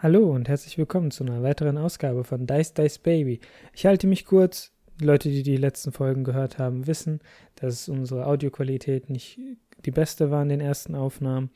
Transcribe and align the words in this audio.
Hallo 0.00 0.30
und 0.30 0.48
herzlich 0.48 0.78
willkommen 0.78 1.10
zu 1.10 1.24
einer 1.24 1.42
weiteren 1.42 1.76
Ausgabe 1.76 2.22
von 2.22 2.46
Dice 2.46 2.72
Dice 2.72 2.98
Baby. 2.98 3.40
Ich 3.72 3.84
halte 3.84 4.06
mich 4.06 4.24
kurz. 4.24 4.70
Die 5.00 5.04
Leute, 5.04 5.28
die 5.28 5.42
die 5.42 5.56
letzten 5.56 5.90
Folgen 5.90 6.22
gehört 6.22 6.58
haben, 6.58 6.86
wissen, 6.86 7.20
dass 7.56 7.88
unsere 7.88 8.26
Audioqualität 8.26 9.10
nicht 9.10 9.40
die 9.84 9.90
beste 9.90 10.30
war 10.30 10.42
in 10.42 10.50
den 10.50 10.60
ersten 10.60 10.94
Aufnahmen, 10.94 11.50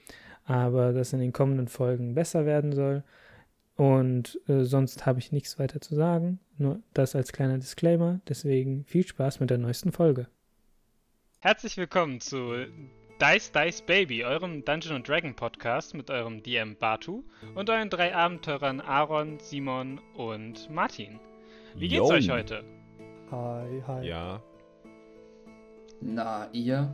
aber 0.45 0.93
dass 0.93 1.13
in 1.13 1.21
den 1.21 1.33
kommenden 1.33 1.69
Folgen 1.69 2.17
besser 2.17 2.45
werden 2.45 2.73
soll. 2.73 3.05
Und 3.77 4.41
äh, 4.49 4.65
sonst 4.65 5.07
habe 5.07 5.21
ich 5.21 5.31
nichts 5.31 5.61
weiter 5.61 5.81
zu 5.81 5.95
sagen. 5.95 6.41
Nur 6.59 6.81
das 6.95 7.15
als 7.15 7.33
kleiner 7.33 7.59
Disclaimer. 7.59 8.21
Deswegen 8.29 8.85
viel 8.87 9.07
Spaß 9.07 9.39
mit 9.39 9.51
der 9.51 9.59
neuesten 9.59 9.93
Folge. 9.93 10.27
Herzlich 11.39 11.77
willkommen 11.77 12.21
zu 12.21 12.53
Dice 13.23 13.53
Dice 13.53 13.83
Baby, 13.83 14.25
eurem 14.25 14.65
Dungeon 14.65 15.01
Dragon 15.05 15.33
Podcast 15.33 15.95
mit 15.95 16.11
eurem 16.11 16.43
DM 16.43 16.75
Batu 16.75 17.23
und 17.55 17.71
euren 17.71 17.89
drei 17.89 18.13
Abenteurern 18.13 18.81
Aaron, 18.81 19.39
Simon 19.39 20.01
und 20.15 20.69
Martin. 20.69 21.21
Wie 21.77 21.87
geht's 21.87 22.09
Yo. 22.09 22.15
euch 22.17 22.29
heute? 22.29 22.65
Hi, 23.31 23.81
hi. 23.87 24.09
Ja, 24.09 24.43
Na, 26.01 26.49
ihr? 26.51 26.93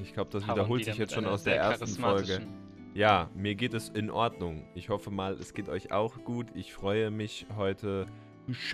ich 0.00 0.14
glaube, 0.14 0.30
das 0.30 0.44
Aaron 0.44 0.54
wiederholt 0.54 0.82
wieder 0.82 0.92
sich 0.92 1.00
jetzt 1.00 1.14
schon 1.14 1.26
aus 1.26 1.42
der 1.42 1.56
ersten 1.56 1.88
Folge. 1.88 2.46
Ja, 2.94 3.28
mir 3.34 3.56
geht 3.56 3.74
es 3.74 3.88
in 3.88 4.10
Ordnung. 4.10 4.62
Ich 4.76 4.90
hoffe 4.90 5.10
mal, 5.10 5.32
es 5.34 5.54
geht 5.54 5.68
euch 5.68 5.90
auch 5.90 6.22
gut. 6.22 6.46
Ich 6.54 6.72
freue 6.72 7.10
mich, 7.10 7.46
heute 7.56 8.06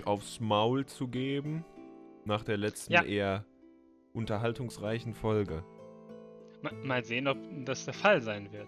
aufs 0.05 0.39
Maul 0.39 0.85
zu 0.85 1.07
geben. 1.07 1.65
Nach 2.25 2.43
der 2.43 2.57
letzten 2.57 2.93
Ja. 2.93 3.01
eher 3.03 3.43
unterhaltungsreichen 4.13 5.15
Folge. 5.15 5.63
Ma- 6.63 6.71
Mal 6.83 7.03
sehen, 7.03 7.27
ob 7.27 7.37
das 7.65 7.85
der 7.85 7.93
Fall 7.93 8.21
sein 8.21 8.51
wird. 8.51 8.67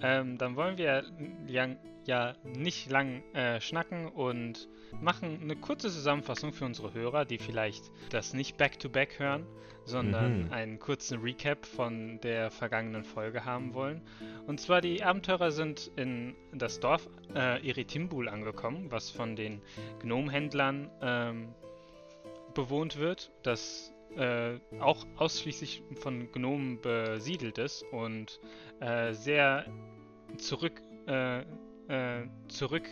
Ähm, 0.00 0.38
dann 0.38 0.56
wollen 0.56 0.78
wir 0.78 1.04
ja, 1.46 1.68
ja 2.06 2.34
nicht 2.44 2.90
lang 2.90 3.22
äh, 3.34 3.60
schnacken 3.60 4.08
und 4.08 4.68
machen 5.00 5.38
eine 5.42 5.54
kurze 5.56 5.88
Zusammenfassung 5.90 6.52
für 6.52 6.64
unsere 6.64 6.94
Hörer, 6.94 7.24
die 7.26 7.38
vielleicht 7.38 7.90
das 8.10 8.32
nicht 8.32 8.56
back-to-back 8.56 9.18
hören, 9.18 9.46
sondern 9.84 10.44
Mhm. 10.46 10.52
einen 10.52 10.78
kurzen 10.78 11.20
Recap 11.20 11.66
von 11.66 12.20
der 12.20 12.50
vergangenen 12.50 13.04
Folge 13.04 13.44
haben 13.44 13.74
wollen. 13.74 14.00
Und 14.46 14.60
zwar 14.60 14.80
die 14.80 15.02
Abenteurer 15.02 15.50
sind 15.50 15.90
in 15.96 16.34
das 16.52 16.80
Dorf 16.80 17.08
äh, 17.34 17.60
Iritimbul 17.66 18.28
angekommen, 18.28 18.90
was 18.90 19.10
von 19.10 19.36
den 19.36 19.60
Gnomhändlern 20.00 20.90
ähm, 21.02 21.54
bewohnt 22.54 22.98
wird, 22.98 23.30
das 23.42 23.91
äh, 24.16 24.58
auch 24.80 25.06
ausschließlich 25.16 25.82
von 26.00 26.30
Gnomen 26.32 26.80
besiedelt 26.80 27.58
ist 27.58 27.84
und 27.92 28.40
äh, 28.80 29.12
sehr 29.12 29.66
zurück, 30.36 30.82
äh, 31.06 31.40
äh, 31.88 32.28
zurück 32.48 32.88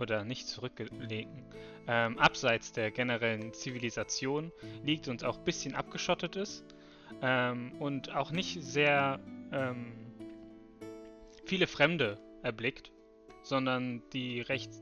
oder 0.00 0.24
nicht 0.24 0.48
zurückgelegen, 0.48 1.44
ähm, 1.86 2.18
abseits 2.18 2.72
der 2.72 2.90
generellen 2.90 3.52
Zivilisation 3.52 4.52
liegt 4.84 5.08
und 5.08 5.24
auch 5.24 5.38
ein 5.38 5.44
bisschen 5.44 5.74
abgeschottet 5.74 6.36
ist 6.36 6.64
ähm, 7.20 7.72
und 7.78 8.14
auch 8.14 8.32
nicht 8.32 8.62
sehr 8.62 9.20
ähm, 9.52 9.92
viele 11.44 11.66
Fremde 11.66 12.18
erblickt, 12.42 12.90
sondern 13.42 14.02
die 14.12 14.40
recht 14.40 14.72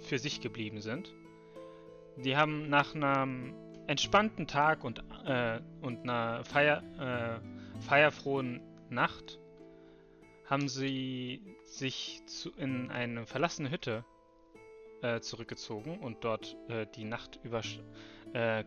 für 0.00 0.18
sich 0.18 0.40
geblieben 0.40 0.80
sind. 0.80 1.14
Die 2.16 2.36
haben 2.36 2.68
nach 2.68 2.94
einem 2.94 3.54
entspannten 3.88 4.46
Tag 4.46 4.84
und, 4.84 5.02
äh, 5.24 5.60
und 5.80 6.02
einer 6.02 6.44
Feier, 6.44 6.82
äh, 7.00 7.80
feierfrohen 7.80 8.60
Nacht 8.90 9.40
haben 10.44 10.68
sie 10.68 11.42
sich 11.64 12.22
zu, 12.26 12.50
in 12.56 12.90
eine 12.90 13.26
verlassene 13.26 13.70
Hütte 13.70 14.04
äh, 15.02 15.20
zurückgezogen 15.20 15.98
und 15.98 16.22
dort 16.22 16.56
äh, 16.68 16.86
die 16.94 17.04
Nacht 17.04 17.40
über 17.42 17.62
äh, 18.34 18.62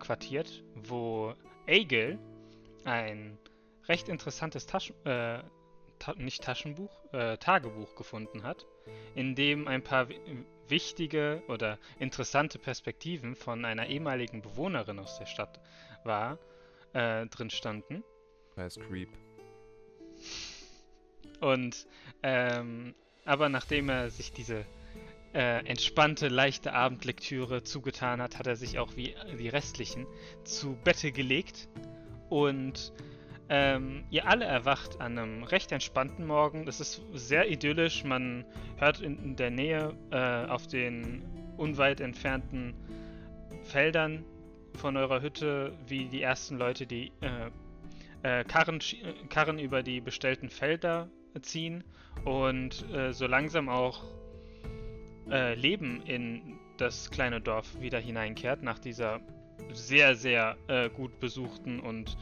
wo 0.76 1.36
Egel 1.68 2.18
ein 2.84 3.38
recht 3.88 4.10
interessantes 4.10 4.66
Taschen, 4.66 4.96
äh, 5.06 5.44
ta 6.00 6.16
nicht 6.18 6.44
Taschenbuch, 6.44 6.92
Tagebuch 7.12 7.94
gefunden 7.96 8.44
hat, 8.44 8.66
in 9.16 9.36
dem 9.36 9.68
ein 9.68 9.84
paar 9.84 10.08
wichtige 10.72 11.44
oder 11.48 11.78
interessante 12.00 12.58
Perspektiven 12.58 13.36
von 13.36 13.64
einer 13.66 13.88
ehemaligen 13.88 14.42
Bewohnerin 14.42 14.98
aus 14.98 15.20
der 15.20 15.28
Stadt 15.28 15.60
war, 16.04 16.40
äh, 16.94 17.28
drin 17.28 17.52
standen. 17.52 18.04
Scheiß 18.56 18.80
Creep. 18.80 19.10
Und 21.40 21.88
ähm, 22.24 22.96
aber 23.26 23.50
nachdem 23.50 23.90
er 23.90 24.10
sich 24.10 24.32
diese 24.32 24.66
äh, 25.34 25.66
entspannte, 25.66 26.28
leichte 26.28 26.74
Abendlektüre 26.74 27.64
zugetan 27.64 28.22
hat, 28.22 28.38
hat 28.38 28.48
er 28.48 28.56
sich 28.56 28.80
auch 28.80 28.96
wie 28.96 29.16
die 29.38 29.50
restlichen 29.50 30.08
zu 30.44 30.78
Bette 30.84 31.12
gelegt. 31.12 31.70
Und 32.30 32.94
ähm, 33.54 34.06
ihr 34.10 34.30
alle 34.30 34.46
erwacht 34.46 35.02
an 35.02 35.18
einem 35.18 35.44
recht 35.44 35.74
entspannten 35.74 36.26
Morgen. 36.26 36.70
Es 36.70 36.80
ist 36.80 37.02
sehr 37.12 37.52
idyllisch. 37.52 38.06
Man 38.06 38.46
hört 38.78 39.02
in, 39.02 39.36
der 39.36 39.52
Nähe 39.52 39.94
äh, 40.10 40.46
auf 40.50 40.68
den 40.68 41.22
unweit 41.58 42.00
entfernten 42.00 42.74
Feldern 43.64 44.24
von 44.78 44.96
eurer 44.96 45.22
Hütte, 45.22 45.74
wie 45.86 46.06
die 46.06 46.22
ersten 46.22 46.58
Leute 46.58 46.88
die 46.88 47.12
äh, 47.20 48.40
äh, 48.40 48.46
Karren, 48.46 48.80
Karren 49.28 49.60
über 49.60 49.84
die 49.84 50.00
bestellten 50.00 50.50
Felder 50.50 51.10
ziehen 51.42 51.84
und 52.24 52.90
äh, 52.94 53.12
so 53.12 53.28
langsam 53.28 53.68
auch 53.68 54.06
äh, 55.30 55.56
Leben 55.56 56.02
in 56.06 56.58
das 56.78 57.12
kleine 57.12 57.42
Dorf 57.42 57.82
wieder 57.82 58.00
hineinkehrt 58.00 58.64
nach 58.64 58.80
dieser 58.80 59.20
sehr, 59.74 60.16
sehr 60.16 60.56
äh, 60.68 60.90
gut 60.90 61.20
besuchten 61.20 61.82
und 61.82 62.18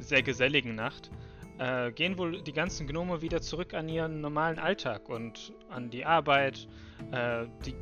sehr 0.00 0.22
geselligen 0.22 0.74
Nacht. 0.74 1.10
Äh, 1.58 1.92
gehen 1.92 2.18
wohl 2.18 2.42
die 2.42 2.52
ganzen 2.52 2.86
Gnome 2.86 3.22
wieder 3.22 3.40
zurück 3.40 3.72
an 3.72 3.88
ihren 3.88 4.20
normalen 4.20 4.58
Alltag 4.58 5.08
und 5.08 5.54
an 5.70 5.90
die 5.90 6.04
Arbeit. 6.04 6.68
Äh, 7.12 7.46
die, 7.64 7.74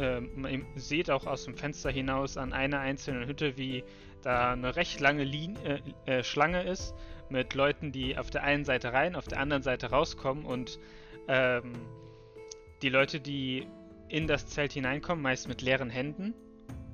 äh, 0.00 0.20
man 0.20 0.66
seht 0.76 1.10
auch 1.10 1.26
aus 1.26 1.44
dem 1.44 1.56
Fenster 1.56 1.90
hinaus 1.90 2.36
an 2.36 2.52
einer 2.52 2.80
einzelnen 2.80 3.26
Hütte, 3.26 3.56
wie 3.56 3.84
da 4.22 4.52
eine 4.52 4.76
recht 4.76 5.00
lange 5.00 5.24
Lin 5.24 5.56
äh, 5.64 5.80
äh, 6.10 6.22
Schlange 6.22 6.62
ist 6.62 6.94
mit 7.30 7.54
Leuten, 7.54 7.90
die 7.90 8.18
auf 8.18 8.30
der 8.30 8.42
einen 8.42 8.64
Seite 8.64 8.92
rein, 8.92 9.16
auf 9.16 9.26
der 9.26 9.40
anderen 9.40 9.62
Seite 9.62 9.90
rauskommen 9.90 10.44
und 10.44 10.78
ähm, 11.28 11.72
die 12.82 12.88
Leute, 12.90 13.20
die 13.20 13.66
in 14.08 14.26
das 14.26 14.46
Zelt 14.46 14.72
hineinkommen, 14.72 15.22
meist 15.22 15.48
mit 15.48 15.62
leeren 15.62 15.88
Händen 15.88 16.34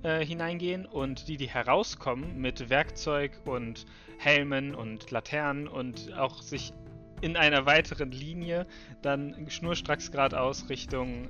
äh, 0.02 0.24
hineingehen 0.24 0.86
und 0.86 1.28
die, 1.28 1.36
die 1.36 1.48
herauskommen 1.48 2.38
mit 2.40 2.70
Werkzeug 2.70 3.32
und 3.44 3.86
Helmen 4.18 4.74
und 4.74 5.10
Laternen 5.10 5.68
und 5.68 6.12
auch 6.14 6.42
sich 6.42 6.72
in 7.20 7.36
einer 7.36 7.66
weiteren 7.66 8.12
Linie 8.12 8.66
dann 9.02 9.50
schnurstracks 9.50 10.12
geradeaus 10.12 10.68
Richtung 10.68 11.28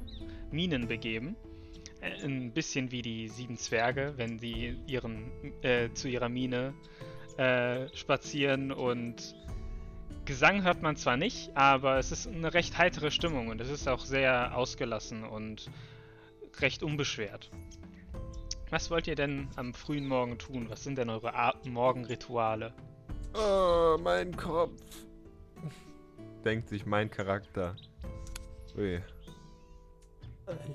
Minen 0.50 0.88
begeben. 0.88 1.36
Äh, 2.00 2.24
Ein 2.24 2.52
bisschen 2.52 2.90
wie 2.90 3.02
die 3.02 3.28
sieben 3.28 3.56
Zwerge, 3.56 4.14
wenn 4.16 4.38
sie 4.38 4.76
ihren, 4.86 5.30
äh, 5.62 5.90
zu 5.92 6.08
ihrer 6.08 6.28
Mine 6.28 6.74
äh, 7.36 7.88
spazieren 7.96 8.72
und 8.72 9.34
Gesang 10.28 10.62
hört 10.62 10.82
man 10.82 10.94
zwar 10.94 11.16
nicht, 11.16 11.56
aber 11.56 11.96
es 11.96 12.12
ist 12.12 12.26
eine 12.26 12.52
recht 12.52 12.76
heitere 12.76 13.10
Stimmung 13.10 13.48
und 13.48 13.62
es 13.62 13.70
ist 13.70 13.88
auch 13.88 14.04
sehr 14.04 14.54
ausgelassen 14.54 15.24
und 15.24 15.70
recht 16.60 16.82
unbeschwert. 16.82 17.50
Was 18.70 18.90
wollt 18.90 19.06
ihr 19.06 19.14
denn 19.14 19.48
am 19.56 19.72
frühen 19.72 20.06
Morgen 20.06 20.38
tun? 20.38 20.68
Was 20.68 20.84
sind 20.84 20.98
denn 20.98 21.08
eure 21.08 21.34
A 21.34 21.54
Morgenrituale? 21.64 22.74
Oh, 23.34 23.96
mein 24.02 24.36
Kopf. 24.36 24.82
Denkt 26.44 26.68
sich 26.68 26.84
mein 26.86 27.10
Charakter. 27.10 27.74
Ui. 28.76 29.02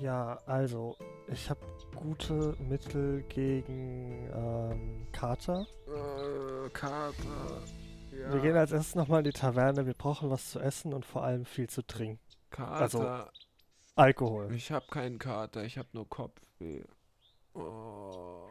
Ja, 0.02 0.38
also, 0.46 0.96
ich 1.28 1.50
habe 1.50 1.60
gute 1.96 2.56
Mittel 2.60 3.24
gegen 3.24 4.30
ähm, 4.34 5.08
Kater. 5.12 5.66
Äh, 5.88 6.70
Kater. 6.70 7.62
Ja. 8.12 8.34
Wir 8.34 8.42
gehen 8.42 8.56
als 8.56 8.72
erstes 8.72 8.96
nochmal 8.96 9.20
in 9.20 9.26
die 9.26 9.32
Taverne. 9.32 9.86
Wir 9.86 9.94
brauchen 9.96 10.30
was 10.30 10.52
zu 10.52 10.60
essen 10.60 10.94
und 10.94 11.06
vor 11.06 11.24
allem 11.24 11.46
viel 11.46 11.70
zu 11.70 11.82
trinken. 11.86 12.20
Kater. 12.50 12.82
also- 12.82 13.30
Alkohol. 13.96 14.52
ich 14.56 14.72
habe 14.72 14.88
keinen 14.90 15.20
Kater, 15.20 15.64
ich 15.64 15.78
habe 15.78 15.88
nur 15.94 16.10
Kopfweh. 16.10 16.84
Oh. 17.54 18.48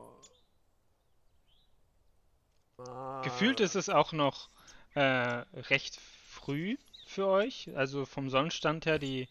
Ah. 2.79 3.12
Gefühlt 3.23 3.61
ist 3.61 3.75
es 3.75 3.89
auch 3.89 4.13
noch 4.13 4.49
äh, 4.95 5.01
recht 5.01 6.01
früh 6.29 6.77
für 7.07 7.27
euch. 7.27 7.71
Also 7.75 8.05
vom 8.05 8.31
Sonnenstand 8.31 8.87
her, 8.87 8.99
die 8.99 9.29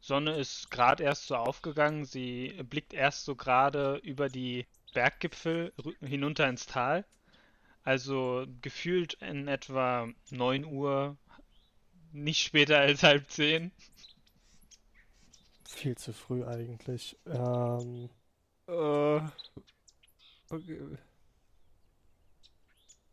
Sonne 0.00 0.36
ist 0.36 0.70
gerade 0.70 1.04
erst 1.04 1.26
so 1.26 1.36
aufgegangen. 1.36 2.04
Sie 2.04 2.58
blickt 2.68 2.94
erst 2.94 3.24
so 3.24 3.34
gerade 3.34 3.96
über 3.96 4.28
die 4.28 4.66
Berggipfel 4.94 5.72
hinunter 6.00 6.48
ins 6.48 6.66
Tal. 6.66 7.04
Also 7.82 8.46
gefühlt 8.62 9.14
in 9.14 9.48
etwa 9.48 10.08
9 10.30 10.64
Uhr, 10.64 11.16
nicht 12.12 12.42
später 12.42 12.78
als 12.78 13.02
halb 13.02 13.30
zehn. 13.30 13.70
viel 15.68 15.96
zu 15.96 16.12
früh 16.12 16.44
eigentlich. 16.44 17.16
Ähm, 17.26 18.08
Äh, 18.68 19.20
okay. 20.50 20.98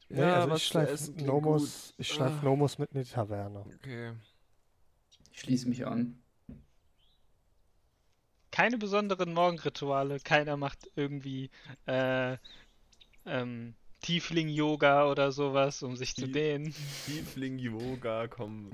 Nee, 0.09 0.21
also 0.21 0.49
was 0.49 0.59
ich 0.61 0.65
zu 0.65 0.71
schleife 0.71 1.11
Nomos, 1.23 1.93
ich 1.97 2.07
schleif 2.07 2.33
Ah. 2.41 2.43
Nomos 2.43 2.77
mit 2.77 2.91
in 2.91 3.03
die 3.03 3.09
Taverne. 3.09 3.65
Okay. 3.79 4.13
Ich 5.31 5.39
schließe 5.39 5.67
mich 5.69 5.85
an. 5.85 6.19
Keine 8.51 8.77
besonderen 8.77 9.33
Morgenrituale, 9.33 10.19
keiner 10.19 10.57
macht 10.57 10.87
irgendwie 10.95 11.49
äh, 11.87 12.37
ähm, 13.25 13.73
Tiefling-Yoga 14.01 15.09
oder 15.09 15.31
sowas, 15.31 15.81
um 15.81 15.95
sich 15.95 16.13
zu 16.15 16.25
Tie- 16.27 16.31
dehnen. 16.33 16.75
Tiefling 17.07 17.57
Yoga, 17.57 18.27
komm. 18.27 18.69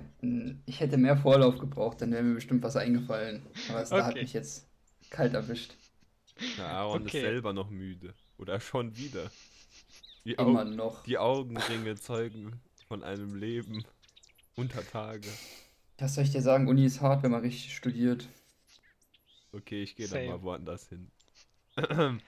Ich 0.66 0.80
hätte 0.82 0.98
mehr 0.98 1.16
Vorlauf 1.16 1.60
gebraucht, 1.60 2.02
dann 2.02 2.12
wäre 2.12 2.24
mir 2.24 2.34
bestimmt 2.36 2.62
was 2.64 2.76
eingefallen. 2.76 3.46
Aber 3.70 3.82
es 3.82 3.90
da 3.90 4.04
hat 4.04 4.12
Okay. 4.14 4.24
mich 4.24 4.34
jetzt 4.34 4.68
kalt 5.12 5.34
erwischt. 5.34 5.76
Der 6.58 6.68
Aaron 6.68 7.04
Okay. 7.04 7.18
ist 7.20 7.24
selber 7.24 7.54
noch 7.54 7.70
müde. 7.70 8.14
Oder 8.38 8.60
schon 8.60 8.98
wieder. 8.98 9.30
Die, 10.26 10.34
Immer 10.38 10.62
Augen, 10.62 10.76
noch. 10.76 11.04
die 11.04 11.18
Augenringe 11.18 11.96
zeugen 11.96 12.62
von 12.88 13.04
einem 13.04 13.36
Leben 13.36 13.86
unter 14.56 14.86
Tage. 14.86 15.28
Was 16.00 16.16
soll 16.16 16.24
ich 16.24 16.32
dir 16.32 16.42
sagen? 16.42 16.68
Uni 16.68 16.86
ist 16.86 17.02
hart, 17.02 17.24
wenn 17.24 17.32
man 17.32 17.42
richtig 17.42 17.76
studiert. 17.76 18.28
Okay, 19.52 19.84
ich 19.84 19.96
gehe 19.96 20.08
dann 20.08 20.26
mal 20.26 20.42
woanders 20.42 20.88
hin. 20.90 21.12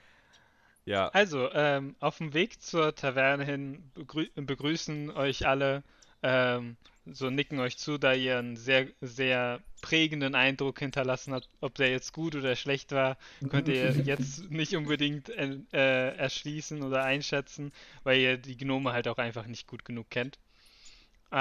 ja, 0.84 1.12
Also, 1.12 1.50
ähm, 1.52 1.94
auf 2.00 2.18
dem 2.18 2.32
Weg 2.34 2.62
zur 2.62 2.94
Taverne 2.94 3.44
hin 3.44 3.90
begrü 3.94 4.28
begrüßen 4.34 5.10
euch 5.10 5.46
alle, 5.46 5.82
ähm, 6.22 6.76
so 7.06 7.30
nicken 7.30 7.58
euch 7.60 7.78
zu, 7.78 7.98
da 7.98 8.12
ihr 8.14 8.38
einen 8.38 8.56
sehr, 8.56 8.88
sehr 9.00 9.60
prägenden 9.80 10.34
Eindruck 10.34 10.78
hinterlassen 10.78 11.34
habt. 11.34 11.48
Ob 11.60 11.74
der 11.74 11.90
jetzt 11.90 12.12
gut 12.12 12.34
oder 12.36 12.56
schlecht 12.56 12.92
war, 12.92 13.16
könnt 13.48 13.68
ihr 13.68 13.90
jetzt 14.04 14.50
nicht 14.50 14.76
unbedingt 14.76 15.28
äh, 15.30 15.58
äh, 15.72 16.16
erschließen 16.16 16.82
oder 16.82 17.02
einschätzen, 17.04 17.72
weil 18.04 18.20
ihr 18.20 18.36
die 18.38 18.56
Gnome 18.56 18.92
halt 18.92 19.08
auch 19.08 19.18
einfach 19.18 19.46
nicht 19.46 19.66
gut 19.66 19.84
genug 19.84 20.10
kennt. 20.10 20.38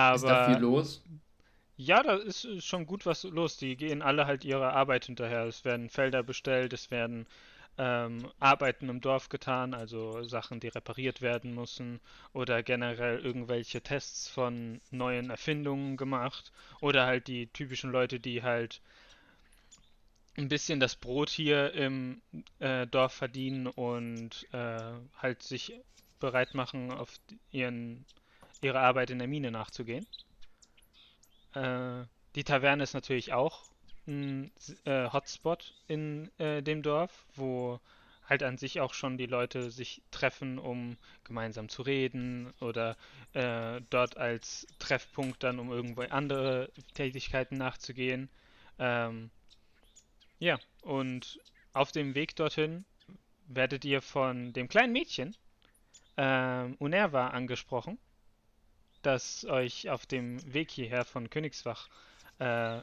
Ist 0.10 0.28
da 0.28 0.38
viel 0.38 0.58
Aber 0.58 0.60
los? 0.60 1.04
ja, 1.78 2.04
da 2.04 2.16
ist 2.16 2.46
ist 2.46 2.66
schon 2.66 2.86
gut 2.86 3.06
was 3.06 3.24
los. 3.24 3.58
Die 3.58 3.76
gehen 3.76 4.02
alle 4.02 4.26
halt 4.28 4.46
ihrer 4.46 4.74
Arbeit 4.74 5.06
hinterher. 5.06 5.46
Es 5.46 5.66
werden 5.66 5.90
Felder 5.90 6.24
bestellt, 6.24 6.74
es 6.74 6.92
werden 6.92 7.28
ähm, 7.82 8.30
Arbeiten 8.40 8.90
im 8.90 9.02
Dorf 9.02 9.30
getan, 9.30 9.74
also 9.74 10.22
Sachen, 10.22 10.60
die 10.60 10.68
repariert 10.68 11.22
werden 11.22 11.56
müssen 11.56 12.00
oder 12.32 12.62
generell 12.62 13.18
irgendwelche 13.18 13.82
Tests 13.82 14.28
von 14.28 14.80
neuen 14.92 15.32
Erfindungen 15.32 15.98
gemacht 15.98 16.52
oder 16.80 17.08
halt 17.08 17.28
die 17.28 17.48
typischen 17.48 17.92
Leute, 17.92 18.20
die 18.20 18.44
halt 18.44 18.82
ein 20.38 20.48
bisschen 20.48 20.80
das 20.80 20.96
Brot 20.96 21.32
hier 21.32 21.74
im 21.74 22.22
äh, 22.60 22.86
Dorf 22.86 23.14
verdienen 23.14 23.66
und 23.66 24.48
äh, 24.54 24.94
halt 25.18 25.42
sich 25.42 25.74
bereit 26.20 26.54
machen, 26.54 26.92
auf 26.92 27.20
ihren, 27.52 28.06
ihre 28.62 28.80
Arbeit 28.80 29.10
in 29.10 29.18
der 29.18 29.28
Mine 29.28 29.50
nachzugehen. 29.50 30.06
Äh, 31.56 32.04
die 32.36 32.44
Taverne 32.44 32.84
ist 32.84 32.94
natürlich 32.94 33.34
auch 33.34 33.71
ein 34.12 34.52
äh, 34.86 35.10
Hotspot 35.12 35.74
in 35.88 36.30
äh, 36.38 36.62
dem 36.62 36.84
Dorf, 36.84 37.26
wo 37.36 37.80
halt 38.32 38.44
an 38.44 38.58
sich 38.58 38.80
auch 38.80 38.94
schon 38.94 39.18
die 39.18 39.26
Leute 39.26 39.72
sich 39.72 40.02
treffen, 40.12 40.58
um 40.58 40.98
gemeinsam 41.26 41.68
zu 41.68 41.82
reden 41.82 42.54
oder 42.62 42.96
äh, 43.34 43.82
dort 43.90 44.18
als 44.18 44.68
Treffpunkt 44.80 45.44
dann, 45.44 45.60
um 45.60 45.72
irgendwo 45.72 46.02
andere 46.04 46.72
Tätigkeiten 46.94 47.58
nachzugehen. 47.58 48.30
Ähm, 48.80 49.32
ja, 50.40 50.58
und 50.82 51.40
auf 51.74 51.92
dem 51.92 52.16
Weg 52.16 52.36
dorthin 52.36 52.86
werdet 53.48 53.84
ihr 53.86 54.02
von 54.02 54.54
dem 54.54 54.70
kleinen 54.70 54.94
Mädchen 54.94 55.36
ähm, 56.16 56.76
Unerva 56.80 57.28
angesprochen, 57.28 57.98
das 59.02 59.46
euch 59.46 59.90
auf 59.90 60.06
dem 60.06 60.54
Weg 60.54 60.72
hierher 60.72 61.04
von 61.04 61.30
Königswach 61.30 61.90
äh, 62.40 62.82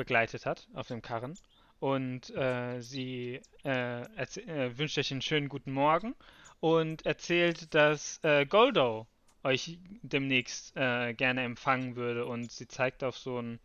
begleitet 0.00 0.46
hat, 0.46 0.66
auf 0.72 0.88
dem 0.88 1.02
Karren. 1.02 1.38
Und 1.78 2.30
äh, 2.34 2.80
sie 2.80 3.42
äh, 3.64 4.00
äh, 4.00 4.78
wünscht 4.78 4.96
euch 4.96 5.10
einen 5.10 5.20
schönen 5.20 5.50
guten 5.50 5.72
Morgen 5.72 6.14
und 6.60 7.04
erzählt, 7.04 7.74
dass 7.74 8.18
äh, 8.24 8.46
Goldo 8.46 9.06
euch 9.44 9.78
demnächst 10.00 10.74
äh, 10.74 11.12
gerne 11.12 11.42
empfangen 11.42 11.96
würde. 11.96 12.24
Und 12.24 12.50
sie 12.50 12.66
zeigt 12.66 13.04
auf 13.04 13.18
so 13.18 13.36
einen 13.38 13.60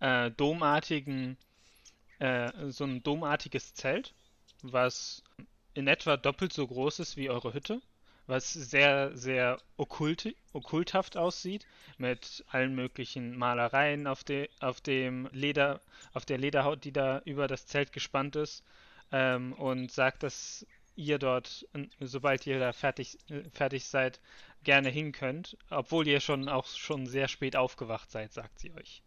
äh, 0.00 0.30
domartigen, 0.32 1.36
so 2.66 2.82
ein 2.82 3.00
domartiges 3.04 3.74
Zelt, 3.74 4.12
was 4.62 5.22
in 5.74 5.86
etwa 5.86 6.16
doppelt 6.16 6.52
so 6.52 6.66
groß 6.66 6.98
ist 6.98 7.16
wie 7.16 7.30
eure 7.30 7.54
Hütte, 7.54 7.80
was 8.28 8.52
sehr, 8.52 9.16
sehr 9.16 9.60
okkult, 9.78 10.36
okkulthaft 10.54 11.16
aussieht, 11.16 11.66
mit 11.98 12.44
allen 12.48 12.74
möglichen 12.76 13.36
Malereien 13.36 14.06
auf, 14.06 14.24
de, 14.24 14.50
auf 14.60 14.80
dem 14.82 15.28
Leder, 15.32 15.82
auf 16.14 16.26
der 16.26 16.38
Lederhaut, 16.38 16.84
die 16.84 16.92
da 16.92 17.20
über 17.24 17.48
das 17.48 17.66
Zelt 17.66 17.92
gespannt 17.92 18.36
ist, 18.36 18.64
ähm, 19.12 19.52
und 19.54 19.92
sagt, 19.92 20.22
dass 20.24 20.66
ihr 20.96 21.18
dort, 21.18 21.66
sobald 22.00 22.46
ihr 22.46 22.60
da 22.60 22.72
fertig, 22.72 23.18
fertig 23.52 23.86
seid, 23.86 24.20
gerne 24.64 24.90
hin 24.90 25.12
könnt, 25.12 25.58
obwohl 25.70 26.06
ihr 26.08 26.20
schon 26.20 26.48
auch 26.48 26.66
schon 26.66 27.06
sehr 27.08 27.28
spät 27.28 27.56
aufgewacht 27.56 28.10
seid, 28.10 28.32
sagt 28.32 28.60
sie 28.60 28.72
euch. 28.74 29.02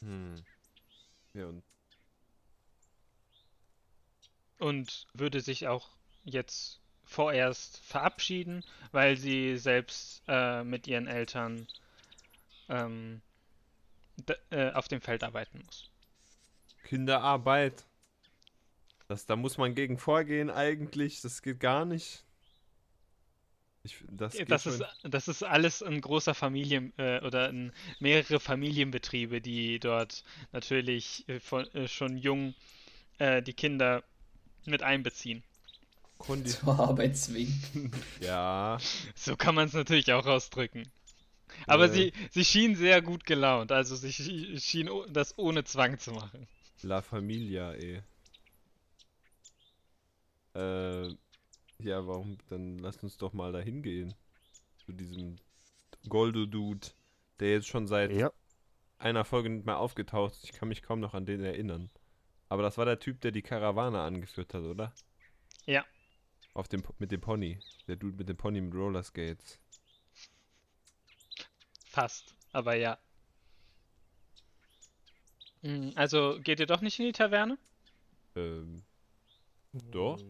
hm. 0.00 0.44
Ja, 1.34 1.46
und 1.46 1.64
und 4.58 5.06
würde 5.14 5.40
sich 5.42 5.68
auch 5.68 5.90
jetzt 6.24 6.81
vorerst 7.12 7.78
verabschieden, 7.84 8.64
weil 8.90 9.16
sie 9.16 9.56
selbst 9.56 10.22
äh, 10.28 10.64
mit 10.64 10.86
ihren 10.86 11.06
Eltern 11.06 11.66
ähm, 12.68 13.20
äh, 14.50 14.72
auf 14.72 14.88
dem 14.88 15.00
Feld 15.00 15.22
arbeiten 15.22 15.62
muss. 15.64 15.90
Kinderarbeit. 16.84 17.84
Das, 19.08 19.26
da 19.26 19.36
muss 19.36 19.58
man 19.58 19.74
gegen 19.74 19.98
vorgehen 19.98 20.50
eigentlich. 20.50 21.20
Das 21.20 21.42
geht 21.42 21.60
gar 21.60 21.84
nicht. 21.84 22.24
Ich, 23.84 23.96
das 24.08 24.36
Das 24.46 24.66
ist, 24.66 24.84
das 25.02 25.28
ist 25.28 25.42
alles 25.42 25.82
ein 25.82 26.00
großer 26.00 26.34
Familien 26.34 26.92
äh, 26.98 27.20
oder 27.20 27.52
mehrere 27.98 28.38
Familienbetriebe, 28.38 29.40
die 29.40 29.80
dort 29.80 30.22
natürlich 30.52 31.28
äh, 31.28 31.40
von, 31.40 31.66
äh, 31.74 31.88
schon 31.88 32.16
jung 32.16 32.54
äh, 33.18 33.42
die 33.42 33.54
Kinder 33.54 34.04
mit 34.66 34.82
einbeziehen. 34.82 35.42
Kondi 36.22 36.56
Zur 36.64 36.78
Arbeit 36.78 37.16
zwingen. 37.16 37.90
ja, 38.18 38.82
So 39.14 39.36
kann 39.36 39.54
man 39.54 39.68
es 39.68 39.72
natürlich 39.72 40.12
auch 40.12 40.26
ausdrücken. 40.26 40.90
Aber 41.66 41.88
Äh. 41.88 41.90
sie, 41.90 42.12
sie 42.30 42.44
schien 42.44 42.76
sehr 42.76 43.02
gut 43.02 43.24
gelaunt, 43.26 43.72
also 43.72 43.96
sie 43.96 44.12
schien- 44.12 44.90
das 45.12 45.38
ohne 45.38 45.64
Zwang 45.64 45.98
zu 45.98 46.12
machen. 46.12 46.48
La 46.82 47.00
Familia, 47.00 47.72
eh. 47.74 48.02
Äh, 50.54 51.08
ja, 51.78 52.06
warum? 52.06 52.38
Dann 52.48 52.78
lasst 52.78 53.02
uns 53.04 53.18
doch 53.18 53.32
mal 53.32 53.52
dahin 53.52 53.82
gehen. 53.82 54.14
Zu 54.86 54.92
diesem 54.92 55.40
Goldo-Dude, 56.08 56.88
der 57.40 57.52
jetzt 57.52 57.68
schon 57.68 57.86
seit 57.88 58.12
Ja, 58.12 58.32
einer 58.98 59.24
Folge 59.26 59.50
nicht 59.50 59.66
mehr 59.66 59.78
aufgetaucht 59.78 60.34
ist. 60.34 60.44
Ich 60.44 60.52
kann 60.52 60.68
mich 60.68 60.82
kaum 60.82 61.00
noch 61.00 61.14
an 61.14 61.26
den 61.26 61.42
erinnern. 61.44 61.90
Aber 62.48 62.62
das 62.62 62.78
war 62.78 62.86
der 62.86 63.00
Typ, 63.00 63.20
der 63.22 63.32
die 63.32 63.42
Karawane 63.42 64.00
angeführt 64.00 64.54
hat, 64.54 64.64
oder? 64.64 64.94
Ja. 65.66 65.84
Auf 66.54 66.68
dem, 66.68 66.82
mit 66.98 67.10
dem 67.12 67.20
Pony. 67.20 67.58
Der 67.88 67.96
Dude 67.96 68.16
mit 68.16 68.28
dem 68.28 68.36
Pony 68.36 68.60
mit 68.60 68.74
Rollerskates. 68.74 69.58
Fast, 71.86 72.34
aber 72.52 72.74
ja. 72.74 72.98
Mm, 75.62 75.90
Also 75.94 76.38
geht 76.42 76.60
ihr 76.60 76.66
doch 76.66 76.80
nicht 76.80 76.98
in 76.98 77.06
die 77.06 77.12
Taverne? 77.12 77.58
Ähm, 78.36 78.82
Doch. 79.72 80.20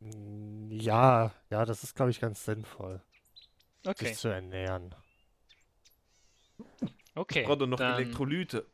Mm, 0.00 0.70
Ja, 0.70 1.32
ja, 1.50 1.64
das 1.64 1.84
ist, 1.84 1.94
glaube 1.94 2.10
ich, 2.10 2.20
ganz 2.20 2.44
sinnvoll, 2.44 3.02
Okay, 3.86 4.08
sich 4.08 4.18
zu 4.18 4.28
ernähren. 4.28 4.94
okay. 7.14 7.44
braucht 7.44 7.60
doch 7.60 7.66
noch 7.66 7.78
dann, 7.78 7.94
Elektrolyte. 7.94 8.66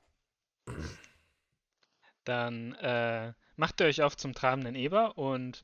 Dann 2.25 2.75
äh, 2.75 3.33
macht 3.57 3.81
ihr 3.81 3.87
euch 3.87 4.03
auf 4.03 4.17
zum 4.17 4.35
trabenden 4.35 4.75
Eber 4.75 5.17
und 5.19 5.63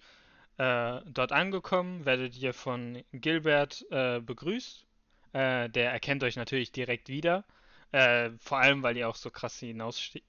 äh, 0.58 1.00
dort 1.06 1.32
angekommen 1.32 2.04
werdet 2.04 2.37
ihr 2.37 2.54
von 2.54 3.02
Gilbert 3.12 3.84
äh, 3.90 4.20
begrüßt. 4.20 4.87
Äh, 5.32 5.68
der 5.70 5.92
erkennt 5.92 6.23
euch 6.23 6.37
natürlich 6.37 6.73
direkt 6.73 7.08
wieder. 7.08 7.44
Äh, 7.92 8.30
vor 8.38 8.58
allem, 8.58 8.82
weil 8.82 8.96
ihr 8.96 9.08
auch 9.08 9.16
so 9.16 9.30
krass 9.30 9.62
äh, 9.62 9.75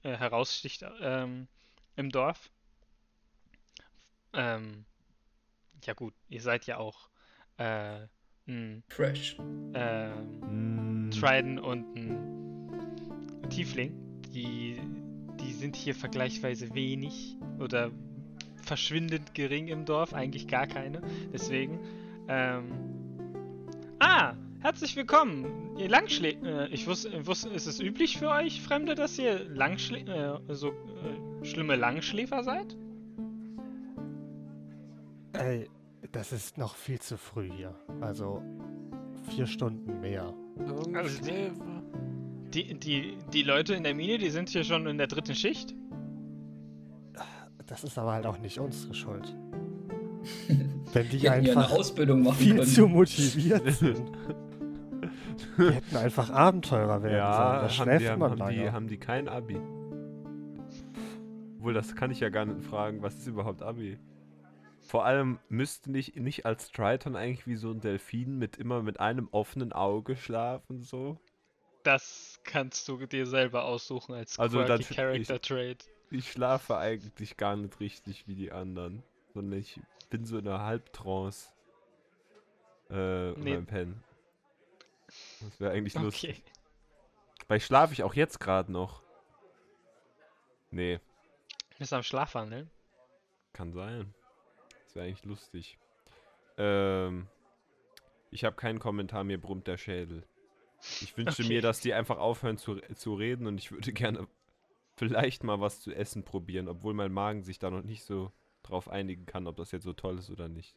heraussticht 0.02 0.84
ähm, 1.00 1.48
im 1.96 2.10
Dorf. 2.10 2.50
Ähm, 4.32 4.84
ja 5.84 5.94
gut, 5.94 6.14
ihr 6.28 6.40
seid 6.40 6.66
ja 6.66 6.78
auch 6.78 7.08
äh, 7.58 8.06
ein 8.46 8.84
Fresh. 8.88 9.36
ähm, 9.74 10.96
Mm, 11.06 11.10
Trident 11.10 11.60
und 11.60 11.96
ein 11.96 13.50
Tiefling, 13.50 13.92
die, 14.32 14.76
die 15.40 15.52
sind 15.52 15.76
hier 15.76 15.94
vergleichsweise 15.94 16.74
wenig 16.74 17.36
oder 17.58 17.90
verschwindend 18.66 19.34
gering 19.34 19.68
im 19.68 19.84
Dorf, 19.84 20.12
eigentlich 20.12 20.48
gar 20.48 20.66
keine. 20.66 21.00
Deswegen. 21.32 21.78
Ähm, 22.28 22.72
ah, 24.00 24.34
herzlich 24.60 24.96
willkommen. 24.96 25.76
Ihr 25.78 25.88
Langschlä 25.88 26.36
äh, 26.44 26.68
ich 26.68 26.86
wusste, 26.86 27.26
wusste, 27.26 27.48
ist 27.50 27.66
es 27.66 27.80
üblich 27.80 28.18
für 28.18 28.28
euch 28.30 28.60
Fremde, 28.60 28.94
dass 28.94 29.18
ihr 29.18 29.44
Langschlä 29.48 30.00
äh, 30.00 30.54
so 30.54 30.70
äh, 30.70 31.44
schlimme 31.44 31.76
Langschläfer 31.76 32.42
seid? 32.42 32.76
Ey, 35.34 35.68
das 36.12 36.32
ist 36.32 36.58
noch 36.58 36.74
viel 36.74 36.98
zu 36.98 37.16
früh 37.16 37.50
hier. 37.50 37.74
Also 38.00 38.42
vier 39.30 39.46
Stunden 39.46 40.00
mehr. 40.00 40.34
Also 40.94 41.22
die, 41.22 41.52
die, 42.52 42.74
die, 42.74 43.18
die 43.32 43.42
Leute 43.42 43.74
in 43.74 43.84
der 43.84 43.94
Mine, 43.94 44.18
die 44.18 44.30
sind 44.30 44.48
hier 44.48 44.64
schon 44.64 44.86
in 44.86 44.98
der 44.98 45.06
dritten 45.06 45.34
Schicht? 45.34 45.74
Das 47.66 47.84
ist 47.84 47.98
aber 47.98 48.12
halt 48.12 48.26
auch 48.26 48.38
nicht 48.38 48.58
unsere 48.60 48.94
Schuld. 48.94 49.34
Wenn 50.92 51.08
die 51.10 51.18
Die 51.18 51.24
ja 51.24 51.32
einfach 51.32 51.70
Ausbildung 51.70 52.22
machen 52.22 52.36
viel 52.36 52.54
können. 52.56 52.66
zu 52.66 52.86
motiviert 52.88 53.70
sind. 53.74 54.12
Die 55.58 55.70
hätten 55.70 55.96
einfach 55.96 56.30
Abenteurer 56.30 57.02
werden 57.02 57.32
sollen. 57.34 57.58
Da 57.60 57.62
Ja, 57.62 57.62
haben 57.62 57.70
schläft 57.70 58.00
die, 58.00 58.08
haben, 58.08 58.18
man 58.20 58.30
haben, 58.40 58.48
die, 58.50 58.56
lange. 58.56 58.72
haben 58.72 58.88
die 58.88 58.98
kein 58.98 59.28
Abi? 59.28 59.58
Obwohl, 61.58 61.74
das 61.74 61.94
kann 61.96 62.10
ich 62.10 62.20
ja 62.20 62.28
gar 62.28 62.44
nicht 62.44 62.64
fragen. 62.64 63.02
Was 63.02 63.14
ist 63.16 63.26
überhaupt 63.26 63.62
Abi? 63.62 63.98
Vor 64.80 65.04
allem 65.04 65.38
müsste 65.48 65.90
nicht, 65.90 66.16
nicht 66.16 66.46
als 66.46 66.70
Triton 66.70 67.16
eigentlich 67.16 67.46
wie 67.46 67.56
so 67.56 67.70
ein 67.72 67.80
Delfin 67.80 68.38
mit 68.38 68.56
immer 68.56 68.82
mit 68.82 69.00
einem 69.00 69.28
offenen 69.32 69.72
Auge 69.72 70.16
schlafen, 70.16 70.82
so? 70.82 71.18
Das 71.82 72.40
kannst 72.44 72.88
du 72.88 73.04
dir 73.06 73.26
selber 73.26 73.64
aussuchen 73.64 74.14
als 74.14 74.38
Also 74.38 74.58
quirky 74.64 74.94
Character 74.94 75.40
Trait. 75.40 75.84
Ich 76.10 76.30
schlafe 76.30 76.76
eigentlich 76.78 77.36
gar 77.36 77.56
nicht 77.56 77.80
richtig 77.80 78.26
wie 78.28 78.34
die 78.34 78.52
anderen. 78.52 79.02
Sondern 79.34 79.58
ich 79.58 79.80
bin 80.10 80.24
so 80.24 80.38
in 80.38 80.46
einer 80.48 80.62
Halbtrance. 80.62 81.48
Äh, 82.90 83.32
Nee. 83.32 83.54
beim 83.54 83.66
Pennen. 83.66 84.04
Das 85.40 85.60
wäre 85.60 85.72
eigentlich 85.72 85.94
lustig. 85.94 86.42
Okay. 86.44 86.52
Weil 87.48 87.60
schlafe 87.60 87.92
ich 87.92 88.02
auch 88.02 88.14
jetzt 88.14 88.38
gerade 88.40 88.70
noch. 88.72 89.02
Nee, 90.70 91.00
Bist 91.78 91.92
am 91.92 92.02
Schlafwandeln? 92.02 92.70
kann 93.52 93.72
sein. 93.72 94.12
Das 94.84 94.94
wäre 94.94 95.06
eigentlich 95.06 95.24
lustig. 95.24 95.78
Ähm, 96.58 97.26
ich 98.30 98.44
habe 98.44 98.56
keinen 98.56 98.78
Kommentar, 98.78 99.24
mir 99.24 99.40
brummt 99.40 99.66
der 99.66 99.78
Schädel. 99.78 100.26
Ich 101.00 101.16
wünsche 101.16 101.42
Okay. 101.42 101.48
mir, 101.54 101.62
dass 101.62 101.80
die 101.80 101.94
einfach 101.94 102.18
aufhören 102.18 102.58
zu, 102.58 102.76
zu 102.94 103.14
reden 103.14 103.46
und 103.46 103.58
ich 103.58 103.70
würde 103.72 103.92
gerne 103.94 104.26
vielleicht 104.96 105.44
mal 105.44 105.60
was 105.60 105.80
zu 105.80 105.94
essen 105.94 106.24
probieren, 106.24 106.68
obwohl 106.68 106.94
mein 106.94 107.12
Magen 107.12 107.42
sich 107.42 107.58
da 107.58 107.70
noch 107.70 107.82
nicht 107.82 108.04
so 108.04 108.32
drauf 108.62 108.88
einigen 108.88 109.26
kann, 109.26 109.46
ob 109.46 109.56
das 109.56 109.70
jetzt 109.72 109.84
so 109.84 109.92
toll 109.92 110.18
ist 110.18 110.30
oder 110.30 110.48
nicht. 110.48 110.74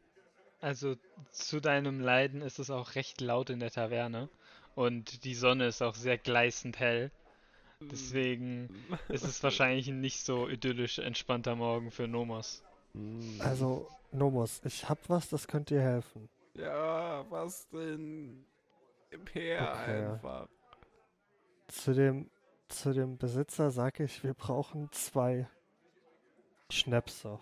Also 0.61 0.95
zu 1.31 1.61
deinem 1.61 2.01
Leiden 2.01 2.41
ist 2.41 2.59
es 2.59 2.69
auch 2.69 2.95
recht 2.95 3.21
laut 3.21 3.49
in 3.49 3.59
der 3.59 3.71
Taverne 3.71 4.29
und 4.75 5.23
die 5.23 5.35
Sonne 5.35 5.67
ist 5.67 5.81
auch 5.81 5.95
sehr 5.95 6.17
gleißend 6.17 6.79
hell. 6.79 7.11
Deswegen 7.81 8.69
ist 9.07 9.23
es 9.23 9.41
wahrscheinlich 9.41 9.87
ein 9.87 10.01
nicht 10.01 10.25
so 10.25 10.49
idyllisch 10.49 10.99
entspannter 10.99 11.55
Morgen 11.55 11.91
für 11.91 12.09
Nomos. 12.09 12.61
Mm. 12.93 13.39
Also, 13.39 13.87
Nomos, 14.11 14.61
ich 14.65 14.89
hab 14.89 15.09
was, 15.09 15.29
das 15.29 15.47
könnte 15.47 15.75
dir 15.75 15.81
helfen. 15.81 16.29
Ja, 16.55 17.25
was 17.29 17.69
denn? 17.69 18.45
Gib 19.11 19.33
her 19.33 19.61
Okay. 19.61 20.05
einfach. 20.05 20.49
Zu 21.69 21.93
dem, 21.93 22.29
zu 22.69 22.93
dem 22.93 23.17
Besitzer 23.17 23.71
sage 23.71 24.03
ich, 24.03 24.23
wir 24.23 24.33
brauchen 24.33 24.91
zwei 24.91 25.47
Schnäpse. 26.69 27.39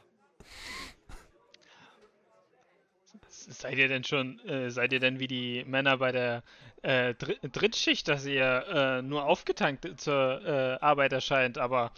Seid 3.30 3.78
ihr 3.78 3.88
denn 3.88 4.04
schon, 4.04 4.40
äh, 4.48 4.72
seid 4.72 4.92
ihr 4.94 5.00
denn 5.00 5.20
wie 5.20 5.28
die 5.28 5.64
Männer 5.66 5.98
bei 5.98 6.12
der 6.12 6.44
äh, 6.82 7.14
Dr 7.14 7.36
Drittschicht, 7.50 8.08
dass 8.08 8.26
ihr 8.26 8.66
äh, 8.68 9.02
nur 9.02 9.26
aufgetankt 9.26 10.00
zur 10.00 10.42
äh, 10.46 10.78
Arbeit 10.82 11.14
erscheint, 11.14 11.58
aber 11.58 11.92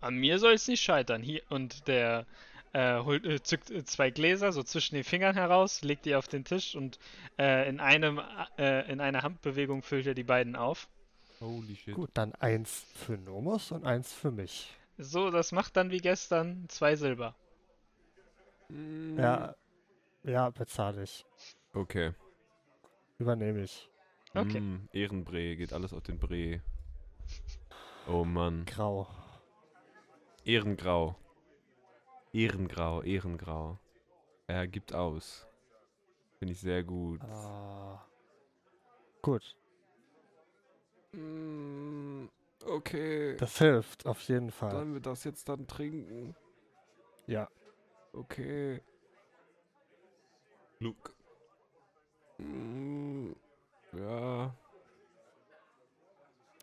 an 0.00 0.16
mir 0.16 0.38
soll 0.38 0.52
es 0.52 0.68
nicht 0.68 0.82
scheitern. 0.82 1.22
Hier 1.22 1.42
und 1.50 1.88
der 1.88 2.26
äh, 2.72 2.98
holt, 3.00 3.26
äh, 3.26 3.42
zückt 3.42 3.70
zwei 3.88 4.10
Gläser 4.10 4.52
so 4.52 4.62
zwischen 4.62 4.94
den 4.94 5.04
Fingern 5.04 5.34
heraus, 5.34 5.82
legt 5.82 6.04
die 6.04 6.14
auf 6.14 6.28
den 6.28 6.44
Tisch 6.44 6.74
und 6.74 6.98
in 7.36 7.80
einem 7.80 8.20
in 8.56 9.00
einer 9.00 9.22
Handbewegung 9.22 9.82
füllt 9.82 10.06
er 10.06 10.14
die 10.14 10.22
beiden 10.22 10.54
auf. 10.54 10.88
Holy 11.44 11.76
shit. 11.76 11.94
Gut, 11.94 12.10
dann 12.14 12.34
eins 12.36 12.86
für 12.94 13.18
Nomos 13.18 13.70
und 13.70 13.84
eins 13.84 14.12
für 14.12 14.30
mich. 14.30 14.74
So, 14.96 15.30
das 15.30 15.52
macht 15.52 15.76
dann 15.76 15.90
wie 15.90 15.98
gestern 15.98 16.66
zwei 16.68 16.96
Silber. 16.96 17.34
Mm. 18.68 19.18
Ja, 19.18 19.54
ja, 20.22 20.50
bezahle 20.50 21.02
ich. 21.02 21.26
Okay. 21.74 22.12
Übernehme 23.18 23.62
ich. 23.62 23.90
Okay. 24.34 24.60
Mm, 24.60 24.88
Ehrenbree, 24.92 25.56
geht 25.56 25.72
alles 25.72 25.92
auf 25.92 26.02
den 26.02 26.18
Bree. 26.18 26.60
Oh 28.08 28.24
Mann. 28.24 28.64
Grau. 28.64 29.06
Ehrengrau. 30.44 31.14
Ehrengrau, 32.32 33.02
Ehrengrau. 33.02 33.78
Er 34.46 34.66
gibt 34.66 34.92
aus. 34.94 35.46
Finde 36.38 36.52
ich 36.52 36.60
sehr 36.60 36.82
gut. 36.82 37.20
Ah. 37.22 38.04
Gut, 39.22 39.56
Mm, 41.14 42.28
okay. 42.66 43.36
das 43.36 43.58
hilft 43.58 44.06
auf 44.06 44.20
jeden 44.22 44.50
Fall. 44.50 44.70
Sollen 44.70 44.94
wir 44.94 45.00
das 45.00 45.24
jetzt 45.24 45.48
dann 45.48 45.66
trinken? 45.66 46.34
Ja. 47.26 47.48
Okay. 48.12 48.80
Luke. 50.78 51.12
Mm, 52.38 53.32
ja. 53.92 54.54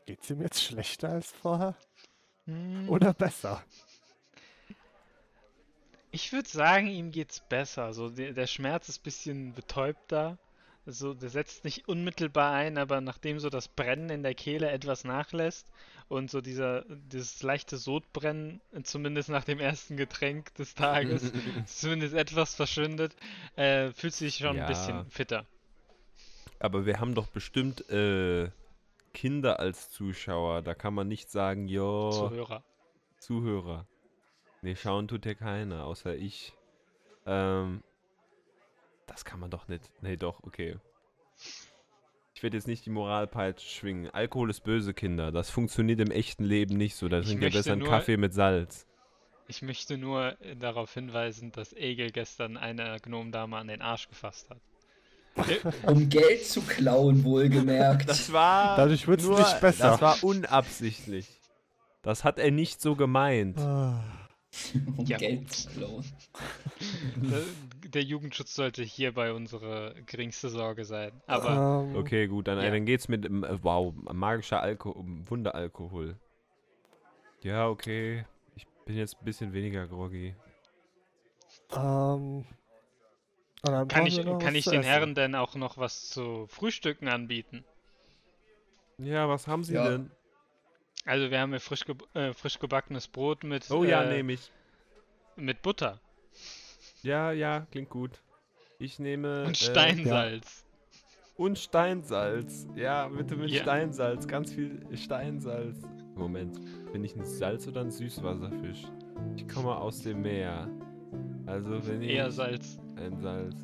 Geht's 0.05 0.29
ihm 0.29 0.41
jetzt 0.41 0.61
schlechter 0.61 1.09
als 1.09 1.31
vorher? 1.31 1.75
Hm. 2.45 2.89
Oder 2.89 3.13
besser? 3.13 3.63
Ich 6.11 6.33
würde 6.33 6.49
sagen, 6.49 6.87
ihm 6.87 7.11
geht's 7.11 7.39
besser. 7.39 7.93
So, 7.93 8.09
der, 8.09 8.33
der 8.33 8.47
Schmerz 8.47 8.89
ist 8.89 8.99
ein 8.99 9.03
bisschen 9.03 9.53
betäubter. 9.53 10.37
Also, 10.91 11.13
der 11.13 11.29
setzt 11.29 11.63
nicht 11.63 11.87
unmittelbar 11.87 12.51
ein, 12.51 12.77
aber 12.77 12.99
nachdem 12.99 13.39
so 13.39 13.49
das 13.49 13.69
Brennen 13.69 14.09
in 14.09 14.23
der 14.23 14.33
Kehle 14.35 14.69
etwas 14.69 15.05
nachlässt 15.05 15.71
und 16.09 16.29
so 16.29 16.41
dieser, 16.41 16.83
dieses 16.89 17.41
leichte 17.43 17.77
Sodbrennen, 17.77 18.59
zumindest 18.83 19.29
nach 19.29 19.45
dem 19.45 19.61
ersten 19.61 19.95
Getränk 19.95 20.53
des 20.55 20.75
Tages, 20.75 21.31
zumindest 21.65 22.13
etwas 22.13 22.55
verschwindet, 22.55 23.15
äh, 23.55 23.91
fühlt 23.91 24.13
sich 24.13 24.35
schon 24.35 24.57
Ja. 24.57 24.63
ein 24.63 24.67
bisschen 24.67 25.05
fitter. 25.09 25.45
Aber 26.59 26.85
wir 26.85 26.99
haben 26.99 27.15
doch 27.15 27.27
bestimmt 27.27 27.89
äh, 27.89 28.49
Kinder 29.13 29.61
als 29.61 29.91
Zuschauer. 29.91 30.61
Da 30.61 30.75
kann 30.75 30.93
man 30.93 31.07
nicht 31.07 31.31
sagen, 31.31 31.69
jo, 31.69 32.11
Zuhörer. 32.11 32.63
Zuhörer. 33.17 33.87
Nee, 34.61 34.75
schauen 34.75 35.07
tut 35.07 35.25
ja 35.25 35.35
keiner, 35.35 35.85
außer 35.85 36.15
ich. 36.17 36.51
Ähm, 37.25 37.81
das 39.11 39.25
kann 39.25 39.39
man 39.39 39.49
doch 39.49 39.67
nicht. 39.67 39.89
Nee, 40.01 40.17
doch, 40.17 40.43
okay. 40.43 40.77
Ich 42.33 42.43
werde 42.43 42.57
jetzt 42.57 42.67
nicht 42.67 42.85
die 42.85 42.89
Moralpeitsche 42.89 43.69
schwingen. 43.69 44.09
Alkohol 44.09 44.49
ist 44.49 44.61
böse, 44.63 44.93
Kinder. 44.93 45.31
Das 45.31 45.49
funktioniert 45.49 45.99
im 45.99 46.11
echten 46.11 46.43
Leben 46.43 46.75
nicht 46.75 46.95
so. 46.95 47.07
Da 47.07 47.19
Ich 47.19 47.27
trinkt 47.27 47.43
ihr 47.43 47.51
besser 47.51 47.73
einen 47.73 47.83
Kaffee 47.83 48.17
mit 48.17 48.33
Salz. 48.33 48.87
Ich 49.47 49.61
möchte 49.61 49.97
nur 49.97 50.37
darauf 50.59 50.93
hinweisen, 50.93 51.51
dass 51.51 51.73
Egel 51.73 52.11
gestern 52.11 52.57
eine 52.57 52.97
Gnomendame 53.01 53.57
an 53.57 53.67
den 53.67 53.81
Arsch 53.81 54.07
gefasst 54.07 54.49
hat. 54.49 54.59
Um 55.85 56.09
Geld 56.09 56.45
zu 56.45 56.61
klauen, 56.61 57.23
wohlgemerkt. 57.23 58.09
Das 58.09 58.31
war. 58.33 58.75
Dadurch 58.75 59.07
wird's 59.07 59.25
nur, 59.25 59.37
nicht 59.37 59.61
besser. 59.61 59.91
Das 59.91 60.01
war 60.01 60.23
unabsichtlich. 60.23 61.27
Das 62.01 62.23
hat 62.23 62.39
er 62.39 62.51
nicht 62.51 62.81
so 62.81 62.95
gemeint. 62.95 63.59
Ah. 63.59 64.03
um 64.97 65.05
Ja, 65.05 65.17
Geld 65.17 65.51
zu 65.51 65.69
klauen. 65.69 66.05
Der 67.93 68.03
Jugendschutz 68.03 68.55
sollte 68.55 68.83
hierbei 68.83 69.33
unsere 69.33 69.95
geringste 70.05 70.49
Sorge 70.49 70.85
sein. 70.85 71.11
Aber 71.27 71.57
Ähm, 71.57 71.95
Okay, 71.95 72.27
gut, 72.27 72.47
dann, 72.47 72.57
Ja. 72.63 72.71
dann 72.71 72.85
geht's 72.85 73.07
mit, 73.07 73.25
ähm, 73.25 73.43
äh, 73.43 73.61
wow, 73.63 73.93
magischer 74.13 74.61
Alkohol, 74.61 75.03
Wunderalkohol. 75.29 76.15
Ja, 77.43 77.67
okay. 77.67 78.25
Ich 78.55 78.65
bin 78.85 78.95
jetzt 78.95 79.17
ein 79.21 79.25
bisschen 79.25 79.53
weniger 79.53 79.87
groggy. 79.87 80.35
Ähm, 81.75 82.45
dann 83.63 83.87
kann 83.87 84.05
ich, 84.05 84.23
kann 84.39 84.55
ich 84.55 84.65
den 84.65 84.79
essen. 84.79 84.89
Herren 84.89 85.15
denn 85.15 85.35
auch 85.35 85.55
noch 85.55 85.77
was 85.77 86.09
zu 86.09 86.47
Frühstücken 86.47 87.07
anbieten? 87.07 87.63
Ja, 88.99 89.27
was 89.27 89.47
haben 89.47 89.63
Sie 89.63 89.73
Ja. 89.73 89.83
denn? 89.89 90.11
Also 91.05 91.31
wir 91.31 91.39
haben 91.39 91.51
hier 91.51 91.59
frisch, 91.59 91.85
ge 91.85 91.95
äh, 92.13 92.33
frisch 92.33 92.59
gebackenes 92.59 93.07
Brot 93.07 93.43
mit, 93.43 93.69
Oh 93.71 93.83
ja, 93.83 94.01
äh, 94.01 94.15
nehme 94.17 94.33
ich. 94.33 94.51
mit 95.35 95.61
Butter 95.61 95.99
Ja, 97.03 97.31
ja, 97.31 97.65
klingt 97.71 97.89
gut. 97.89 98.21
Ich 98.79 98.99
nehme. 98.99 99.43
und 99.45 99.51
äh, 99.51 99.55
Steinsalz. 99.55 100.65
und 101.35 101.57
Steinsalz. 101.57 102.67
Ja, 102.75 103.07
bitte 103.07 103.35
mit 103.35 103.49
Ja. 103.49 103.61
Steinsalz. 103.61 104.27
Ganz 104.27 104.53
viel 104.53 104.79
Steinsalz. 104.95 105.81
Moment, 106.15 106.59
bin 106.91 107.03
ich 107.03 107.15
ein 107.15 107.25
Salz- 107.25 107.67
oder 107.67 107.81
ein 107.81 107.91
Süßwasserfisch? 107.91 108.83
Ich 109.35 109.47
komme 109.47 109.75
aus 109.75 110.01
dem 110.01 110.21
Meer. 110.21 110.67
Also 111.45 111.85
wenn 111.87 112.01
ich 112.01 112.11
Eher 112.11 112.31
Salz. 112.31 112.79
ein 112.97 113.17
Salz. 113.19 113.55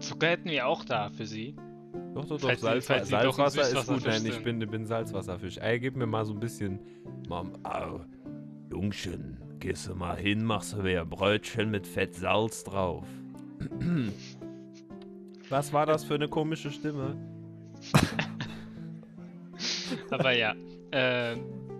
Zucker 0.00 0.28
hätten 0.28 0.48
wir 0.50 0.66
auch 0.66 0.84
da 0.84 1.10
für 1.10 1.26
sie. 1.26 1.54
Doch, 2.14 2.24
doch, 2.26 2.40
doch, 2.40 2.54
Salz, 2.54 2.86
falls 2.86 3.08
Sie 3.08 3.14
doch 3.16 3.34
Salzwasser 3.34 3.78
ist 3.80 3.86
gut. 3.86 4.04
Nein, 4.04 4.26
ich 4.26 4.42
bin, 4.42 4.58
bin 4.58 4.84
Salzwasserfisch. 4.86 5.58
Ey, 5.58 5.78
gib 5.80 5.96
mir 5.96 6.06
mal 6.06 6.24
so 6.24 6.32
ein 6.32 6.40
bisschen. 6.40 6.80
Mam, 7.28 7.52
au, 7.64 8.00
Jungchen, 8.70 9.38
gehst 9.62 9.86
du 9.86 9.94
mal 9.94 10.16
hin, 10.16 10.44
machst 10.44 10.72
du 10.72 10.78
mir 10.78 11.02
ein 11.02 11.08
Brötchen 11.08 11.70
mit 11.70 11.86
Fett 11.86 12.16
Salz 12.16 12.64
drauf. 12.64 13.06
Was 15.48 15.72
war 15.72 15.86
das 15.86 16.02
für 16.02 16.16
eine 16.16 16.28
komische 16.28 16.72
Stimme? 16.72 17.16
Aber 20.10 20.32
ja. 20.32 20.54
Äh, 20.90 21.36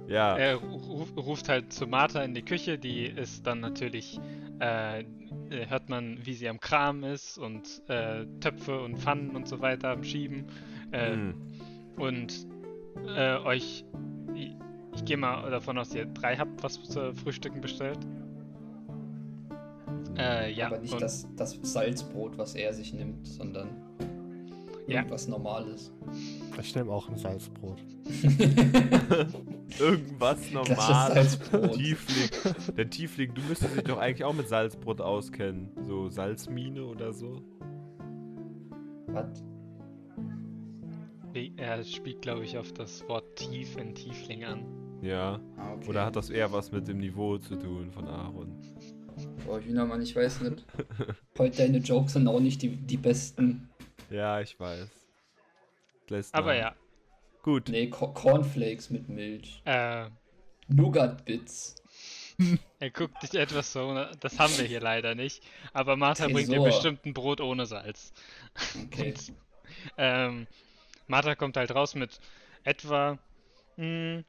Ja, 0.07 0.37
er 0.37 0.57
ruf, 0.57 1.09
ruft 1.17 1.49
halt 1.49 1.73
zu 1.73 1.89
Martha 1.89 2.23
in 2.23 2.35
die 2.35 2.43
Küche, 2.43 2.79
die 2.79 3.07
ist 3.07 3.47
dann 3.47 3.61
natürlich, 3.61 4.21
äh, 4.61 5.01
äh, 5.01 5.05
hört 5.69 5.89
man, 5.89 6.19
wie 6.25 6.35
sie 6.35 6.49
am 6.49 6.61
Kram 6.61 7.03
ist 7.03 7.37
und 7.37 7.83
äh, 7.89 8.27
Töpfe 8.41 8.81
und 8.81 8.99
Pfannen 8.99 9.35
und 9.35 9.49
so 9.49 9.61
weiter 9.61 9.91
am 9.91 10.05
Schieben. 10.05 10.45
Äh, 10.93 11.13
hm. 11.13 11.35
Und 11.97 12.47
äh, 13.17 13.39
euch, 13.39 13.85
ich, 15.03 15.09
gehe 15.09 15.17
mal 15.17 15.51
davon 15.51 15.79
aus, 15.79 15.95
ihr 15.95 16.07
drei 16.07 16.37
habt 16.37 16.63
was 16.63 16.83
zu 16.83 17.15
Frühstücken 17.15 17.61
bestellt. 17.61 17.99
Äh, 20.17 20.53
ja, 20.53 20.67
Aber 20.67 20.79
nicht 20.79 20.93
und, 20.93 21.03
das, 21.03 21.27
das 21.37 21.59
Salzbrot, 21.63 22.37
was 22.39 22.55
er 22.55 22.73
sich 22.75 22.93
nimmt, 22.93 23.27
sondern 23.27 23.69
Ja. 24.87 24.97
irgendwas 24.99 25.27
Normales. 25.27 25.93
Ich 26.61 26.75
nehme 26.75 26.93
auch 26.93 27.09
ein 27.09 27.17
Salzbrot. 27.17 27.83
irgendwas 29.79 30.51
normales. 30.53 31.33
Salzbrot. 31.37 31.73
Tiefling. 31.73 32.31
Der 32.77 32.91
Tiefling, 32.91 33.35
du 33.35 33.43
müsstest 33.43 33.77
dich 33.77 33.85
doch 33.85 33.99
eigentlich 33.99 34.25
auch 34.25 34.35
mit 34.35 34.49
Salzbrot 34.49 35.01
auskennen. 35.01 35.71
So 35.87 36.09
Salzmine 36.11 36.85
oder 36.85 37.13
so. 37.13 37.43
Was? 39.07 39.45
er 41.57 41.83
spielt, 41.83 42.21
glaube 42.21 42.45
ich, 42.45 42.59
auf 42.59 42.73
das 42.73 43.09
Wort 43.09 43.37
tief 43.37 43.79
in 43.79 43.95
Tiefling 43.95 44.45
an. 44.45 44.82
Ja. 45.03 45.41
Ah, 45.57 45.73
okay. 45.75 45.89
Oder 45.89 46.07
hat 46.07 46.17
das 46.17 46.31
eher 46.31 46.53
was 46.53 46.73
mit 46.73 46.89
dem 46.89 46.99
Niveau 46.99 47.37
zu 47.39 47.57
tun 47.57 47.91
von 47.91 48.07
Aaron? 48.09 48.57
Boah, 49.45 49.61
Hühnermann, 49.61 50.01
ich 50.01 50.17
weiß 50.17 50.41
nicht. 50.43 50.65
Heute 51.39 51.59
deine 51.59 51.79
Jokes 51.79 52.15
sind 52.15 52.29
auch 52.29 52.41
nicht 52.41 52.63
die, 52.63 52.77
die 52.77 52.97
besten. 52.97 53.69
Ja, 54.11 54.41
ich 54.41 54.59
weiß. 54.59 54.89
Lässt 56.09 56.35
Aber 56.35 56.55
ja, 56.55 56.75
Gut. 57.43 57.69
Nee, 57.69 57.89
Co 57.89 58.13
Cornflakes 58.13 58.91
mit 58.91 59.09
Milch. 59.09 59.63
äh, 59.65 60.07
Nougat-Bits. 60.69 61.75
er 62.79 62.91
guckt 62.91 63.21
dich 63.23 63.35
etwas 63.35 63.73
so, 63.73 63.93
das 64.21 64.39
haben 64.39 64.57
wir 64.57 64.65
hier 64.65 64.81
leider 64.81 65.15
nicht. 65.15 65.43
Aber 65.73 65.97
Martha 65.97 66.27
bringt 66.27 66.49
dir 66.49 66.57
Tresor. 66.57 66.67
bestimmt 66.67 67.05
ein 67.05 67.13
Brot 67.15 67.41
ohne 67.41 67.67
Salz. 67.67 68.13
Okay. 68.85 69.09
Und, 69.11 69.33
ähm, 69.99 70.47
Martha 71.09 71.35
kommt 71.35 71.57
halt 71.57 71.75
raus 71.75 71.97
mit 71.97 72.21
etwa 72.63 73.19
mh, 73.77 74.23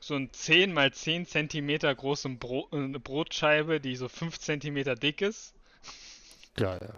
so 0.00 0.14
ein 0.14 0.32
10 0.32 0.72
mal 0.72 0.92
10 0.92 1.26
Zentimeter 1.26 1.94
großen 1.94 2.38
Bro 2.38 2.68
äh, 2.72 2.76
eine 2.76 3.00
Brotscheibe, 3.00 3.80
die 3.80 3.96
so 3.96 4.08
5 4.08 4.38
Zentimeter 4.38 4.94
dick 4.94 5.20
ist. 5.22 5.54
Ja, 6.58 6.74
ja. 6.74 6.94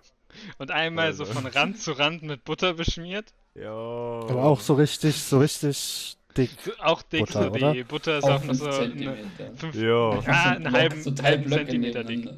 Und 0.59 0.71
einmal 0.71 1.07
Also. 1.07 1.25
so 1.25 1.33
von 1.33 1.47
Rand 1.47 1.79
zu 1.79 1.93
Rand 1.93 2.23
mit 2.23 2.45
Butter 2.45 2.75
beschmiert. 2.75 3.35
Jo. 3.55 4.27
Aber 4.29 4.45
auch 4.45 4.61
so 4.61 4.75
richtig, 4.75 5.17
so 5.23 5.41
richtig 5.41 6.17
dick. 6.37 6.51
So, 6.65 6.73
auch 6.79 7.03
dick, 7.03 7.27
Butter, 7.27 7.45
so 7.45 7.51
die 7.51 7.65
oder? 7.65 7.85
Butter 7.85 8.19
ist 8.19 8.25
Auch 8.25 8.31
auch 8.31 8.45
nur 8.45 8.55
5 8.55 8.59
so 8.59 8.81
eine, 8.81 9.17
fünf, 9.57 9.75
ja, 9.75 10.23
So 10.23 10.31
einen 10.31 10.73
halben, 10.73 11.03
so 11.03 11.11
drei 11.11 11.23
halben 11.25 11.45
Blöcke 11.45 11.67
Zentimeter 11.67 12.05
dick. 12.05 12.29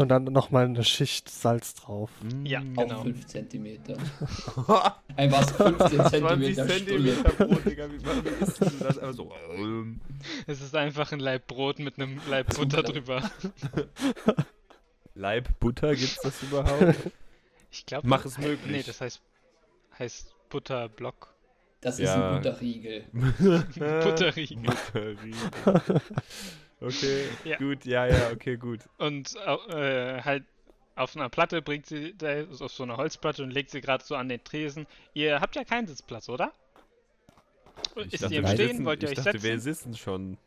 Und 0.00 0.08
dann 0.08 0.24
nochmal 0.24 0.64
eine 0.66 0.84
Schicht 0.84 1.28
Salz 1.28 1.74
drauf. 1.74 2.10
Ja, 2.44 2.60
Mm. 2.60 2.78
Auch 2.78 2.82
Genau. 2.84 3.02
5 3.02 3.26
Zentimeter. 3.26 3.96
Einfach 5.16 5.48
15 5.50 5.88
20 5.88 6.10
Zentimeter 6.10 6.68
Zentimeter 6.68 7.30
Stulle. 7.32 7.48
Brot, 7.54 7.64
Digga. 7.66 7.88
Wie 7.90 7.98
wie 8.24 8.44
isst 8.44 8.60
das? 8.62 8.98
Einfach 8.98 9.12
so. 9.14 9.32
ähm. 9.54 10.00
Es 10.46 10.60
ist 10.60 10.74
einfach 10.76 11.12
ein 11.12 11.20
Laib 11.20 11.46
Brot 11.46 11.78
mit 11.78 11.98
einem 11.98 12.20
Laib 12.28 12.54
Butter 12.56 12.82
drüber. 12.82 13.28
Leib 15.14 15.58
Butter, 15.60 15.94
gibt's 15.94 16.20
das 16.22 16.42
überhaupt? 16.42 16.94
Ich 17.70 17.84
glaube. 17.84 18.08
Mach 18.08 18.24
es 18.24 18.38
möglich. 18.38 18.70
Nee, 18.78 18.82
das 18.82 19.02
heißt, 19.02 19.20
heißt 19.98 20.34
Butterblock. 20.48 21.34
Das 21.82 21.98
ist 21.98 22.06
Ja. 22.06 22.30
ein 22.30 22.36
Butterriegel. 22.42 23.04
Butterriegel. 23.12 24.56
Butterriegel. 24.62 26.00
Okay, 26.80 27.24
Ja. 27.44 27.56
gut, 27.58 27.84
ja, 27.84 28.06
ja, 28.06 28.30
okay, 28.32 28.56
gut. 28.56 28.80
Und 28.98 29.34
äh, 29.68 30.22
halt 30.22 30.44
auf 30.94 31.16
einer 31.16 31.28
Platte 31.28 31.60
bringt 31.62 31.86
sie, 31.86 32.14
da- 32.16 32.44
auf 32.60 32.72
so 32.72 32.82
einer 32.84 32.96
Holzplatte 32.96 33.42
und 33.42 33.50
legt 33.50 33.70
sie 33.70 33.80
gerade 33.80 34.04
so 34.04 34.14
an 34.16 34.28
den 34.28 34.42
Tresen. 34.44 34.86
Ihr 35.14 35.40
habt 35.40 35.56
ja 35.56 35.64
keinen 35.64 35.86
Sitzplatz, 35.86 36.28
oder? 36.28 36.52
Ich 37.96 38.14
Ist 38.14 38.22
dachte, 38.24 38.34
ihr 38.34 38.40
im 38.40 38.46
wir 38.46 38.54
Stehen? 38.54 38.68
sitzen- 38.68 38.84
Wollt 38.84 39.02
ihr 39.02 39.10
ich 39.12 39.18
euch 39.18 39.24
dachte, 39.24 39.38
setzen? 39.38 39.44
wir 39.52 39.60
sitzen 39.60 39.96
schon. 39.96 40.38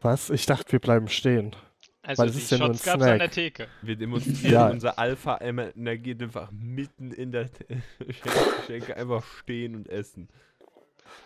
Was? 0.00 0.30
Ich 0.30 0.46
dachte, 0.46 0.72
wir 0.72 0.78
bleiben 0.78 1.08
stehen. 1.08 1.54
Also 2.02 2.22
weil 2.22 2.28
es 2.30 2.36
die 2.36 2.42
ist 2.42 2.50
ja 2.52 2.58
Shots 2.58 2.84
gab's 2.84 3.02
an 3.02 3.08
Snack. 3.08 3.18
der 3.18 3.30
Theke. 3.30 3.68
Wir 3.82 3.96
demonstrieren 3.96 4.52
Ja. 4.52 4.68
unser 4.70 4.98
Alpha-Energie 4.98 6.16
einfach 6.20 6.50
mitten 6.52 7.10
in 7.12 7.32
der 7.32 7.50
Schenke 8.66 8.96
einfach 8.96 9.24
stehen 9.42 9.74
und 9.74 9.88
essen. 9.88 10.28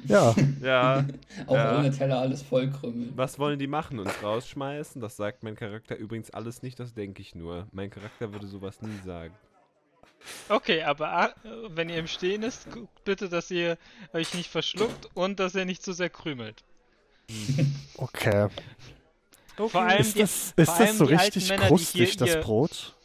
Ja, 0.04 0.34
Ja, 0.62 1.04
Auch 1.46 1.54
Ja. 1.54 1.78
ohne 1.78 1.90
Teller 1.90 2.18
alles 2.18 2.42
vollkrümmeln. 2.42 3.12
was 3.16 3.38
wollen 3.38 3.58
die 3.58 3.66
machen? 3.66 3.98
Uns 3.98 4.22
rausschmeißen? 4.22 5.00
Das 5.00 5.16
sagt 5.16 5.42
mein 5.42 5.54
Charakter 5.56 5.96
übrigens 5.96 6.30
alles 6.30 6.62
nicht, 6.62 6.78
das 6.80 6.94
denke 6.94 7.22
ich 7.22 7.34
nur. 7.34 7.66
Mein 7.72 7.90
Charakter 7.90 8.32
würde 8.32 8.46
sowas 8.46 8.80
nie 8.82 8.98
sagen. 9.04 9.34
Okay, 10.48 10.82
aber 10.82 11.12
ah, 11.12 11.34
wenn 11.70 11.88
ihr 11.88 11.96
im 11.98 12.06
Stehen 12.06 12.42
ist, 12.44 12.70
guckt 12.70 13.02
bitte, 13.04 13.28
dass 13.28 13.50
ihr 13.50 13.76
euch 14.12 14.34
nicht 14.34 14.48
verschluckt 14.50 15.08
und 15.14 15.40
dass 15.40 15.54
ihr 15.56 15.64
nicht 15.64 15.82
zu 15.82 15.92
sehr 15.92 16.10
krümelt. 16.10 16.62
okay. 17.96 18.48
Vor 19.56 19.82
allem 19.82 20.00
Ist 20.00 20.14
die, 20.16 20.20
das, 20.20 20.52
ist 20.56 20.70
vor 20.70 20.78
das 20.78 20.98
so 20.98 21.06
die 21.06 21.12
alten 21.16 21.24
richtig 21.24 21.48
Männer, 21.48 21.62
die 21.62 21.68
krustig, 21.68 22.10
hier 22.10 22.18
das 22.18 22.28
ihr- 22.36 22.40
Brot? 22.40 22.96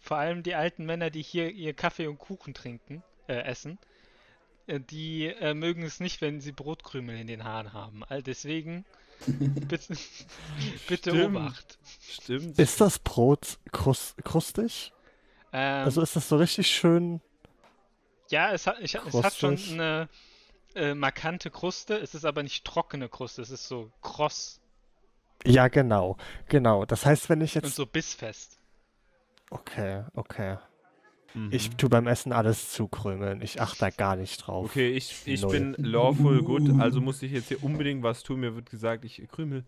vor 0.00 0.16
allem 0.18 0.42
die 0.42 0.54
alten 0.54 0.84
Männer, 0.86 1.10
die 1.10 1.22
hier 1.22 1.50
ihr 1.50 1.74
Kaffee 1.74 2.06
und 2.06 2.18
Kuchen 2.18 2.54
trinken, 2.54 3.02
äh, 3.28 3.34
essen, 3.42 3.72
äh, 3.72 3.76
die 4.68 5.26
äh, 5.26 5.54
mögen 5.54 5.82
es 5.82 6.00
nicht, 6.00 6.20
wenn 6.20 6.40
sie 6.40 6.52
Brotkrümel 6.52 7.16
in 7.18 7.26
den 7.26 7.44
Haaren 7.44 7.72
haben. 7.72 8.04
All 8.04 8.22
deswegen 8.22 8.84
bitte, 9.26 9.96
bitte 10.88 11.10
Stimmt. 11.10 11.36
Obacht. 11.36 11.78
Stimmt. 12.00 12.58
Ist 12.58 12.80
das 12.80 12.98
Brot 12.98 13.58
krus 13.72 14.14
krustig? 14.24 14.92
Ähm, 15.52 15.84
Also 15.84 16.02
ist 16.02 16.16
das 16.16 16.28
so 16.28 16.36
richtig 16.36 16.68
schön. 16.68 17.20
ja, 18.30 18.52
es 18.52 18.66
hat, 18.66 18.80
ich, 18.80 18.94
es 18.94 19.22
hat 19.22 19.34
schon 19.34 19.56
eine 19.70 20.08
äh, 20.74 20.94
markante 20.94 21.50
Kruste, 21.50 21.96
es 21.96 22.14
ist 22.14 22.24
aber 22.24 22.42
nicht 22.42 22.64
trockene 22.64 23.08
Kruste, 23.08 23.42
es 23.42 23.50
ist 23.50 23.66
so 23.68 23.90
kross 24.02 24.60
Ja, 25.46 25.68
genau. 25.68 26.16
Genau. 26.48 26.84
Das 26.84 27.06
heißt, 27.06 27.28
wenn 27.30 27.40
ich 27.40 27.56
und 27.56 27.64
jetzt. 27.64 27.76
so 27.76 27.86
bissfest. 27.86 28.58
Okay, 29.50 30.04
okay. 30.14 30.58
Mhm. 31.34 31.48
Ich 31.52 31.70
tu 31.76 31.88
beim 31.88 32.06
Essen 32.06 32.32
alles 32.32 32.72
zukrümeln. 32.72 33.42
Ich 33.42 33.60
achte 33.60 33.80
da 33.80 33.90
gar 33.90 34.16
nicht 34.16 34.38
drauf. 34.38 34.70
Okay, 34.70 34.90
ich, 34.90 35.22
ich 35.26 35.42
Null. 35.42 35.52
bin 35.52 35.74
lawful 35.78 36.42
good, 36.42 36.80
also 36.80 37.00
muss 37.00 37.22
ich 37.22 37.32
jetzt 37.32 37.48
hier 37.48 37.62
unbedingt 37.62 38.02
was 38.02 38.22
tun. 38.22 38.40
Mir 38.40 38.54
wird 38.54 38.70
gesagt, 38.70 39.04
ich 39.04 39.22
krümel. 39.28 39.64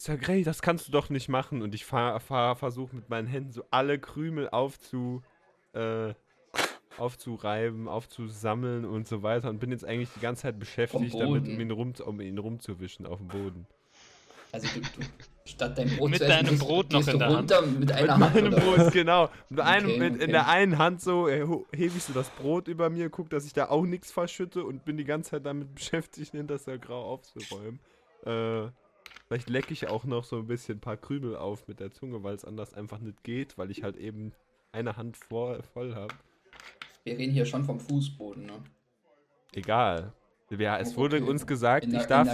Sir 0.00 0.16
Grey, 0.16 0.44
das 0.44 0.62
kannst 0.62 0.86
du 0.86 0.92
doch 0.92 1.10
nicht 1.10 1.28
machen. 1.28 1.60
Und 1.60 1.74
ich 1.74 1.84
versuche 1.84 2.94
mit 2.94 3.08
meinen 3.08 3.26
Händen 3.26 3.50
so 3.50 3.64
alle 3.70 3.98
Krümel 3.98 4.48
aufzu, 4.48 5.22
äh, 5.72 6.14
aufzureiben, 6.96 7.88
aufzusammeln 7.88 8.84
und 8.84 9.08
so 9.08 9.24
weiter. 9.24 9.50
Und 9.50 9.58
bin 9.58 9.72
jetzt 9.72 9.84
eigentlich 9.84 10.10
die 10.14 10.20
ganze 10.20 10.42
Zeit 10.42 10.58
beschäftigt, 10.58 11.14
damit, 11.18 11.48
um 11.48 11.60
ihn, 11.60 11.70
rum, 11.72 11.92
um 12.06 12.20
ihn 12.20 12.38
rumzuwischen 12.38 13.06
auf 13.06 13.18
dem 13.18 13.26
Boden. 13.26 13.66
Also 14.52 14.66
du, 14.74 14.80
du 14.80 15.06
statt 15.44 15.76
dein 15.76 15.88
Brot 15.96 16.10
Mit 16.10 16.18
zu 16.20 16.24
essen, 16.26 16.36
deinem 16.36 16.50
gehst- 16.50 16.62
Brot 16.62 16.92
noch 16.92 16.98
gehst 17.00 17.08
in 17.08 17.12
du 17.14 17.18
der 17.18 17.28
Hand. 17.28 17.38
runter 17.52 17.66
mit 17.66 17.92
einer 17.92 18.18
mit 18.18 18.30
Hand 18.34 18.56
Brot, 18.56 18.92
genau. 18.92 19.28
Mit 19.50 19.60
einem, 19.60 19.86
Okay, 19.90 19.98
mit, 19.98 20.14
okay. 20.14 20.24
In 20.24 20.30
der 20.30 20.48
einen 20.48 20.78
Hand 20.78 21.00
so 21.02 21.28
äh, 21.28 21.40
hebe 21.74 21.96
ich 21.96 22.02
so 22.02 22.12
das 22.12 22.30
Brot 22.30 22.68
über 22.68 22.88
mir, 22.90 23.10
guck, 23.10 23.28
dass 23.30 23.44
ich 23.44 23.52
da 23.52 23.68
auch 23.68 23.84
nichts 23.84 24.10
verschütte 24.10 24.64
und 24.64 24.84
bin 24.84 24.96
die 24.96 25.04
ganze 25.04 25.30
Zeit 25.32 25.46
damit 25.46 25.74
beschäftigt, 25.74 26.32
hinter 26.32 26.58
das 26.58 26.80
Grau 26.80 27.04
aufzuräumen. 27.12 27.78
Äh, 28.24 28.70
vielleicht 29.28 29.48
lecke 29.50 29.72
ich 29.72 29.88
auch 29.88 30.04
noch 30.04 30.24
so 30.24 30.36
ein 30.38 30.46
bisschen 30.46 30.78
ein 30.78 30.80
paar 30.80 30.96
Krümel 30.96 31.36
auf 31.36 31.68
mit 31.68 31.80
der 31.80 31.90
Zunge, 31.92 32.22
weil 32.22 32.34
es 32.34 32.44
anders 32.44 32.72
einfach 32.74 32.98
nicht 32.98 33.22
geht, 33.24 33.58
weil 33.58 33.70
ich 33.70 33.82
halt 33.82 33.96
eben 33.96 34.32
eine 34.72 34.96
Hand 34.96 35.16
vor, 35.16 35.62
voll 35.74 35.94
habe. 35.94 36.14
Wir 37.04 37.16
reden 37.18 37.32
hier 37.32 37.46
schon 37.46 37.64
vom 37.64 37.80
Fußboden, 37.80 38.44
ne? 38.46 38.52
Egal. 39.54 40.12
Ja, 40.50 40.78
es 40.78 40.94
Oh, 40.94 41.00
wurde 41.00 41.16
okay. 41.16 41.28
uns 41.28 41.46
gesagt, 41.46 41.92
der, 41.92 42.00
ich 42.00 42.06
darf. 42.06 42.28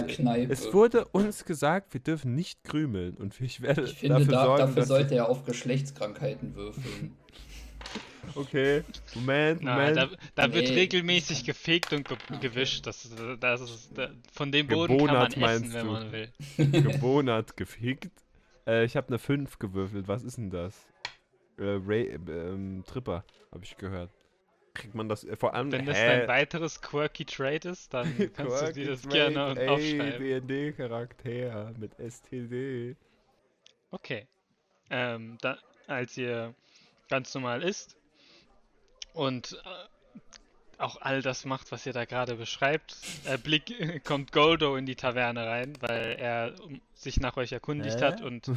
Es 0.49 0.73
wurde 0.73 1.05
uns 1.09 1.43
gesagt, 1.43 1.93
wir 1.93 1.99
dürfen 2.01 2.33
nicht 2.33 2.63
krümeln 2.63 3.15
und 3.17 3.39
ich 3.41 3.61
werde 3.61 3.83
ich 3.83 3.95
finde, 3.95 4.19
dafür 4.19 4.31
da, 4.33 4.43
sorgen, 4.45 4.59
dafür 4.65 4.83
sollte 4.85 5.15
er 5.15 5.29
auf 5.29 5.43
Geschlechtskrankheiten 5.45 6.55
würfeln. 6.55 7.15
Okay, 8.33 8.83
Moment, 9.13 9.61
Na, 9.61 9.75
Moment. 9.75 9.97
da, 9.97 10.09
da 10.33 10.53
wird 10.53 10.67
Nee. 10.69 10.73
regelmäßig 10.75 11.45
gefegt 11.45 11.93
und 11.93 12.07
ge 12.07 12.17
Okay. 12.31 12.39
gewischt. 12.41 12.85
Das, 12.87 13.07
das 13.39 13.61
ist, 13.61 13.91
da, 13.95 14.09
von 14.33 14.51
dem 14.51 14.67
Boden 14.67 14.97
kann 14.97 15.05
man 15.19 15.29
Gebonert, 15.29 15.37
essen, 15.37 15.73
wenn 15.73 15.85
du? 15.85 15.91
man 15.93 16.11
will. 16.11 16.31
Gebonert, 16.81 17.55
gefickt. 17.55 18.11
Äh, 18.65 18.83
ich 18.83 18.97
habe 18.97 19.07
eine 19.09 19.19
5 19.19 19.59
gewürfelt. 19.59 20.07
Was 20.07 20.23
ist 20.23 20.37
denn 20.37 20.49
das? 20.49 20.75
Äh, 21.59 21.79
Ray, 21.85 22.07
äh, 22.07 22.15
ähm, 22.15 22.83
Tripper, 22.87 23.23
habe 23.53 23.63
ich 23.63 23.77
gehört. 23.77 24.09
Kriegt 24.75 24.93
man 24.93 25.09
das 25.09 25.23
äh, 25.23 25.35
vor 25.35 25.55
allem. 25.55 25.71
Wenn 25.71 25.85
das 25.85 25.97
hä? 25.97 26.07
dein 26.07 26.27
weiteres 26.27 26.81
quirky 26.81 27.25
Trade 27.25 27.69
ist, 27.69 27.93
dann 27.93 28.31
kannst 28.33 28.61
du 28.61 28.73
dir 28.73 28.87
das 28.87 29.01
Trade, 29.01 29.15
gerne 29.15 29.59
ey, 29.59 29.67
aufschreiben. 29.69 30.47
D&D-Charakter 30.47 31.73
mit 31.79 31.93
STD. 31.97 32.95
Okay. 33.91 34.27
Ähm, 34.89 35.37
da, 35.41 35.57
als 35.87 36.15
ihr 36.17 36.53
ganz 37.09 37.33
normal 37.33 37.63
isst 37.63 37.97
und 39.13 39.53
äh, 39.53 40.19
auch 40.77 41.01
all 41.01 41.21
das 41.21 41.45
macht, 41.45 41.71
was 41.71 41.85
ihr 41.85 41.93
da 41.93 42.05
gerade 42.05 42.35
beschreibt, 42.35 42.97
äh, 43.25 43.37
Blick, 43.37 44.03
kommt 44.03 44.31
Goldo 44.31 44.75
in 44.75 44.85
die 44.85 44.95
Taverne 44.95 45.47
rein, 45.47 45.73
weil 45.79 46.17
er 46.19 46.53
sich 46.93 47.19
nach 47.19 47.37
euch 47.37 47.51
erkundigt 47.51 48.01
Hä? 48.01 48.05
hat 48.05 48.21
und 48.21 48.51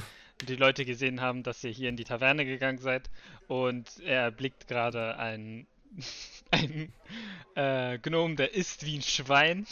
die 0.46 0.56
Leute 0.56 0.84
gesehen 0.84 1.20
haben, 1.20 1.42
dass 1.42 1.62
ihr 1.64 1.70
hier 1.70 1.88
in 1.88 1.96
die 1.96 2.04
Taverne 2.04 2.44
gegangen 2.44 2.78
seid 2.78 3.10
und 3.46 4.00
er 4.00 4.30
blickt 4.30 4.68
gerade 4.68 5.16
ein 5.16 5.66
ein 6.50 6.92
äh, 7.54 7.98
Gnom, 7.98 8.36
der 8.36 8.54
isst 8.54 8.84
wie 8.84 8.96
ein 8.96 9.02
Schwein 9.02 9.66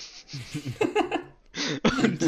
und, 2.03 2.23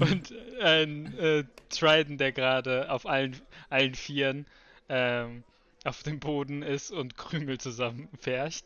und 0.00 0.34
ein 0.60 1.18
äh, 1.18 1.44
Trident, 1.70 2.20
der 2.20 2.32
gerade 2.32 2.90
auf 2.90 3.06
allen, 3.06 3.40
allen 3.70 3.94
Vieren 3.94 4.46
ähm, 4.88 5.44
auf 5.84 6.02
dem 6.02 6.18
Boden 6.18 6.62
ist 6.62 6.90
und 6.90 7.16
Krümel 7.16 7.58
zusammenfärcht. 7.58 8.64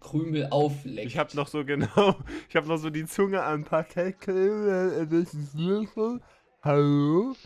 Krümel 0.00 0.48
aufleckt. 0.50 1.06
Ich 1.06 1.18
habe 1.18 1.36
noch 1.36 1.48
so 1.48 1.64
genau, 1.64 2.16
ich 2.48 2.56
habe 2.56 2.68
noch 2.68 2.78
so 2.78 2.90
die 2.90 3.06
Zunge 3.06 3.42
am 3.42 3.64
Parkett. 3.64 4.16
Das 4.26 5.34
ist 5.34 5.56
Würfel. 5.56 6.20
Hallo? 6.62 7.36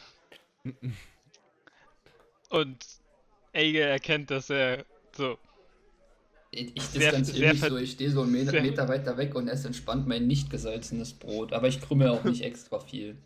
Und 2.48 2.86
Eige 3.52 3.80
erkennt, 3.80 4.30
dass 4.30 4.50
er 4.50 4.84
so. 5.16 5.38
Ich, 6.54 6.76
ich 6.76 6.82
Sehr- 6.82 7.12
distanziere 7.12 7.38
sehr 7.38 7.52
mich 7.54 7.60
so, 7.62 7.76
ich 7.78 7.90
stehe 7.92 8.10
so 8.10 8.22
einen 8.22 8.32
Meter, 8.32 8.60
Meter 8.60 8.86
weiter 8.86 9.16
weg 9.16 9.34
und 9.34 9.48
esse 9.48 9.68
entspannt 9.68 10.06
mein 10.06 10.26
nicht 10.26 10.50
gesalzenes 10.50 11.14
Brot. 11.14 11.52
Aber 11.54 11.66
ich 11.66 11.80
krümmel 11.80 12.08
auch 12.08 12.24
nicht 12.24 12.42
extra 12.42 12.78
viel. 12.78 13.16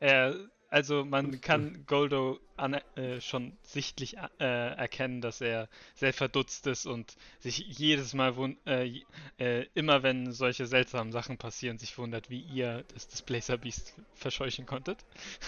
Er, 0.00 0.34
also 0.68 1.06
man 1.06 1.40
kann 1.40 1.86
Goldo 1.86 2.38
an, 2.58 2.74
äh, 2.96 3.22
schon 3.22 3.56
sichtlich 3.62 4.18
äh, 4.38 4.44
erkennen, 4.44 5.22
dass 5.22 5.40
er 5.40 5.70
sehr 5.94 6.12
verdutzt 6.12 6.66
ist 6.66 6.84
und 6.84 7.16
sich 7.40 7.58
jedes 7.58 8.12
Mal, 8.12 8.34
äh, 8.66 9.00
äh, 9.38 9.66
immer 9.72 10.02
wenn 10.02 10.30
solche 10.32 10.66
seltsamen 10.66 11.12
Sachen 11.12 11.38
passieren, 11.38 11.78
sich 11.78 11.96
wundert, 11.96 12.28
wie 12.28 12.40
ihr 12.40 12.84
das 12.92 13.08
Displacer 13.08 13.56
Beast 13.56 13.94
verscheuchen 14.14 14.66
konntet. 14.66 14.98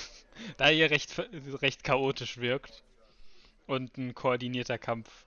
da 0.56 0.70
ihr 0.70 0.90
recht, 0.90 1.18
recht 1.60 1.84
chaotisch 1.84 2.38
wirkt 2.38 2.82
und 3.66 3.98
ein 3.98 4.14
koordinierter 4.14 4.78
Kampf. 4.78 5.26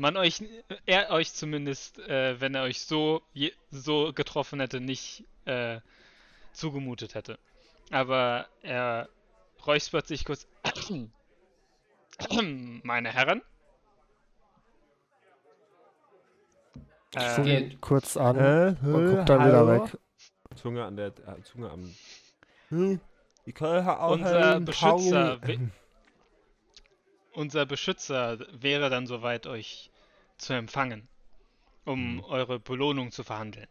Man 0.00 0.16
euch, 0.16 0.42
er 0.86 1.10
euch 1.10 1.34
zumindest, 1.34 1.98
äh, 1.98 2.40
wenn 2.40 2.54
er 2.54 2.62
euch 2.62 2.80
so, 2.80 3.20
je, 3.34 3.52
so 3.70 4.14
getroffen 4.14 4.58
hätte, 4.58 4.80
nicht 4.80 5.24
äh, 5.44 5.80
zugemutet 6.54 7.14
hätte. 7.14 7.38
Aber 7.90 8.46
er 8.62 9.10
räuspert 9.66 10.06
sich 10.06 10.24
kurz. 10.24 10.46
Meine 12.82 13.12
Herren. 13.12 13.42
Äh, 17.14 17.34
Zunge 17.34 17.68
geht. 17.68 17.80
kurz 17.82 18.16
an 18.16 18.38
Hä? 18.38 18.68
und 18.82 19.16
guckt 19.16 19.28
dann 19.28 19.46
wieder 19.46 19.68
weg. 19.68 19.98
Zunge 20.54 20.82
an 20.82 20.96
der 20.96 21.08
äh, 21.08 21.42
Zunge 21.42 21.70
am. 21.70 21.94
Hm, 22.70 23.00
Ich 23.44 23.54
kann 23.54 23.86
auch 23.86 24.12
Unser 24.12 24.60
Beschützer, 24.60 25.40
unser 27.32 27.66
Beschützer 27.66 28.38
wäre 28.50 28.90
dann 28.90 29.06
soweit, 29.06 29.46
euch 29.46 29.89
zu 30.40 30.52
empfangen, 30.54 31.08
um 31.84 32.18
Hm. 32.18 32.24
eure 32.24 32.58
Belohnung 32.60 33.12
zu 33.12 33.22
verhandeln. 33.24 33.68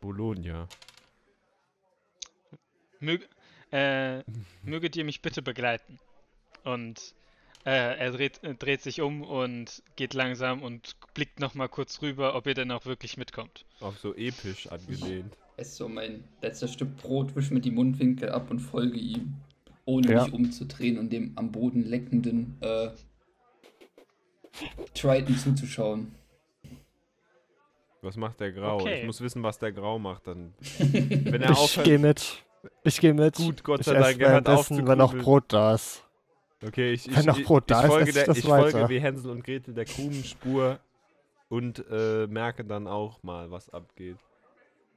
Bologna. 0.00 0.68
Mög, 3.00 3.28
äh, 3.72 4.22
möget 4.62 4.96
ihr 4.96 5.04
mich 5.04 5.22
bitte 5.22 5.42
begleiten? 5.42 5.98
Und 6.64 7.14
äh, 7.64 7.96
er 7.98 8.10
dreht, 8.12 8.42
äh, 8.42 8.54
dreht 8.54 8.82
sich 8.82 9.00
um 9.00 9.22
und 9.22 9.82
geht 9.96 10.14
langsam 10.14 10.62
und 10.62 10.96
blickt 11.14 11.40
nochmal 11.40 11.68
kurz 11.68 12.02
rüber, 12.02 12.34
ob 12.34 12.46
ihr 12.46 12.54
denn 12.54 12.70
auch 12.70 12.86
wirklich 12.86 13.16
mitkommt. 13.16 13.64
Auch 13.80 13.96
so 13.96 14.14
episch 14.14 14.66
angelehnt. 14.68 15.36
Esse 15.56 15.76
so 15.76 15.88
mein 15.88 16.24
letztes 16.40 16.72
Stück 16.72 16.96
Brot, 16.98 17.34
wisch 17.36 17.50
mir 17.50 17.60
die 17.60 17.70
Mundwinkel 17.70 18.30
ab 18.30 18.50
und 18.50 18.60
folge 18.60 18.98
ihm, 18.98 19.34
ohne 19.84 20.12
Ja. 20.12 20.24
mich 20.24 20.32
umzudrehen 20.32 20.98
und 20.98 21.10
dem 21.12 21.32
am 21.36 21.52
Boden 21.52 21.84
leckenden 21.84 22.56
äh, 22.62 22.90
Triton 24.94 25.36
zuzuschauen. 25.36 26.14
Was 28.02 28.16
macht 28.16 28.40
der 28.40 28.52
Grau? 28.52 28.80
Okay. 28.80 29.00
Ich 29.00 29.06
muss 29.06 29.20
wissen, 29.20 29.42
was 29.42 29.58
der 29.58 29.72
Grau 29.72 29.98
macht 29.98 30.26
dann. 30.26 30.54
Wenn 30.78 31.42
er 31.42 31.50
Ich 31.50 31.82
gehe 31.82 31.98
mit. 31.98 32.44
Ich 32.84 33.00
gehe 33.00 33.14
mit. 33.14 33.36
Gut, 33.36 33.64
Gott 33.64 33.80
ich 33.80 33.86
sei 33.86 33.94
Dank, 33.94 34.20
er 34.20 34.32
hört 34.32 34.48
auf 34.48 34.70
währenddessen, 34.70 34.76
zu 34.76 34.86
wenn 34.86 34.98
noch. 34.98 35.16
Brot 35.16 35.44
da 35.48 35.74
ist. 35.74 36.04
Okay, 36.66 36.92
ich, 36.92 37.08
ich, 37.08 37.16
Wenn 37.16 37.24
noch 37.26 37.38
ich, 37.38 37.46
Brot 37.46 37.70
da 37.70 37.80
ich 37.80 37.84
ist, 37.84 37.90
folge, 37.90 38.12
der, 38.12 38.28
ich 38.28 38.42
folge 38.42 38.74
weiter. 38.74 38.88
wie 38.90 39.00
Hänsel 39.00 39.30
und 39.30 39.44
Gretel 39.44 39.72
der 39.74 39.86
Krumenspur 39.86 40.78
und 41.48 41.84
äh, 41.90 42.26
merke 42.26 42.64
dann 42.64 42.86
auch 42.86 43.22
mal, 43.22 43.50
was 43.50 43.70
abgeht. 43.70 44.18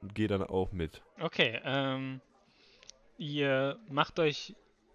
Und 0.02 0.14
gehe 0.14 0.28
dann 0.28 0.42
auch 0.42 0.72
mit. 0.72 1.02
Okay, 1.20 1.58
ähm, 1.64 2.20
ihr 3.16 3.78
macht 3.88 4.18
euch 4.18 4.54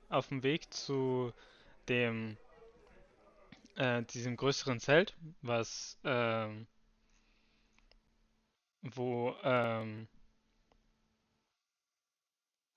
auf 0.10 0.28
den 0.28 0.44
Weg 0.44 0.72
zu 0.72 1.32
dem, 1.88 2.38
äh, 3.80 4.04
diesem 4.04 4.38
größeren 4.38 4.80
Zelt, 4.82 5.16
was, 5.44 6.00
ähm, 6.06 6.68
wo, 8.96 9.36
ähm, 9.44 10.08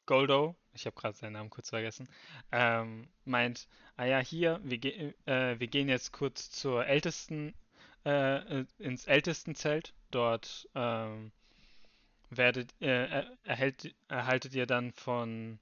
Goldo, 0.07 0.55
ich 0.75 0.87
habe 0.87 0.95
gerade 0.95 1.17
seinen 1.17 1.33
Namen 1.33 1.51
kurz 1.51 1.71
vergessen, 1.71 2.09
ähm, 2.53 3.09
meint, 3.25 3.67
ah 3.97 4.05
ja, 4.05 4.21
hier, 4.21 4.61
wir, 4.63 4.79
ge 4.79 5.13
äh, 5.27 5.59
wir 5.59 5.67
gehen 5.67 5.89
jetzt 5.89 6.13
kurz 6.13 6.51
zur 6.53 6.87
ältesten, 6.87 7.53
äh, 8.05 8.65
ins 8.79 9.07
ältesten 9.09 9.55
Zelt. 9.57 9.93
Dort, 10.13 10.69
ähm, 10.77 11.33
werdet, 12.31 12.75
äh, 12.81 13.07
er- 13.07 13.39
erhält, 13.45 13.95
erhaltet 14.09 14.55
ihr 14.55 14.67
dann 14.67 14.93
von 14.93 15.59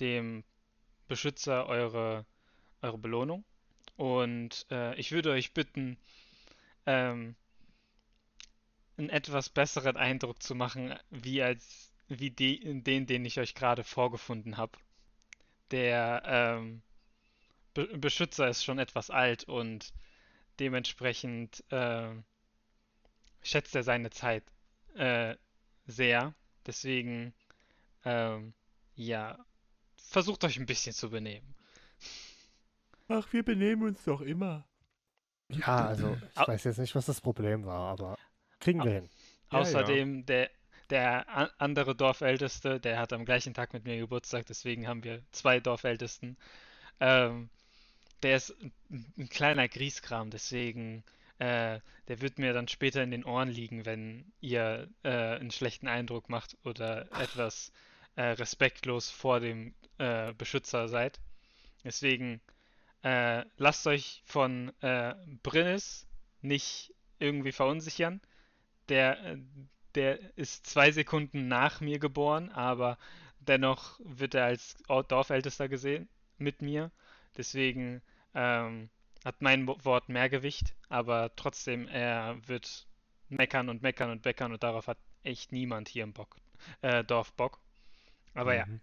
dem 0.00 0.44
Beschützer 1.08 1.66
eure, 1.68 2.26
eure 2.82 2.98
Belohnung. 2.98 3.44
Und 3.98 4.64
äh, 4.70 4.94
ich 4.94 5.10
würde 5.10 5.32
euch 5.32 5.52
bitten, 5.52 5.98
ähm, 6.86 7.34
einen 8.96 9.10
etwas 9.10 9.48
besseren 9.48 9.96
Eindruck 9.96 10.40
zu 10.40 10.54
machen, 10.54 10.94
wie 11.10 11.42
als 11.42 11.92
wie 12.06 12.30
de, 12.30 12.80
den, 12.80 13.06
den 13.06 13.24
ich 13.24 13.40
euch 13.40 13.56
gerade 13.56 13.82
vorgefunden 13.82 14.56
habe. 14.56 14.78
Der 15.72 16.22
ähm, 16.24 16.82
Be 17.74 17.86
Beschützer 17.98 18.48
ist 18.48 18.64
schon 18.64 18.78
etwas 18.78 19.10
alt 19.10 19.44
und 19.44 19.92
dementsprechend 20.60 21.64
ähm, 21.72 22.24
schätzt 23.42 23.74
er 23.74 23.82
seine 23.82 24.10
Zeit 24.10 24.44
äh, 24.94 25.34
sehr. 25.86 26.34
Deswegen, 26.66 27.34
ähm, 28.04 28.54
ja, 28.94 29.44
versucht 29.96 30.44
euch 30.44 30.56
ein 30.56 30.66
bisschen 30.66 30.92
zu 30.92 31.10
benehmen. 31.10 31.57
Ach, 33.08 33.32
wir 33.32 33.42
benehmen 33.42 33.82
uns 33.82 34.04
doch 34.04 34.20
immer. 34.22 34.66
Ja, 35.50 35.86
also 35.86 36.18
ich 36.34 36.36
Au- 36.36 36.46
weiß 36.46 36.64
jetzt 36.64 36.78
nicht, 36.78 36.94
was 36.94 37.06
das 37.06 37.20
Problem 37.20 37.64
war, 37.64 37.90
aber 37.92 38.16
kriegen 38.60 38.82
wir 38.82 38.92
hin. 38.92 39.10
Ja, 39.50 39.60
Außerdem, 39.60 40.24
der, 40.26 40.50
der 40.90 41.26
andere 41.60 41.94
Dorfälteste, 41.94 42.80
der 42.80 42.98
hat 42.98 43.12
am 43.12 43.24
gleichen 43.24 43.54
Tag 43.54 43.72
mit 43.72 43.84
mir 43.84 43.98
Geburtstag, 43.98 44.46
deswegen 44.46 44.86
haben 44.88 45.04
wir 45.04 45.22
zwei 45.32 45.60
Dorfältesten. 45.60 46.36
Ähm, 47.00 47.50
der 48.22 48.36
ist 48.38 48.54
ein, 48.62 48.72
ein 49.18 49.28
kleiner 49.30 49.68
Grieskram, 49.68 50.30
deswegen, 50.30 51.04
äh, 51.38 51.80
der 52.08 52.20
wird 52.22 52.38
mir 52.38 52.52
dann 52.54 52.68
später 52.68 53.02
in 53.02 53.10
den 53.12 53.24
Ohren 53.24 53.50
liegen, 53.50 53.86
wenn 53.86 54.32
ihr 54.40 54.88
äh, 55.04 55.10
einen 55.10 55.50
schlechten 55.52 55.88
Eindruck 55.88 56.28
macht 56.30 56.56
oder 56.64 57.10
etwas 57.20 57.72
äh, 58.16 58.22
respektlos 58.24 59.10
vor 59.10 59.40
dem 59.40 59.74
äh, 59.98 60.32
Beschützer 60.34 60.88
seid. 60.88 61.20
Deswegen, 61.84 62.40
äh, 63.02 63.44
lasst 63.56 63.86
euch 63.86 64.22
von 64.26 64.72
äh, 64.82 65.14
Brinnis 65.42 66.06
nicht 66.42 66.94
irgendwie 67.18 67.52
verunsichern. 67.52 68.20
Der, 68.88 69.18
äh, 69.24 69.38
der 69.94 70.36
ist 70.36 70.66
zwei 70.66 70.90
Sekunden 70.92 71.48
nach 71.48 71.80
mir 71.80 71.98
geboren, 71.98 72.50
aber 72.50 72.98
dennoch 73.40 74.00
wird 74.04 74.34
er 74.34 74.46
als 74.46 74.76
Or- 74.88 75.04
Dorfältester 75.04 75.68
gesehen 75.68 76.08
mit 76.38 76.62
mir. 76.62 76.90
Deswegen 77.36 78.02
ähm, 78.34 78.90
hat 79.24 79.42
mein 79.42 79.66
Wo- 79.66 79.78
Wort 79.84 80.08
mehr 80.08 80.28
Gewicht, 80.28 80.74
aber 80.88 81.34
trotzdem, 81.36 81.88
er 81.88 82.36
wird 82.46 82.86
meckern 83.28 83.68
und 83.68 83.82
meckern 83.82 84.10
und 84.10 84.24
meckern 84.24 84.52
und 84.52 84.62
darauf 84.62 84.86
hat 84.88 84.98
echt 85.22 85.52
niemand 85.52 85.88
hier 85.88 86.04
im 86.04 86.12
Bock, 86.12 86.36
äh, 86.82 87.04
Dorf 87.04 87.32
Bock. 87.34 87.60
Aber 88.34 88.54
ja, 88.54 88.66
Mhm. 88.66 88.80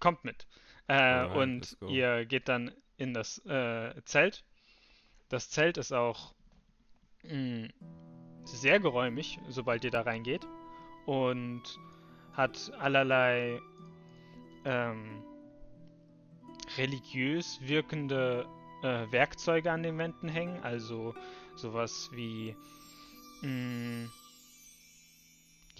kommt 0.00 0.24
mit. 0.24 0.46
Äh, 0.88 0.94
Alright, 0.94 1.36
und 1.36 1.76
ihr 1.88 2.26
geht 2.26 2.48
dann 2.48 2.72
in 3.02 3.12
das 3.12 3.44
äh, 3.46 4.00
Zelt. 4.04 4.44
Das 5.28 5.50
Zelt 5.50 5.76
ist 5.76 5.92
auch 5.92 6.34
mh, 7.24 7.68
sehr 8.44 8.78
geräumig, 8.80 9.38
sobald 9.48 9.84
ihr 9.84 9.90
da 9.90 10.02
reingeht. 10.02 10.46
Und 11.06 11.62
hat 12.32 12.72
allerlei 12.78 13.60
ähm, 14.64 15.24
religiös 16.78 17.58
wirkende 17.60 18.46
äh, 18.82 19.10
Werkzeuge 19.10 19.70
an 19.72 19.82
den 19.82 19.98
Wänden 19.98 20.28
hängen. 20.28 20.62
Also 20.62 21.14
sowas 21.56 22.08
wie 22.12 22.54
mh, 23.42 24.08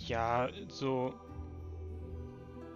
ja, 0.08 0.48
so 0.68 1.14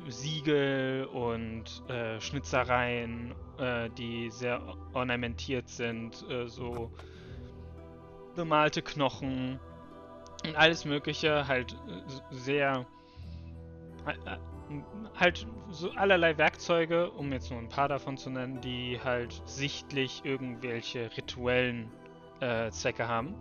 Siegel 0.09 1.06
und 1.12 1.82
äh, 1.88 2.20
Schnitzereien, 2.20 3.35
äh, 3.59 3.90
die 3.90 4.31
sehr 4.31 4.61
ornamentiert 4.92 5.69
sind, 5.69 6.25
äh, 6.31 6.47
so 6.47 6.90
bemalte 8.35 8.83
Knochen 8.83 9.59
und 10.45 10.57
alles 10.57 10.85
Mögliche, 10.85 11.49
halt 11.49 11.73
äh, 11.73 12.35
sehr 12.35 12.87
äh, 14.07 14.37
halt 15.14 15.47
so 15.71 15.90
allerlei 15.92 16.37
Werkzeuge, 16.38 17.11
um 17.11 17.33
jetzt 17.33 17.51
nur 17.51 17.61
ein 17.61 17.69
paar 17.69 17.88
davon 17.88 18.16
zu 18.16 18.31
nennen, 18.31 18.61
die 18.61 19.01
halt 19.03 19.42
sichtlich 19.45 20.23
irgendwelche 20.25 21.11
rituellen 21.16 21.90
äh, 22.40 22.71
Zwecke 22.71 23.07
haben. 23.09 23.35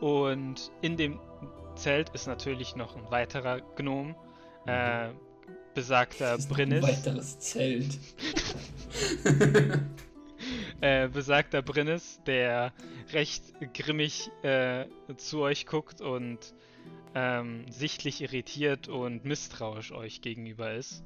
Und 0.00 0.72
in 0.80 0.96
dem 0.96 1.20
Zelt 1.74 2.10
ist 2.10 2.26
natürlich 2.26 2.76
noch 2.76 2.96
ein 2.96 3.10
weiterer 3.10 3.60
Gnom, 3.76 4.14
äh, 4.66 5.10
besagter 5.74 6.34
ist 6.34 6.50
noch 6.50 6.56
Brinnis. 6.56 6.84
Ein 6.84 6.90
weiteres 6.90 7.38
Zelt. 7.38 7.98
äh, 10.80 11.08
besagter 11.08 11.62
Brinnis, 11.62 12.20
der 12.26 12.72
recht 13.12 13.42
grimmig 13.74 14.30
äh, 14.42 14.86
zu 15.16 15.40
euch 15.40 15.66
guckt 15.66 16.00
und 16.00 16.38
ähm, 17.14 17.66
sichtlich 17.70 18.22
irritiert 18.22 18.88
und 18.88 19.24
misstrauisch 19.24 19.92
euch 19.92 20.20
gegenüber 20.22 20.72
ist. 20.74 21.04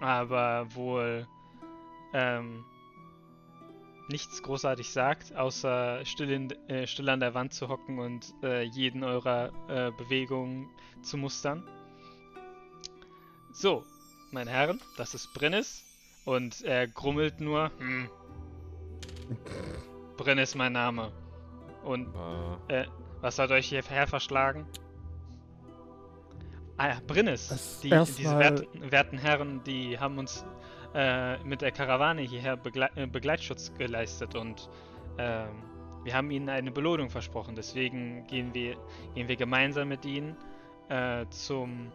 Aber 0.00 0.66
wohl 0.74 1.26
ähm, 2.12 2.64
nichts 4.08 4.42
großartig 4.42 4.90
sagt, 4.90 5.34
außer 5.34 6.04
still, 6.04 6.30
in, 6.30 6.50
äh, 6.68 6.86
still 6.86 7.08
an 7.08 7.20
der 7.20 7.34
Wand 7.34 7.54
zu 7.54 7.68
hocken 7.68 7.98
und 7.98 8.34
äh, 8.42 8.62
jeden 8.62 9.04
eurer 9.04 9.52
äh, 9.68 9.90
Bewegungen 9.92 10.68
zu 11.02 11.16
mustern. 11.16 11.62
So, 13.52 13.84
meine 14.30 14.50
Herren, 14.50 14.80
das 14.96 15.14
ist 15.14 15.32
Brinnis. 15.34 15.84
Und 16.24 16.62
er 16.62 16.86
grummelt 16.86 17.40
nur, 17.40 17.70
hm. 17.78 18.08
Brenn 20.16 20.38
ist 20.38 20.54
mein 20.54 20.72
Name. 20.72 21.12
Und 21.84 22.08
Äh, 22.68 22.86
was 23.20 23.38
hat 23.38 23.50
euch 23.50 23.68
hierher 23.68 24.06
verschlagen? 24.06 24.66
Ah 26.76 26.88
ja, 26.88 27.00
Brinnis. 27.06 27.80
Die, 27.82 27.90
diese 27.90 28.34
mal- 28.34 28.38
werten, 28.40 28.90
werten 28.90 29.18
Herren, 29.18 29.62
die 29.64 29.98
haben 29.98 30.18
uns 30.18 30.44
äh, 30.94 31.38
mit 31.44 31.62
der 31.62 31.70
Karawane 31.72 32.22
hierher 32.22 32.56
Begle 32.56 32.88
äh, 32.96 33.06
Begleitschutz 33.06 33.72
geleistet 33.74 34.34
und 34.34 34.68
ähm, 35.18 35.48
wir 36.04 36.14
haben 36.14 36.30
ihnen 36.30 36.48
eine 36.48 36.70
Belohnung 36.72 37.10
versprochen. 37.10 37.54
Deswegen 37.54 38.26
gehen 38.26 38.52
wir, 38.54 38.76
gehen 39.14 39.28
wir 39.28 39.36
gemeinsam 39.36 39.88
mit 39.88 40.04
ihnen 40.04 40.36
äh, 40.88 41.24
zum 41.30 41.92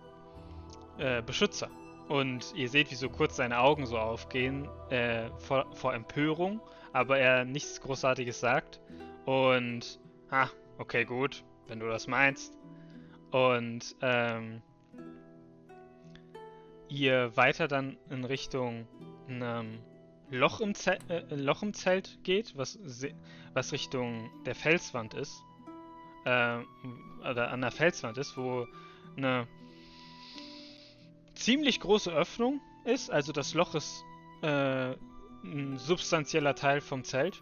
äh, 0.98 1.22
Beschützer. 1.22 1.70
Und 2.08 2.54
ihr 2.56 2.70
seht, 2.70 2.90
wie 2.92 2.96
so 2.96 3.10
kurz 3.10 3.36
seine 3.36 3.60
Augen 3.60 3.86
so 3.86 3.98
aufgehen 3.98 4.68
äh, 4.90 5.30
vor, 5.40 5.66
vor 5.74 5.94
Empörung, 5.94 6.62
aber 6.94 7.20
er 7.20 7.44
nichts 7.44 7.82
Großartiges 7.82 8.40
sagt. 8.40 8.80
Und, 9.26 10.00
ah, 10.30 10.48
okay, 10.78 11.04
gut, 11.04 11.44
wenn 11.68 11.80
du 11.80 11.88
das 11.88 12.08
meinst. 12.08 12.58
Und 13.32 13.96
ähm, 14.02 14.62
ihr 16.88 17.36
weiter 17.36 17.68
dann 17.68 17.98
in 18.10 18.24
Richtung 18.24 18.88
einem 19.28 19.80
Loch 20.30 20.62
im, 20.62 20.74
Zel 20.74 20.98
äh, 21.10 21.36
Loch 21.36 21.62
im 21.62 21.74
Zelt 21.74 22.20
geht, 22.24 22.56
was, 22.56 22.80
was 23.54 23.72
Richtung 23.74 24.30
der 24.46 24.56
Felswand 24.56 25.14
ist. 25.14 25.44
Äh, 26.26 26.60
oder 27.20 27.52
an 27.52 27.62
der 27.62 27.72
Felswand 27.72 28.18
ist, 28.18 28.38
wo 28.38 28.66
eine 29.16 29.48
ziemlich 31.38 31.80
große 31.80 32.12
Öffnung 32.12 32.62
ist. 32.86 33.12
Also 33.12 33.32
das 33.32 33.54
Loch 33.54 33.76
ist 33.76 34.04
äh, 34.42 34.94
ein 35.44 35.78
substanzieller 35.78 36.56
Teil 36.56 36.82
vom 36.82 37.04
Zelt. 37.04 37.42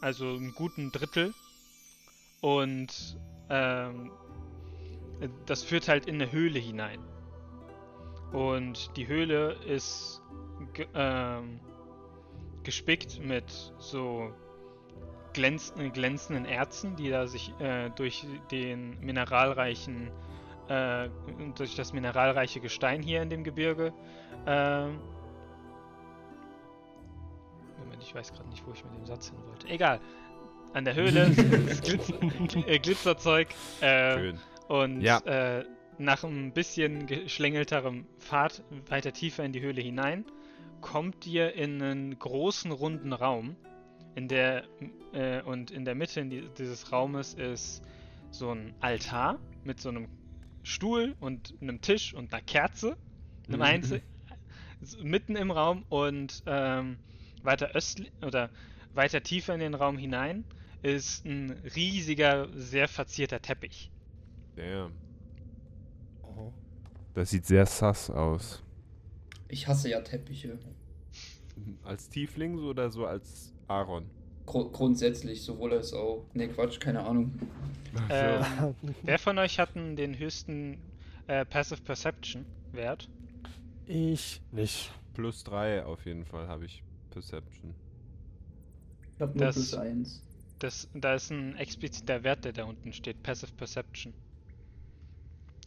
Also 0.00 0.26
einen 0.26 0.54
guten 0.54 0.92
Drittel. 0.92 1.34
Und 2.40 3.18
ähm, 3.50 4.10
das 5.46 5.62
führt 5.62 5.88
halt 5.88 6.06
in 6.06 6.16
eine 6.16 6.32
Höhle 6.32 6.58
hinein. 6.58 7.00
Und 8.32 8.96
die 8.96 9.06
Höhle 9.06 9.52
ist 9.66 10.22
ähm, 10.94 11.60
gespickt 12.62 13.20
mit 13.20 13.74
so 13.78 14.32
glänz 15.32 15.74
äh, 15.78 15.90
glänzenden 15.90 16.46
Erzen, 16.46 16.96
die 16.96 17.10
da 17.10 17.26
sich 17.26 17.52
äh, 17.60 17.90
durch 17.90 18.26
den 18.50 18.98
mineralreichen 19.00 20.10
äh, 20.68 21.08
durch 21.56 21.74
das 21.76 21.92
mineralreiche 21.92 22.60
Gestein 22.60 23.02
hier 23.02 23.22
in 23.22 23.30
dem 23.30 23.44
Gebirge 23.44 23.92
ähm, 24.46 24.98
Moment, 27.78 28.02
ich 28.02 28.14
weiß 28.14 28.32
gerade 28.32 28.48
nicht, 28.48 28.66
wo 28.66 28.72
ich 28.72 28.84
mit 28.84 28.94
dem 28.94 29.06
Satz 29.06 29.28
hin 29.30 29.38
wollte. 29.48 29.68
Egal. 29.68 30.00
An 30.72 30.84
der 30.84 30.94
Höhle 30.94 31.26
ist 31.68 31.82
Glitzer, 31.84 32.14
äh, 32.68 32.78
Glitzerzeug. 32.78 33.48
Äh, 33.80 34.14
schön. 34.18 34.38
und 34.68 35.00
Ja. 35.00 35.18
äh, 35.20 35.64
nach 35.98 36.24
ein 36.24 36.52
bisschen 36.52 37.06
geschlängelterem 37.06 38.06
Pfad 38.18 38.62
weiter 38.88 39.12
tiefer 39.12 39.44
in 39.44 39.52
die 39.52 39.60
Höhle 39.60 39.80
hinein, 39.82 40.24
kommt 40.80 41.26
ihr 41.26 41.54
in 41.54 41.82
einen 41.82 42.18
großen 42.18 42.72
runden 42.72 43.12
Raum. 43.12 43.56
In 44.14 44.28
der 44.28 44.64
äh, 45.12 45.40
und 45.42 45.70
in 45.70 45.84
der 45.84 45.94
Mitte 45.94 46.20
in 46.20 46.30
die, 46.30 46.48
dieses 46.58 46.92
Raumes 46.92 47.34
ist 47.34 47.82
so 48.30 48.50
ein 48.50 48.74
Altar 48.80 49.38
mit 49.64 49.80
so 49.80 49.88
einem 49.90 50.06
Stuhl 50.62 51.16
und 51.20 51.54
einem 51.60 51.80
Tisch 51.80 52.14
und 52.14 52.32
einer 52.32 52.42
Kerze, 52.42 52.96
einem 53.48 53.56
Mhm. 53.56 53.62
Einzel 53.62 54.02
mitten 55.02 55.36
im 55.36 55.50
Raum 55.50 55.84
und 55.88 56.42
ähm, 56.46 56.98
weiter 57.42 57.70
östlich 57.74 58.12
oder 58.22 58.50
weiter 58.94 59.22
tiefer 59.22 59.54
in 59.54 59.60
den 59.60 59.74
Raum 59.74 59.96
hinein 59.98 60.44
ist 60.82 61.24
ein 61.24 61.50
riesiger, 61.76 62.48
sehr 62.54 62.88
verzierter 62.88 63.40
Teppich. 63.40 63.90
Damn. 64.56 64.92
Oh. 66.22 66.52
Das 67.14 67.30
sieht 67.30 67.46
sehr 67.46 67.66
sass 67.66 68.10
aus. 68.10 68.62
Ich 69.48 69.68
hasse 69.68 69.90
ja 69.90 70.00
Teppiche. 70.00 70.58
Als 71.84 72.08
Tiefling 72.08 72.56
so 72.58 72.68
oder 72.70 72.90
so 72.90 73.06
als 73.06 73.52
Aaron? 73.68 74.10
Gru 74.46 74.70
grundsätzlich, 74.70 75.42
sowohl 75.42 75.72
als 75.74 75.92
auch. 75.92 76.24
Ne, 76.34 76.48
Quatsch, 76.48 76.80
keine 76.80 77.04
Ahnung. 77.04 77.32
Ähm, 78.10 78.74
wer 79.02 79.18
von 79.18 79.38
euch 79.38 79.58
hat 79.58 79.74
denn 79.74 79.96
den 79.96 80.18
höchsten 80.18 80.78
äh, 81.26 81.44
Passive 81.44 81.80
Perception 81.82 82.44
Wert? 82.72 83.08
ich 83.86 84.40
nicht. 84.52 84.90
Plus 85.14 85.44
3 85.44 85.84
auf 85.84 86.06
jeden 86.06 86.24
Fall 86.24 86.48
habe 86.48 86.64
ich 86.64 86.82
Perception. 87.10 87.74
Ich 89.14 89.20
hab 89.20 89.34
nur 89.34 89.44
Das- 89.46 89.54
plus 89.56 89.74
eins. 89.74 90.22
Das, 90.58 90.88
da 90.94 91.14
ist 91.14 91.30
ein 91.30 91.56
expliziter 91.56 92.22
Wert, 92.22 92.44
der 92.44 92.52
da 92.52 92.64
unten 92.64 92.92
steht. 92.92 93.20
Passive 93.24 93.50
Perception. 93.56 94.14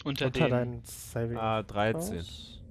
Unter, 0.05 0.27
Unter 0.27 0.67
Saving. 0.85 1.37
Ah, 1.37 1.61
13. 1.63 2.13
Throws? 2.15 2.61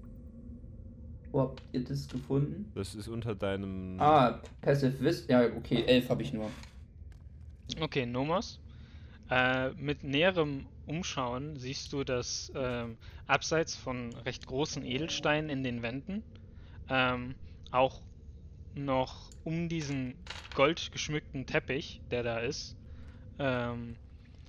Wo 1.34 1.40
habt 1.40 1.64
ihr 1.72 1.82
das 1.82 2.06
gefunden? 2.06 2.70
Das 2.76 2.94
ist 2.94 3.08
unter 3.08 3.34
deinem. 3.34 4.00
Ah, 4.00 4.40
Passive 4.60 5.00
Wisdom. 5.00 5.30
Ja, 5.30 5.56
okay, 5.56 5.82
elf 5.84 6.08
habe 6.08 6.22
ich 6.22 6.32
nur. 6.32 6.48
Okay, 7.80 8.06
Nomos. 8.06 8.60
Äh, 9.30 9.70
mit 9.70 10.04
näherem 10.04 10.66
Umschauen 10.86 11.56
siehst 11.56 11.92
du, 11.92 12.04
dass 12.04 12.52
ähm, 12.54 12.98
abseits 13.26 13.74
von 13.74 14.14
recht 14.24 14.46
großen 14.46 14.84
Edelsteinen 14.84 15.50
in 15.50 15.64
den 15.64 15.82
Wänden 15.82 16.22
ähm, 16.88 17.34
auch 17.72 18.00
noch 18.76 19.28
um 19.42 19.68
diesen 19.68 20.14
goldgeschmückten 20.54 21.46
Teppich, 21.46 22.00
der 22.12 22.22
da 22.22 22.38
ist, 22.38 22.76
ähm, 23.40 23.96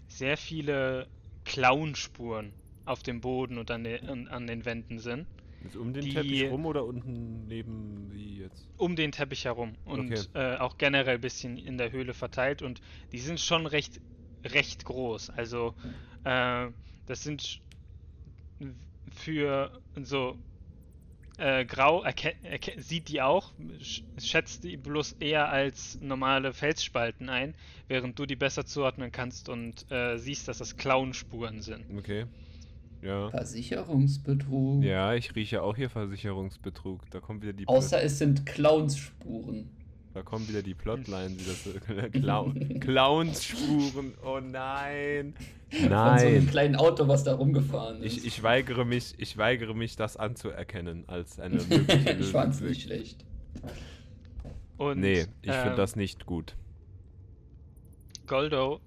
sehr 0.08 0.38
viele 0.38 1.08
Klauenspuren 1.45 2.54
auf 2.86 3.02
dem 3.02 3.21
Boden 3.21 3.58
und 3.58 3.71
an, 3.71 3.88
an, 3.88 4.28
an 4.28 4.45
den 4.45 4.65
Wänden 4.65 5.00
sind, 5.00 5.26
Ist 5.63 5.76
um 5.76 5.94
den 5.94 6.04
Die- 6.06 6.13
Teppich 6.13 6.52
rum 6.52 6.65
oder 6.65 6.86
unten 6.86 7.48
neben 7.48 8.12
wie 8.13 8.38
jetzt? 8.38 8.68
um 8.78 8.96
den 8.96 9.12
Teppich 9.12 9.46
herum 9.46 9.78
und 9.86 10.12
Okay. 10.12 10.28
äh, 10.34 10.58
auch 10.58 10.78
generell 10.78 11.15
ein 11.15 11.22
bisschen 11.22 11.58
in 11.58 11.78
der 11.78 11.91
Höhle 11.91 12.13
verteilt 12.13 12.62
und 12.62 12.82
die 13.13 13.20
sind 13.20 13.39
schon 13.39 13.65
recht, 13.65 14.02
recht 14.44 14.84
groß. 14.86 15.30
Also 15.30 15.74
äh, 16.24 16.68
das 17.06 17.24
sind 17.24 17.62
für 19.13 19.82
so 19.96 20.38
äh, 21.38 21.65
grau 21.65 22.06
sieht 22.78 23.08
die 23.10 23.22
auch, 23.22 23.54
sch- 23.58 24.04
schätzt 24.18 24.63
die 24.63 24.78
bloß 24.78 25.13
eher 25.20 25.50
als 25.50 25.98
normale 26.02 26.54
Felsspalten 26.54 27.30
ein, 27.30 27.56
während 27.88 28.18
du 28.18 28.26
die 28.26 28.36
besser 28.38 28.65
zuordnen 28.65 29.12
kannst 29.12 29.50
und 29.50 29.89
äh, 29.91 30.18
siehst, 30.18 30.48
dass 30.48 30.60
das 30.60 30.78
Klauenspuren 30.78 31.62
sind. 31.62 31.86
Okay. 31.98 32.26
Ja. 33.06 33.30
Versicherungsbetrug. 33.30 34.84
Ja, 34.84 35.13
ich 35.13 35.36
rieche 35.36 35.62
auch 35.62 35.76
hier 35.76 35.89
Versicherungsbetrug. 35.89 37.02
Da 37.12 37.20
kommen 37.20 37.41
wieder 37.41 37.54
die 37.54 37.68
Außer 37.68 38.02
es 38.02 38.18
sind 38.18 38.46
Clownsspuren. 38.46 39.70
Da 40.15 40.24
kommen 40.24 40.48
wieder 40.48 40.62
die 40.62 40.74
Plotlines, 40.74 41.38
die 41.65 42.10
Clown, 42.20 42.80
Clownsspuren. 42.80 44.13
Oh 44.26 44.39
nein. 44.39 45.36
Von 45.70 45.80
so 45.80 45.96
einem 45.96 46.34
Nein. 46.34 46.48
kleinen 46.48 46.76
Auto, 46.78 47.08
was 47.08 47.26
da 47.26 47.36
rumgefahren 47.36 48.02
ist. 48.02 48.20
Ich, 48.20 48.26
ich 48.26 48.44
weigere 48.44 48.86
mich, 48.86 49.13
ich 49.18 49.38
weigere 49.38 49.74
mich, 49.74 49.98
das 49.98 50.15
anzuerkennen 50.15 51.04
als 51.08 51.39
eine 51.39 51.58
mögliche 51.58 52.12
ich 52.20 52.28
fand's 52.28 52.62
nicht 52.62 52.84
schlecht. 52.84 53.26
Und, 54.78 55.00
Nee, 55.00 55.26
ich 55.41 55.52
finde 55.52 55.72
ähm, 55.72 55.76
das 55.76 55.96
nicht 55.96 56.26
gut. 56.26 56.56
Goldo 58.26 58.80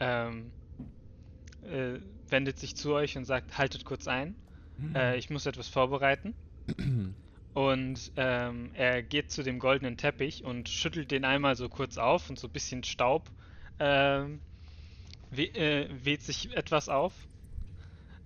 ähm, 0.00 0.52
äh, 1.64 1.98
wendet 2.30 2.58
sich 2.58 2.76
zu 2.76 2.92
euch 2.94 3.16
und 3.16 3.24
sagt, 3.24 3.58
haltet 3.58 3.84
kurz 3.84 4.06
ein. 4.08 4.34
Äh, 4.94 5.18
ich 5.18 5.30
muss 5.30 5.46
etwas 5.46 5.68
vorbereiten. 5.68 6.34
Und 7.54 8.12
ähm, 8.16 8.70
er 8.74 9.02
geht 9.02 9.32
zu 9.32 9.42
dem 9.42 9.58
goldenen 9.58 9.96
Teppich 9.96 10.44
und 10.44 10.68
schüttelt 10.68 11.10
den 11.10 11.24
einmal 11.24 11.56
so 11.56 11.68
kurz 11.68 11.98
auf 11.98 12.30
und 12.30 12.38
so 12.38 12.46
ein 12.46 12.52
bisschen 12.52 12.84
Staub 12.84 13.28
ähm, 13.80 14.40
we 15.30 15.44
äh, 15.54 15.88
weht 16.04 16.22
sich 16.22 16.54
etwas 16.56 16.88
auf. 16.88 17.12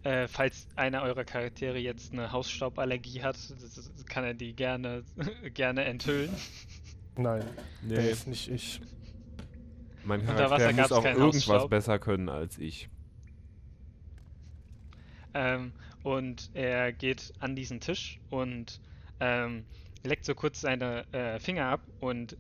Äh, 0.03 0.27
falls 0.29 0.67
einer 0.77 1.03
eurer 1.03 1.25
Charaktere 1.25 1.79
jetzt 1.79 2.13
eine 2.13 2.33
Hausstauballergie 2.33 3.23
hat, 3.23 3.37
das, 3.37 3.75
das 3.75 4.07
kann 4.07 4.25
er 4.25 4.35
die 4.35 4.55
gerne, 4.55 5.05
gerne 5.55 5.85
enthüllen. 5.85 6.31
Nein, 7.17 7.45
der 7.83 8.03
Nee, 8.03 8.11
ist 8.11 8.27
nicht 8.27 8.49
ich. 8.51 8.81
mein 10.05 10.27
Charakter 10.27 10.51
Wasser 10.51 10.73
muss 10.73 10.93
auch 10.93 11.05
irgendwas 11.05 11.49
Hausstaub. 11.49 11.71
besser 11.71 11.99
können 11.99 12.29
als 12.29 12.59
ich. 12.59 12.89
Ähm, 15.35 15.73
und 16.03 16.51
er 16.55 16.93
geht 16.93 17.33
an 17.39 17.57
diesen 17.57 17.81
Tisch 17.81 18.21
und 18.29 18.81
ähm, 19.21 19.67
leckt 20.03 20.25
so 20.25 20.35
kurz 20.35 20.61
seine 20.61 21.07
äh, 21.13 21.39
Finger 21.39 21.67
ab 21.67 21.91
und 22.01 22.37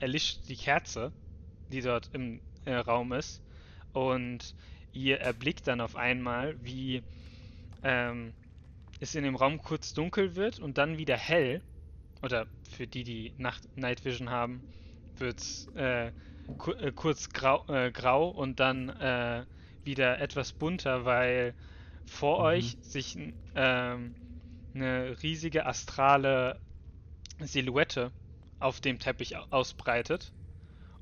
erlischt 0.00 0.48
die 0.48 0.56
Kerze, 0.56 1.12
die 1.68 1.80
dort 1.80 2.10
im 2.12 2.40
äh, 2.64 2.74
Raum 2.74 3.12
ist. 3.12 3.42
Und 3.92 4.54
ihr 4.92 5.20
erblickt 5.20 5.66
dann 5.66 5.80
auf 5.80 5.96
einmal, 5.96 6.56
wie 6.62 7.02
ähm, 7.82 8.34
es 9.00 9.14
in 9.14 9.24
dem 9.24 9.36
Raum 9.36 9.58
kurz 9.58 9.92
dunkel 9.92 10.34
wird 10.36 10.58
und 10.58 10.78
dann 10.78 10.98
wieder 10.98 11.16
hell. 11.16 11.62
Oder 12.22 12.48
für 12.68 12.86
die, 12.86 13.04
die 13.04 13.34
Nacht 13.36 13.68
Night 13.76 14.04
Vision 14.04 14.30
haben, 14.30 14.62
wird 15.18 15.40
es 15.40 15.68
äh, 15.74 16.12
ku 16.56 16.72
äh, 16.72 16.92
kurz 16.92 17.30
grau, 17.30 17.64
äh, 17.68 17.90
grau 17.92 18.28
und 18.28 18.60
dann 18.60 18.88
äh, 18.88 19.44
wieder 19.84 20.20
etwas 20.20 20.52
bunter, 20.52 21.04
weil 21.04 21.54
vor 22.06 22.38
Mhm. 22.38 22.40
euch 22.40 22.78
sich 22.80 23.16
ähm, 23.54 24.14
eine 24.74 25.16
riesige 25.22 25.66
astrale 25.66 26.60
Silhouette 27.40 28.12
auf 28.58 28.80
dem 28.80 28.98
Teppich 28.98 29.36
au- 29.36 29.46
ausbreitet 29.50 30.34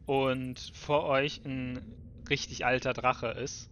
und 0.06 0.70
vor 0.74 1.04
euch 1.04 1.44
ein 1.44 1.82
richtig 2.30 2.64
alter 2.64 2.92
Drache 2.94 3.28
ist, 3.28 3.70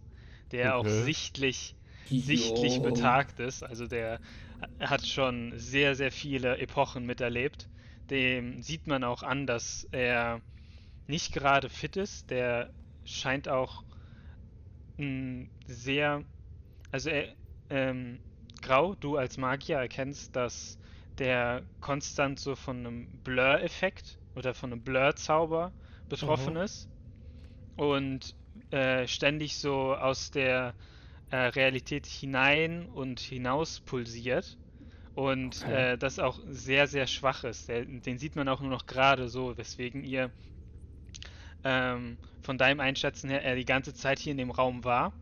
der 0.51 0.75
auch 0.77 0.87
Okay. 0.87 0.89
sichtlich 0.89 1.75
sichtlich 2.15 2.81
Jo. 2.81 2.81
betagt 2.81 3.39
ist. 3.39 3.63
Also 3.63 3.87
der 3.87 4.21
hat 4.79 5.07
schon 5.07 5.53
sehr, 5.57 5.95
sehr 5.95 6.11
viele 6.11 6.57
Epochen 6.59 7.05
miterlebt. 7.05 7.69
Dem 8.09 8.61
sieht 8.63 8.87
man 8.87 9.03
auch 9.03 9.23
an, 9.23 9.47
dass 9.47 9.87
er 9.91 10.41
nicht 11.07 11.33
gerade 11.33 11.69
fit 11.69 11.97
ist. 11.97 12.29
Der 12.31 12.73
scheint 13.05 13.47
auch 13.49 13.83
mh, 14.97 15.49
sehr, 15.67 16.23
also 16.91 17.09
er, 17.09 17.35
ähm, 17.69 18.21
Grau, 18.61 18.95
du 18.95 19.17
als 19.17 19.37
Magier 19.37 19.77
erkennst, 19.77 20.35
dass 20.35 20.77
der 21.17 21.67
konstant 21.79 22.39
so 22.39 22.55
von 22.55 22.77
einem 22.79 23.21
Blur-Effekt 23.23 24.19
oder 24.35 24.53
von 24.53 24.71
einem 24.71 24.83
Blur-Zauber 24.83 25.73
betroffen 26.09 26.55
Mhm. 26.55 26.57
ist 26.57 26.89
und 27.75 28.35
äh, 28.71 29.07
ständig 29.07 29.57
so 29.57 29.95
aus 29.95 30.31
der 30.31 30.75
äh, 31.31 31.37
Realität 31.37 32.07
hinein 32.07 32.87
und 32.87 33.19
hinaus 33.19 33.81
pulsiert 33.81 34.59
und 35.13 35.63
Okay. 35.65 35.69
äh, 35.69 35.97
das 35.97 36.19
auch 36.19 36.39
sehr, 36.47 36.87
sehr 36.87 37.07
schwach 37.07 37.43
ist. 37.45 37.69
Der, 37.69 37.85
den 37.85 38.17
sieht 38.19 38.35
man 38.37 38.49
auch 38.49 38.61
nur 38.61 38.71
noch 38.71 38.87
gerade 38.87 39.29
so, 39.29 39.57
weswegen 39.57 40.03
ihr 40.03 40.31
ähm, 41.63 42.19
von 42.41 42.57
deinem 42.57 42.79
Einschätzen 42.79 43.29
her 43.29 43.43
er 43.43 43.55
die 43.55 43.65
ganze 43.65 43.93
Zeit 43.93 44.19
hier 44.19 44.31
in 44.31 44.37
dem 44.37 44.51
Raum 44.51 44.83
war 44.83 45.13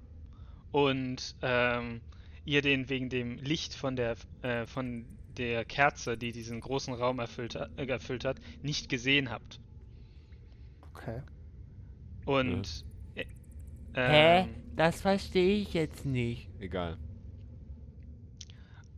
und 0.71 1.35
ähm, 1.41 2.03
ihr 2.45 2.61
den 2.61 2.89
wegen 2.89 3.09
dem 3.09 3.37
Licht 3.37 3.73
von 3.75 3.95
der 3.95 4.17
äh, 4.41 4.65
von 4.67 5.19
der 5.27 5.65
Kerze, 5.65 6.17
die 6.17 6.31
diesen 6.31 6.61
großen 6.61 6.93
Raum 6.93 7.19
erfüllt, 7.19 7.55
hat- 7.55 7.71
äh, 7.77 7.85
erfüllt 7.87 8.25
hat, 8.25 8.39
nicht 8.61 8.89
gesehen 8.89 9.29
habt. 9.29 9.61
Okay. 10.95 11.23
Und 12.25 12.85
äh, 13.15 13.25
Hä? 14.05 14.47
ähm, 14.47 14.65
Das 14.75 14.99
verstehe 15.01 15.61
ich 15.61 15.73
jetzt 15.73 16.03
nicht. 16.05 16.49
Egal. 16.59 16.99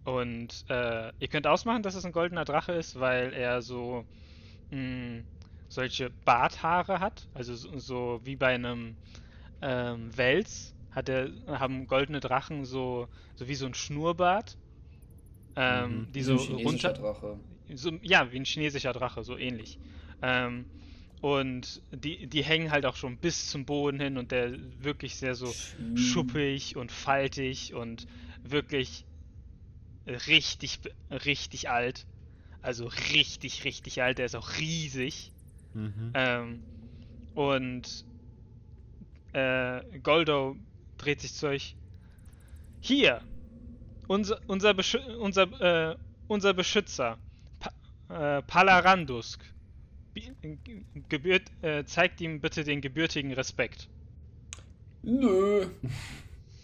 Und 0.03 0.65
äh, 0.69 1.11
ihr 1.19 1.27
könnt 1.29 1.47
ausmachen, 1.47 1.83
dass 1.83 1.95
es 1.95 2.05
ein 2.05 2.11
goldener 2.11 2.45
Drache 2.45 2.73
ist, 2.73 2.99
weil 2.99 3.33
er 3.33 3.61
so 3.61 4.05
mh, 4.71 5.25
solche 5.69 6.11
Barthaare 6.25 6.99
hat. 6.99 7.29
Also 7.33 7.55
so, 7.55 7.77
so 7.79 8.21
wie 8.23 8.35
bei 8.37 8.55
einem 8.55 8.97
ähm, 9.61 10.15
Wels 10.17 10.75
hat 10.91 11.09
er, 11.09 11.31
haben 11.47 11.87
goldene 11.87 12.19
Drachen 12.19 12.65
so, 12.65 13.07
so 13.35 13.47
wie 13.47 13.55
so 13.55 13.65
ein 13.65 13.73
Schnurrbart. 13.73 14.57
Ähm, 15.55 16.07
Mhm. 16.07 16.11
Die 16.13 16.19
Wie 16.19 16.23
so 16.23 16.33
ein 16.33 16.37
chinesischer 16.37 16.65
runter. 16.65 16.93
Drache. 16.93 17.39
So, 17.73 17.91
ja, 18.01 18.31
wie 18.31 18.39
ein 18.39 18.45
chinesischer 18.45 18.93
Drache, 18.93 19.23
so 19.23 19.37
ähnlich. 19.37 19.79
Ähm, 20.21 20.67
und 21.21 21.81
die, 21.91 22.27
die 22.27 22.43
hängen 22.43 22.71
halt 22.71 22.85
auch 22.85 22.95
schon 22.95 23.17
bis 23.19 23.47
zum 23.49 23.65
Boden 23.65 23.99
hin 23.99 24.17
und 24.17 24.31
der 24.31 24.51
wirklich 24.83 25.15
sehr 25.15 25.35
so 25.35 25.55
Hm. 25.77 25.95
schuppig 25.95 26.75
und 26.75 26.91
faltig 26.91 27.73
und 27.73 28.05
wirklich 28.43 29.05
richtig, 30.05 30.79
richtig 31.09 31.69
alt. 31.69 32.07
Also 32.61 32.85
richtig, 32.87 33.63
richtig 33.65 34.01
alt. 34.01 34.17
Der 34.17 34.25
ist 34.25 34.35
auch 34.35 34.57
riesig. 34.59 35.33
Mhm. 35.73 36.11
Ähm, 36.13 36.63
und 37.33 38.05
äh, 39.33 39.81
Goldo 39.99 40.55
dreht 41.01 41.21
sich 41.21 41.33
zu 41.33 41.47
euch. 41.47 41.75
Hier! 42.79 43.21
Unser, 44.07 44.39
unser, 44.47 44.73
Beschü 44.73 44.99
unser, 45.19 45.91
äh, 45.91 45.95
unser 46.27 46.53
Beschützer. 46.53 47.17
Pa 47.59 48.37
äh, 48.37 48.41
Palarandusk. 48.43 49.43
Gebührt, 51.07 51.43
äh, 51.61 51.85
zeigt 51.85 52.19
ihm 52.19 52.41
bitte 52.41 52.63
den 52.63 52.81
gebürtigen 52.81 53.33
Respekt. 53.33 53.89
Nö. 55.03 55.67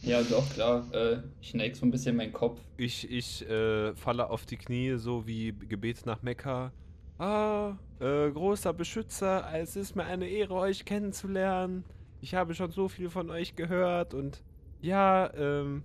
Ja, 0.03 0.21
doch, 0.21 0.47
klar. 0.53 0.85
Äh, 0.93 1.17
ich 1.41 1.53
neig 1.55 1.75
so 1.75 1.85
ein 1.85 1.91
bisschen 1.91 2.15
meinen 2.15 2.31
Kopf. 2.31 2.61
Ich, 2.77 3.09
ich 3.11 3.49
äh, 3.49 3.93
falle 3.95 4.29
auf 4.29 4.45
die 4.45 4.55
Knie, 4.55 4.95
so 4.95 5.25
wie 5.25 5.51
Gebet 5.51 6.05
nach 6.05 6.21
Mekka. 6.21 6.71
Ah, 7.17 7.75
äh, 7.99 8.29
großer 8.29 8.73
Beschützer, 8.73 9.49
es 9.53 9.75
ist 9.75 9.95
mir 9.95 10.05
eine 10.05 10.29
Ehre, 10.29 10.53
euch 10.53 10.85
kennenzulernen. 10.85 11.83
Ich 12.21 12.33
habe 12.35 12.55
schon 12.55 12.71
so 12.71 12.87
viel 12.87 13.09
von 13.09 13.29
euch 13.29 13.55
gehört 13.55 14.13
und 14.13 14.43
ja, 14.81 15.31
ähm, 15.35 15.83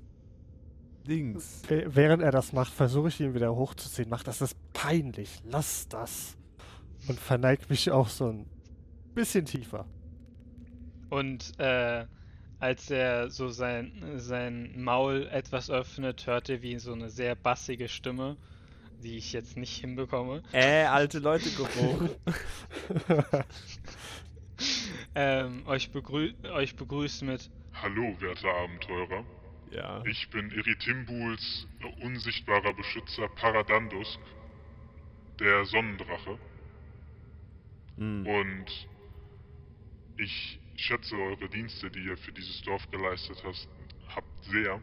Dings. 1.06 1.62
W- 1.68 1.86
Während 1.88 2.22
er 2.22 2.30
das 2.30 2.52
macht, 2.52 2.72
versuche 2.72 3.08
ich 3.08 3.20
ihn 3.20 3.34
wieder 3.34 3.54
hochzuziehen. 3.54 4.08
Mach 4.08 4.22
das 4.22 4.40
ist 4.40 4.56
peinlich. 4.72 5.40
Lass 5.44 5.88
das. 5.88 6.36
Und 7.08 7.18
verneigt 7.18 7.68
mich 7.70 7.90
auch 7.90 8.08
so 8.08 8.28
ein 8.28 8.46
bisschen 9.14 9.44
tiefer. 9.44 9.86
Und 11.10 11.58
äh, 11.58 12.06
als 12.60 12.90
er 12.90 13.28
so 13.30 13.48
sein, 13.48 13.92
sein 14.16 14.80
Maul 14.82 15.26
etwas 15.32 15.68
öffnet, 15.70 16.26
hört 16.26 16.48
ihr 16.48 16.62
wie 16.62 16.78
so 16.78 16.92
eine 16.92 17.10
sehr 17.10 17.34
bassige 17.34 17.88
Stimme, 17.88 18.36
die 19.02 19.16
ich 19.16 19.32
jetzt 19.32 19.56
nicht 19.56 19.80
hinbekomme. 19.80 20.42
Äh, 20.52 20.84
alte 20.84 21.18
Leute 21.18 21.50
Geruch. 21.50 22.08
Ähm, 25.14 25.66
euch, 25.66 25.90
begrü 25.90 26.32
euch 26.44 26.74
begrüßt 26.74 27.22
mit 27.22 27.50
Hallo, 27.74 28.18
werter 28.20 28.48
Abenteurer. 28.48 29.24
Ja. 29.70 30.02
Ich 30.06 30.28
bin 30.30 30.50
Eritimbuls 30.52 31.66
unsichtbarer 32.00 32.72
Beschützer 32.72 33.28
Paradandusk, 33.28 34.18
der 35.38 35.66
Sonnendrache. 35.66 36.38
Hm. 37.98 38.26
Und 38.26 38.88
ich 40.16 40.58
schätze 40.76 41.14
eure 41.16 41.48
Dienste, 41.48 41.90
die 41.90 42.04
ihr 42.04 42.16
für 42.16 42.32
dieses 42.32 42.62
Dorf 42.62 42.90
geleistet 42.90 43.42
hast, 43.44 43.68
habt 44.14 44.44
sehr. 44.44 44.80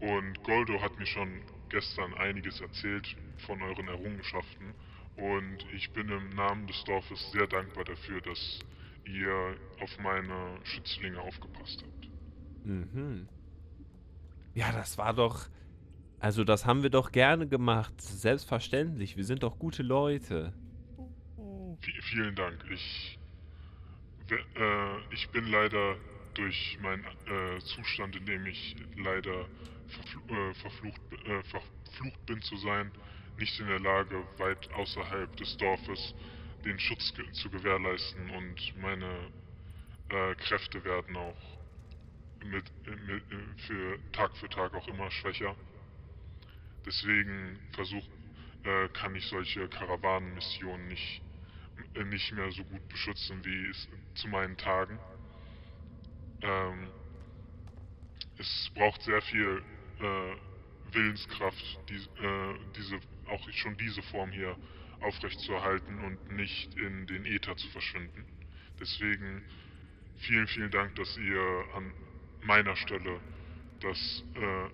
Und 0.00 0.42
Goldo 0.42 0.80
hat 0.80 0.98
mir 0.98 1.06
schon 1.06 1.42
gestern 1.68 2.12
einiges 2.14 2.60
erzählt 2.60 3.16
von 3.46 3.62
euren 3.62 3.86
Errungenschaften. 3.86 4.74
Und 5.16 5.64
ich 5.74 5.90
bin 5.90 6.08
im 6.08 6.30
Namen 6.30 6.66
des 6.66 6.82
Dorfes 6.84 7.30
sehr 7.32 7.46
dankbar 7.46 7.84
dafür, 7.84 8.20
dass 8.20 8.60
ihr 9.08 9.56
auf 9.80 9.98
meine 9.98 10.58
Schützlinge 10.64 11.20
aufgepasst 11.20 11.82
habt. 11.82 12.10
Mhm. 12.64 13.28
Ja, 14.54 14.72
das 14.72 14.98
war 14.98 15.14
doch. 15.14 15.48
Also, 16.20 16.44
das 16.44 16.66
haben 16.66 16.82
wir 16.82 16.90
doch 16.90 17.12
gerne 17.12 17.46
gemacht. 17.46 18.00
Selbstverständlich. 18.00 19.16
Wir 19.16 19.24
sind 19.24 19.42
doch 19.42 19.58
gute 19.58 19.82
Leute. 19.82 20.52
V 21.36 21.76
vielen 22.02 22.34
Dank. 22.34 22.64
Ich, 22.72 23.18
äh, 24.30 25.14
ich 25.14 25.28
bin 25.30 25.46
leider 25.46 25.96
durch 26.34 26.78
meinen 26.82 27.04
äh, 27.04 27.58
Zustand, 27.60 28.16
in 28.16 28.26
dem 28.26 28.46
ich 28.46 28.76
leider 28.96 29.46
verfl 29.88 30.18
äh, 30.28 30.54
verflucht, 30.54 31.00
äh, 31.12 31.42
verflucht 31.44 32.26
bin 32.26 32.42
zu 32.42 32.56
sein, 32.58 32.90
nicht 33.38 33.58
in 33.60 33.68
der 33.68 33.80
Lage, 33.80 34.22
weit 34.38 34.68
außerhalb 34.74 35.34
des 35.36 35.56
Dorfes 35.56 36.14
den 36.68 36.78
Schutz 36.78 37.14
zu 37.32 37.50
gewährleisten 37.50 38.30
und 38.30 38.76
meine 38.76 39.30
äh, 40.10 40.34
Kräfte 40.34 40.84
werden 40.84 41.16
auch 41.16 41.58
mit, 42.44 42.64
mit, 43.06 43.22
für 43.66 43.98
Tag 44.12 44.36
für 44.36 44.48
Tag 44.50 44.74
auch 44.74 44.86
immer 44.86 45.10
schwächer. 45.10 45.56
Deswegen 46.84 47.58
versuch, 47.72 48.04
äh, 48.64 48.88
kann 48.90 49.14
ich 49.16 49.26
solche 49.26 49.66
Karawanenmissionen 49.68 50.88
nicht 50.88 51.22
äh, 51.94 52.04
nicht 52.04 52.32
mehr 52.32 52.50
so 52.52 52.62
gut 52.64 52.86
beschützen 52.88 53.42
wie 53.44 53.70
es 53.70 53.88
zu 54.14 54.28
meinen 54.28 54.56
Tagen. 54.58 54.98
Ähm, 56.42 56.88
es 58.36 58.70
braucht 58.74 59.02
sehr 59.02 59.22
viel 59.22 59.62
äh, 60.00 60.94
Willenskraft, 60.94 61.80
die, 61.88 61.96
äh, 61.96 62.54
diese, 62.76 63.00
auch 63.26 63.50
schon 63.52 63.76
diese 63.78 64.02
Form 64.02 64.30
hier 64.30 64.56
aufrechtzuerhalten 65.00 65.98
und 66.04 66.32
nicht 66.32 66.74
in 66.76 67.06
den 67.06 67.24
Äther 67.24 67.56
zu 67.56 67.68
verschwinden. 67.68 68.24
Deswegen 68.80 69.42
vielen, 70.16 70.46
vielen 70.48 70.70
Dank, 70.70 70.94
dass 70.96 71.16
ihr 71.16 71.64
an 71.74 71.92
meiner 72.42 72.76
Stelle 72.76 73.20
das 73.80 74.24
äh, 74.34 74.66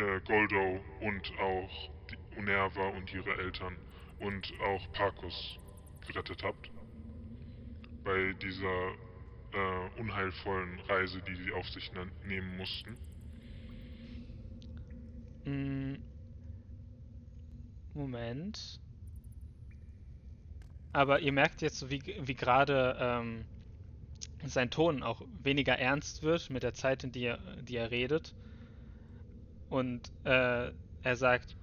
äh, 0.00 0.20
Goldo 0.26 0.84
und 1.00 1.32
auch 1.38 1.90
die 2.10 2.38
Unerva 2.38 2.88
und 2.88 3.12
ihre 3.12 3.36
Eltern 3.36 3.76
und 4.18 4.52
auch 4.60 4.92
Parkus 4.92 5.58
gerettet 6.06 6.42
habt. 6.42 6.70
Bei 8.04 8.32
dieser 8.34 8.92
äh, 9.52 10.00
unheilvollen 10.00 10.80
Reise, 10.80 11.22
die 11.22 11.36
sie 11.36 11.52
auf 11.52 11.68
sich 11.68 11.92
ne 11.92 12.10
nehmen 12.26 12.56
mussten. 12.56 12.96
Mm. 15.44 16.02
Moment. 17.94 18.80
Aber 20.94 21.18
ihr 21.18 21.32
merkt 21.32 21.60
jetzt, 21.60 21.90
wie, 21.90 22.02
wie 22.20 22.34
gerade 22.34 22.96
ähm, 23.00 23.44
sein 24.44 24.70
Ton 24.70 25.02
auch 25.02 25.22
weniger 25.42 25.76
ernst 25.76 26.22
wird 26.22 26.50
mit 26.50 26.62
der 26.62 26.72
Zeit, 26.72 27.02
in 27.02 27.10
die 27.10 27.24
er, 27.24 27.38
die 27.62 27.76
er 27.76 27.90
redet. 27.90 28.32
Und 29.68 30.00
äh, 30.22 30.70
er 31.02 31.16
sagt, 31.16 31.56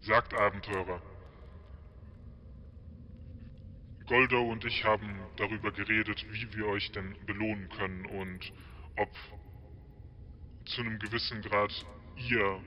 Sagt 0.00 0.34
Abenteurer. 0.34 1.00
Goldo 4.06 4.50
und 4.50 4.64
ich 4.64 4.84
haben 4.84 5.18
darüber 5.36 5.70
geredet, 5.70 6.24
wie 6.30 6.56
wir 6.56 6.66
euch 6.66 6.90
denn 6.92 7.14
belohnen 7.26 7.68
können 7.70 8.06
und 8.06 8.52
ob 8.96 9.10
zu 10.64 10.80
einem 10.80 10.98
gewissen 10.98 11.42
Grad 11.42 11.86
ihr 12.16 12.60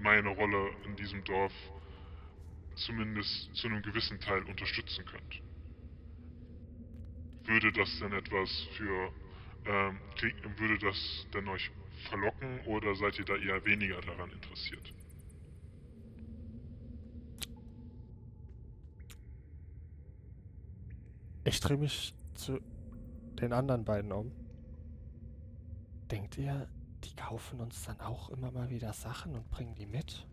meine 0.00 0.28
Rolle 0.28 0.70
in 0.84 0.96
diesem 0.96 1.22
Dorf 1.24 1.52
zumindest 2.76 3.54
zu 3.54 3.68
einem 3.68 3.82
gewissen 3.82 4.20
Teil 4.20 4.42
unterstützen 4.44 5.04
könnt. 5.04 5.42
Würde 7.44 7.72
das 7.72 7.98
denn 8.00 8.12
etwas 8.12 8.50
für, 8.76 9.12
ähm, 9.66 9.98
würde 10.58 10.78
das 10.78 11.26
denn 11.32 11.48
euch 11.48 11.70
verlocken 12.08 12.60
oder 12.66 12.94
seid 12.94 13.18
ihr 13.18 13.24
da 13.24 13.36
eher 13.36 13.64
weniger 13.64 14.00
daran 14.00 14.30
interessiert? 14.30 14.92
Ich 21.44 21.60
drehe 21.60 21.76
mich 21.76 22.12
zu 22.34 22.60
den 23.40 23.52
anderen 23.52 23.84
beiden 23.84 24.10
um. 24.10 24.32
Denkt 26.10 26.36
ihr, 26.38 26.68
die 27.04 27.14
kaufen 27.14 27.60
uns 27.60 27.84
dann 27.84 28.00
auch 28.00 28.30
immer 28.30 28.50
mal 28.50 28.68
wieder 28.68 28.92
Sachen 28.92 29.34
und 29.34 29.48
bringen 29.50 29.74
die 29.76 29.86
mit? 29.86 30.26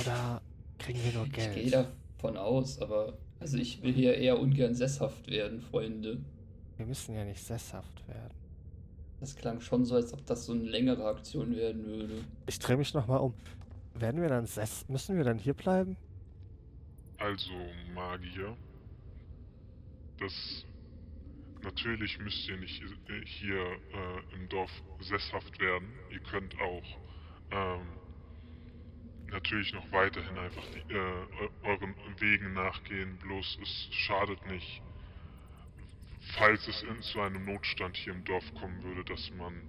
Oder 0.00 0.42
kriegen 0.78 1.02
wir 1.04 1.12
nur 1.12 1.26
Ich 1.26 1.32
Geld? 1.32 1.54
gehe 1.54 1.70
davon 1.70 2.36
aus, 2.36 2.80
aber 2.80 3.18
also 3.40 3.56
ich 3.56 3.82
will 3.82 3.92
hier 3.92 4.14
eher 4.16 4.38
ungern 4.38 4.74
sesshaft 4.74 5.28
werden, 5.28 5.60
Freunde. 5.60 6.20
Wir 6.76 6.86
müssen 6.86 7.14
ja 7.14 7.24
nicht 7.24 7.42
sesshaft 7.42 8.06
werden. 8.08 8.34
Das 9.20 9.34
klang 9.34 9.60
schon 9.60 9.84
so, 9.84 9.96
als 9.96 10.12
ob 10.12 10.24
das 10.26 10.46
so 10.46 10.52
eine 10.52 10.62
längere 10.62 11.04
Aktion 11.04 11.56
werden 11.56 11.84
würde. 11.84 12.24
Ich 12.46 12.58
drehe 12.58 12.76
mich 12.76 12.94
nochmal 12.94 13.18
um. 13.18 13.34
Werden 13.94 14.20
wir 14.22 14.28
dann 14.28 14.46
sess... 14.46 14.88
Müssen 14.88 15.16
wir 15.16 15.24
dann 15.24 15.38
hier 15.38 15.54
bleiben? 15.54 15.96
Also 17.18 17.50
Magier. 17.94 18.56
Das 20.20 20.64
natürlich 21.64 22.18
müsst 22.20 22.48
ihr 22.48 22.58
nicht 22.58 22.80
äh, 22.80 23.24
hier 23.24 23.56
äh, 23.56 24.34
im 24.36 24.48
Dorf 24.48 24.70
sesshaft 25.00 25.58
werden. 25.60 25.88
Ihr 26.12 26.20
könnt 26.20 26.54
auch 26.60 26.84
ähm, 27.50 27.86
natürlich 29.30 29.72
noch 29.72 29.90
weiterhin 29.92 30.38
einfach 30.38 30.66
die, 30.68 30.80
äh, 30.90 31.26
eu- 31.40 31.50
euren 31.62 31.96
Wegen 32.20 32.52
nachgehen. 32.54 33.18
Bloß 33.18 33.58
es 33.62 33.88
schadet 33.92 34.44
nicht, 34.46 34.82
falls 36.20 36.66
es 36.68 36.82
in, 36.82 37.02
zu 37.02 37.20
einem 37.20 37.44
Notstand 37.44 37.96
hier 37.96 38.12
im 38.12 38.24
Dorf 38.24 38.52
kommen 38.54 38.82
würde, 38.82 39.04
dass 39.04 39.30
man 39.32 39.68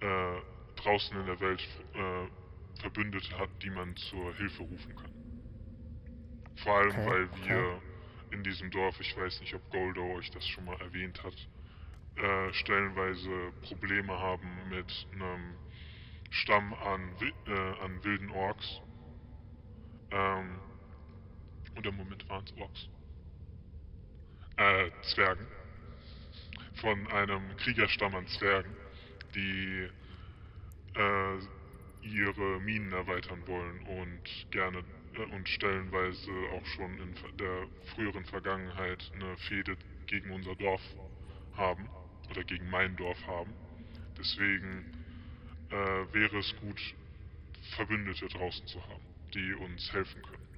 äh, 0.00 0.40
draußen 0.76 1.18
in 1.18 1.26
der 1.26 1.40
Welt 1.40 1.62
äh, 1.94 2.28
Verbündete 2.80 3.38
hat, 3.38 3.50
die 3.62 3.70
man 3.70 3.96
zur 3.96 4.34
Hilfe 4.36 4.62
rufen 4.64 4.94
kann. 4.94 5.12
Vor 6.56 6.74
allem, 6.76 6.96
Okay, 6.96 7.06
weil 7.06 7.32
okay. 7.32 7.34
wir 7.34 7.82
in 8.30 8.42
diesem 8.44 8.70
Dorf, 8.70 9.00
ich 9.00 9.16
weiß 9.16 9.40
nicht, 9.40 9.54
ob 9.54 9.68
Goldo 9.70 10.14
euch 10.16 10.30
das 10.30 10.46
schon 10.46 10.64
mal 10.64 10.76
erwähnt 10.80 11.22
hat, 11.22 11.48
äh, 12.16 12.52
stellenweise 12.54 13.52
Probleme 13.62 14.18
haben 14.18 14.68
mit 14.68 15.06
einem 15.12 15.60
Stamm 16.30 16.74
an, 16.74 17.16
äh, 17.46 17.52
an 17.80 18.02
wilden 18.04 18.30
Orks. 18.30 18.82
Ähm, 20.10 20.60
und 21.74 21.86
im 21.86 21.96
Moment 21.96 22.28
waren 22.28 22.44
es 22.44 22.56
Orks. 22.56 22.88
Äh, 24.56 24.90
Zwergen. 25.14 25.46
Von 26.80 27.06
einem 27.08 27.56
Kriegerstamm 27.56 28.14
an 28.14 28.26
Zwergen, 28.26 28.74
die 29.34 29.88
äh, 30.94 31.38
ihre 32.02 32.60
Minen 32.60 32.92
erweitern 32.92 33.46
wollen 33.46 33.80
und 33.86 34.50
gerne 34.50 34.84
äh, 35.14 35.22
und 35.34 35.48
stellenweise 35.48 36.30
auch 36.52 36.66
schon 36.66 36.98
in 36.98 37.14
der 37.38 37.66
früheren 37.94 38.24
Vergangenheit 38.24 39.10
eine 39.14 39.36
Fehde 39.38 39.76
gegen 40.06 40.30
unser 40.30 40.54
Dorf 40.56 40.82
haben 41.54 41.88
oder 42.30 42.44
gegen 42.44 42.68
mein 42.70 42.96
Dorf 42.96 43.18
haben. 43.26 43.52
Deswegen 44.18 44.84
äh, 45.70 46.14
wäre 46.14 46.38
es 46.38 46.54
gut, 46.60 46.80
Verbündete 47.74 48.28
draußen 48.28 48.66
zu 48.66 48.80
haben, 48.88 49.04
die 49.36 49.54
uns 49.54 49.92
helfen 49.92 50.22
können. 50.22 50.48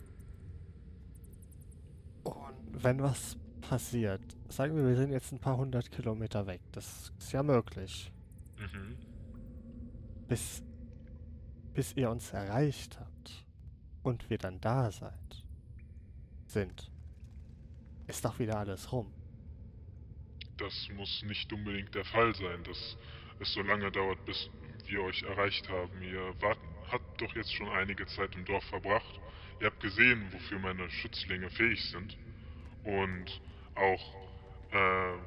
Und 2.25 2.83
wenn 2.85 3.03
was 3.03 3.37
passiert, 3.61 4.23
sagen 4.49 4.77
wir, 4.77 4.87
wir 4.87 4.97
sind 4.97 5.11
jetzt 5.11 5.33
ein 5.33 5.41
paar 5.41 5.57
hundert 5.57 5.91
Kilometer 5.91 6.47
weg. 6.47 6.61
Das 6.73 7.13
ist 7.19 7.33
ja 7.33 7.43
möglich. 7.43 8.13
Mhm. 8.59 8.97
Bis, 10.29 10.63
bis 11.75 11.93
ihr 11.97 12.11
uns 12.11 12.33
erreicht 12.33 12.99
habt 13.01 13.45
und 14.03 14.31
wir 14.31 14.39
dann 14.39 14.61
da 14.61 14.91
seid, 14.91 15.45
sind, 16.47 16.91
ist 18.07 18.25
doch 18.25 18.39
wieder 18.39 18.59
alles 18.59 18.93
rum. 18.93 19.13
Das 20.57 20.89
muss 20.95 21.23
nicht 21.25 21.53
unbedingt 21.53 21.95
der 21.95 22.05
Fall 22.05 22.35
sein, 22.35 22.63
dass 22.65 22.97
es 23.41 23.53
so 23.53 23.63
lange 23.63 23.91
dauert, 23.91 24.25
bis 24.25 24.51
wir 24.87 25.03
euch 25.03 25.23
erreicht 25.23 25.69
haben. 25.69 26.03
Ihr 26.03 26.35
wart, 26.41 26.59
habt 26.93 27.21
doch 27.21 27.35
jetzt 27.37 27.53
schon 27.55 27.69
einige 27.69 28.07
Zeit 28.07 28.35
im 28.37 28.45
Dorf 28.45 28.65
verbracht. 28.67 29.21
Ihr 29.61 29.67
habt 29.67 29.81
gesehen, 29.81 30.27
wofür 30.33 30.59
meine 30.59 30.91
Schützlinge 30.91 31.51
fähig 31.51 31.83
sind. 31.91 32.17
Und 32.85 33.41
auch, 33.75 34.15
äh, 34.73 34.77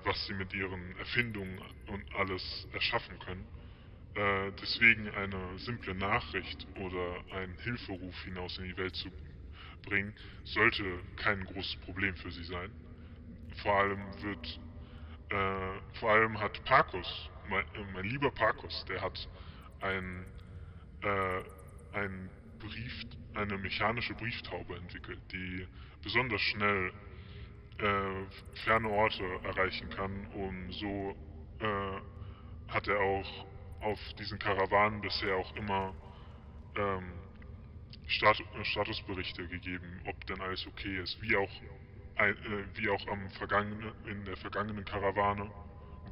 was 0.06 0.26
sie 0.28 0.34
mit 0.34 0.54
ihren 0.54 0.96
Erfindungen 0.98 1.62
und 1.88 2.04
alles 2.16 2.68
erschaffen 2.74 3.20
können. 3.20 3.48
äh, 4.16 4.52
deswegen 4.62 5.10
eine 5.10 5.58
simple 5.60 5.96
Nachricht 5.96 6.68
oder 6.76 7.24
einen 7.32 7.58
Hilferuf 7.60 8.24
hinaus 8.24 8.58
in 8.58 8.66
die 8.66 8.78
Welt 8.78 8.96
zu 8.96 9.10
bringen, 9.84 10.14
sollte 10.44 10.84
kein 11.18 11.44
großes 11.46 11.78
Problem 11.78 12.16
für 12.18 12.32
sie 12.32 12.44
sein. 12.44 12.72
Vor 13.64 13.74
allem 13.76 14.00
wird, 14.22 14.60
äh, 15.30 15.82
vor 16.00 16.12
allem 16.12 16.40
hat 16.40 16.64
Parkus, 16.66 17.30
mein, 17.50 17.66
äh, 17.76 17.86
mein 17.94 18.06
lieber 18.06 18.32
Parkus, 18.32 18.86
der 18.86 19.02
hat 19.02 19.30
ein, 19.82 20.26
äh, 21.02 21.44
ein 21.94 22.30
Brief, 22.60 23.04
eine 23.34 23.58
mechanische 23.58 24.14
Brieftaube 24.14 24.76
entwickelt, 24.76 25.20
die 25.32 25.68
besonders 26.04 26.42
schnell 26.42 26.92
äh, 27.80 28.58
ferne 28.66 28.90
Orte 28.90 29.24
erreichen 29.44 29.90
kann, 29.90 30.28
um 30.34 30.72
so 30.72 31.16
äh, 31.60 32.72
hat 32.72 32.88
er 32.88 33.00
auch 33.00 33.46
auf 33.82 34.00
diesen 34.20 34.38
Karawanen 34.38 35.02
bisher 35.02 35.36
auch 35.36 35.56
immer 35.56 35.94
ähm, 36.76 37.14
Stat 38.08 38.38
Statusberichte 38.64 39.48
gegeben, 39.48 40.02
ob 40.06 40.26
denn 40.28 40.42
alles 40.42 40.66
okay 40.68 40.98
ist, 41.00 41.22
wie 41.22 41.36
auch 41.36 41.52
äh, 42.18 42.34
wie 42.76 42.90
auch 42.90 43.08
am 43.08 43.30
vergangenen 43.32 43.94
in 44.06 44.26
der 44.26 44.38
vergangenen 44.38 44.86
Karawane, 44.86 45.50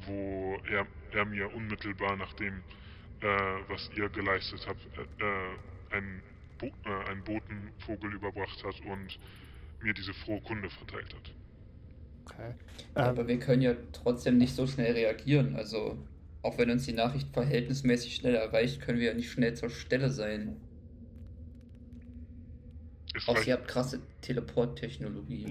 wo 0.06 0.58
er, 0.68 0.86
er 1.12 1.24
mir 1.24 1.54
unmittelbar 1.54 2.16
nachdem 2.16 2.62
was 3.22 3.90
ihr 3.96 4.08
geleistet 4.08 4.66
habt, 4.66 4.80
äh, 4.96 5.24
äh, 5.24 5.96
einen, 5.96 6.22
Bo 6.58 6.66
äh, 6.66 7.10
einen 7.10 7.22
Botenvogel 7.24 8.14
überbracht 8.14 8.62
hat 8.64 8.80
und 8.80 9.18
mir 9.82 9.94
diese 9.94 10.12
frohe 10.14 10.40
Kunde 10.42 10.70
verteilt 10.70 11.14
hat. 11.14 11.34
Okay. 12.26 12.54
Aber 12.94 13.22
Ähm, 13.22 13.28
wir 13.28 13.38
können 13.38 13.62
ja 13.62 13.74
trotzdem 13.92 14.38
nicht 14.38 14.54
so 14.54 14.66
schnell 14.66 14.92
reagieren. 14.92 15.56
Also, 15.56 15.98
auch 16.42 16.58
wenn 16.58 16.70
uns 16.70 16.84
die 16.86 16.92
Nachricht 16.92 17.28
verhältnismäßig 17.32 18.14
schnell 18.16 18.34
erreicht, 18.34 18.80
können 18.80 18.98
wir 18.98 19.08
ja 19.08 19.14
nicht 19.14 19.30
schnell 19.30 19.54
zur 19.54 19.70
Stelle 19.70 20.10
sein. 20.10 20.56
Außer 23.26 23.32
reicht, 23.32 23.48
ihr 23.48 23.54
habt 23.54 23.68
krasse 23.68 24.00
Teleporttechnologie. 24.20 25.46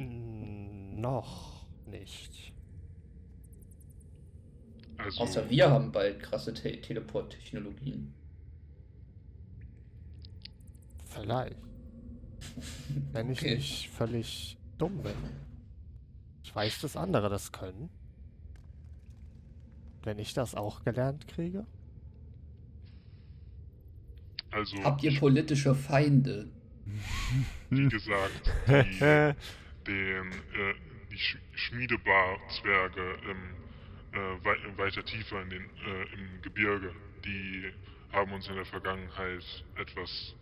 noch 0.95 1.65
nicht. 1.88 2.53
Also, 5.00 5.24
Außer 5.24 5.50
wir 5.50 5.70
haben 5.72 5.91
bald 5.91 6.20
krasse 6.22 6.54
Te 6.54 6.80
Teleporttechnologien. 6.82 8.14
Vielleicht. 11.06 11.58
Wenn 13.12 13.30
ich 13.30 13.39
Okay. 13.39 13.56
nicht 13.56 13.89
völlig 13.89 14.58
dumm 14.78 15.02
bin. 15.04 15.16
Ich 16.43 16.56
weiß, 16.56 16.80
dass 16.82 16.95
andere 16.97 17.30
das 17.30 17.52
können. 17.52 17.89
Wenn 20.04 20.20
ich 20.20 20.34
das 20.34 20.56
auch 20.56 20.84
gelernt 20.84 21.28
kriege. 21.28 21.66
also 24.52 24.78
Habt 24.84 25.04
ihr 25.04 25.16
politische 25.16 25.76
Feinde? 25.76 26.50
wie 27.70 27.88
gesagt, 27.88 28.52
die, 28.68 29.00
den, 29.88 30.32
äh, 30.32 30.76
die 31.12 31.18
Sch 31.18 31.38
Schmiedebar-Zwerge 31.54 33.18
im, 33.30 33.68
äh, 34.14 34.18
wei 34.43 34.57
weiter 34.78 35.03
tiefer 35.03 35.41
in 35.41 35.49
den, 35.49 35.64
äh, 35.64 36.14
im 36.14 36.41
Gebirge, 36.41 36.93
die 37.26 37.72
haben 38.12 38.32
uns 38.32 38.47
in 38.47 38.55
der 38.55 38.66
Vergangenheit 38.66 39.43
etwas 39.76 40.36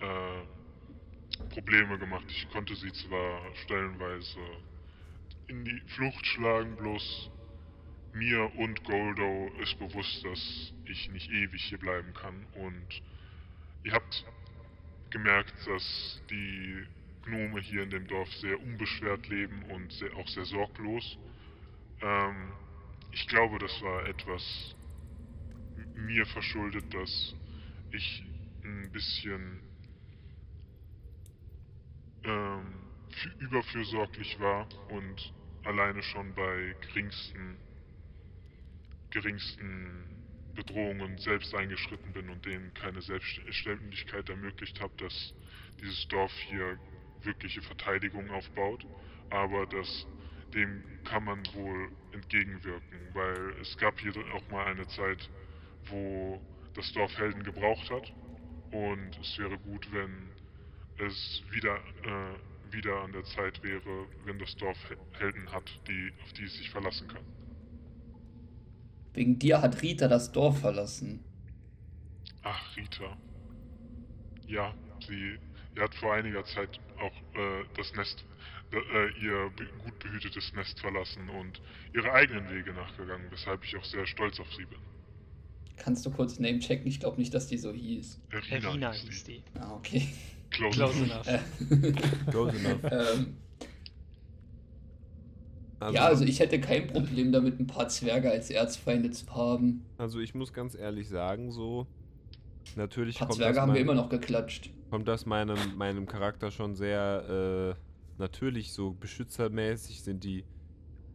äh, 0.00 1.48
Probleme 1.52 1.98
gemacht. 1.98 2.24
Ich 2.28 2.48
konnte 2.50 2.74
sie 2.76 2.92
zwar 2.92 3.42
stellenweise 3.64 4.40
in 5.48 5.64
die 5.64 5.80
Flucht 5.88 6.24
schlagen, 6.26 6.76
bloß 6.76 7.30
mir 8.12 8.50
und 8.56 8.82
Goldo 8.84 9.50
ist 9.60 9.78
bewusst, 9.78 10.24
dass 10.24 10.72
ich 10.86 11.10
nicht 11.10 11.30
ewig 11.30 11.62
hier 11.62 11.78
bleiben 11.78 12.12
kann 12.14 12.46
und 12.54 13.02
ihr 13.84 13.92
habt 13.92 14.24
gemerkt, 15.10 15.54
dass 15.66 16.22
die 16.30 16.86
Gnome 17.24 17.60
hier 17.60 17.82
in 17.82 17.90
dem 17.90 18.06
Dorf 18.06 18.32
sehr 18.34 18.60
unbeschwert 18.60 19.28
leben 19.28 19.62
und 19.70 19.92
sehr, 19.92 20.14
auch 20.16 20.28
sehr 20.28 20.44
sorglos. 20.44 21.18
Ähm, 22.00 22.52
ich 23.12 23.26
glaube, 23.28 23.58
das 23.58 23.80
war 23.82 24.06
etwas 24.06 24.74
mir 25.94 26.26
verschuldet, 26.26 26.94
dass 26.94 27.34
ich 27.90 28.24
ein 28.64 28.90
bisschen 28.92 29.64
ähm, 32.24 32.90
fü- 33.12 33.34
überfürsorglich 33.38 34.38
war 34.40 34.68
und 34.88 35.34
alleine 35.62 36.02
schon 36.02 36.34
bei 36.34 36.74
geringsten, 36.80 37.60
geringsten 39.10 40.18
Bedrohungen 40.54 41.18
selbst 41.18 41.54
eingeschritten 41.54 42.12
bin 42.12 42.28
und 42.28 42.44
denen 42.44 42.74
keine 42.74 43.02
Selbstständigkeit 43.02 44.28
ermöglicht 44.28 44.80
habe, 44.80 44.92
dass 44.96 45.34
dieses 45.80 46.06
Dorf 46.08 46.32
hier 46.40 46.80
wirkliche 47.22 47.62
Verteidigung 47.62 48.30
aufbaut. 48.30 48.86
Aber 49.28 49.66
das, 49.66 50.08
dem 50.54 50.84
kann 51.04 51.24
man 51.24 51.46
wohl 51.54 51.92
entgegenwirken, 52.12 53.10
weil 53.14 53.54
es 53.60 53.76
gab 53.78 53.98
hier 54.00 54.12
auch 54.34 54.48
mal 54.50 54.66
eine 54.66 54.86
Zeit, 54.88 55.30
wo 55.86 56.40
das 56.74 56.92
Dorf 56.92 57.16
Helden 57.18 57.42
gebraucht 57.44 57.90
hat. 57.90 58.12
Und 58.72 59.18
es 59.20 59.38
wäre 59.38 59.58
gut, 59.58 59.90
wenn 59.92 60.36
es 60.98 61.42
wieder, 61.50 61.76
äh, 62.04 62.38
wieder 62.72 63.02
an 63.02 63.12
der 63.12 63.24
Zeit 63.24 63.62
wäre, 63.62 64.08
wenn 64.24 64.38
das 64.38 64.56
Dorf 64.56 64.78
He- 64.88 64.96
Helden 65.18 65.50
hat, 65.52 65.70
die, 65.88 66.12
auf 66.22 66.32
die 66.34 66.44
es 66.44 66.56
sich 66.56 66.70
verlassen 66.70 67.08
kann. 67.08 67.24
Wegen 69.12 69.38
dir 69.38 69.62
hat 69.62 69.82
Rita 69.82 70.08
das 70.08 70.32
Dorf 70.32 70.58
verlassen. 70.62 71.24
Ach, 72.42 72.76
Rita. 72.76 73.16
Ja, 74.46 74.74
sie, 75.06 75.38
sie 75.74 75.80
hat 75.80 75.94
vor 75.94 76.14
einiger 76.14 76.44
Zeit 76.44 76.80
auch 76.98 77.14
äh, 77.34 77.64
das 77.76 77.94
Nest, 77.94 78.24
ihr 78.72 79.50
be 79.56 79.66
gut 79.82 79.98
behütetes 79.98 80.52
Nest 80.54 80.78
verlassen 80.80 81.28
und 81.30 81.60
ihre 81.94 82.12
eigenen 82.12 82.48
Wege 82.50 82.72
nachgegangen, 82.72 83.26
weshalb 83.30 83.64
ich 83.64 83.76
auch 83.76 83.84
sehr 83.84 84.06
stolz 84.06 84.38
auf 84.40 84.52
sie 84.54 84.64
bin. 84.64 84.78
Kannst 85.76 86.04
du 86.06 86.10
kurz 86.10 86.38
Name 86.38 86.58
checken? 86.60 86.86
Ich 86.86 87.00
glaube 87.00 87.18
nicht, 87.18 87.32
dass 87.34 87.46
die 87.48 87.56
so 87.58 87.72
hieß. 87.72 88.20
Erina 88.30 88.92
hieß 88.92 89.02
hieß 89.02 89.24
die. 89.24 89.42
Ah, 89.58 89.72
okay. 89.74 90.06
Close, 90.50 90.76
Close 90.76 91.04
enough. 91.04 91.26
enough. 91.26 91.42
Äh, 91.70 91.92
Close 92.30 92.56
enough. 92.58 92.92
ähm, 92.92 93.36
ja, 95.94 96.04
also 96.06 96.24
ich 96.24 96.38
hätte 96.40 96.60
kein 96.60 96.86
Problem 96.88 97.32
damit, 97.32 97.58
ein 97.58 97.66
paar 97.66 97.88
Zwerge 97.88 98.30
als 98.30 98.50
Erzfeinde 98.50 99.10
zu 99.10 99.34
haben. 99.34 99.86
also 99.96 100.20
ich 100.20 100.34
muss 100.34 100.52
ganz 100.52 100.74
ehrlich 100.74 101.08
sagen, 101.08 101.50
so 101.50 101.86
natürlich 102.76 103.16
Ein 103.16 103.18
paar 103.20 103.28
kommt 103.28 103.38
Zwerge 103.38 103.54
das, 103.54 103.62
haben 103.62 103.68
wir 103.70 103.74
mein- 103.74 103.82
immer 103.82 103.94
noch 103.94 104.10
geklatscht. 104.10 104.70
kommt 104.90 105.08
das 105.08 105.24
meinem, 105.24 105.56
meinem 105.76 106.06
Charakter 106.06 106.50
schon 106.50 106.74
sehr 106.74 107.76
äh, 107.78 107.89
natürlich 108.20 108.72
so 108.72 108.92
beschützermäßig 108.94 110.02
sind 110.02 110.22
die 110.24 110.44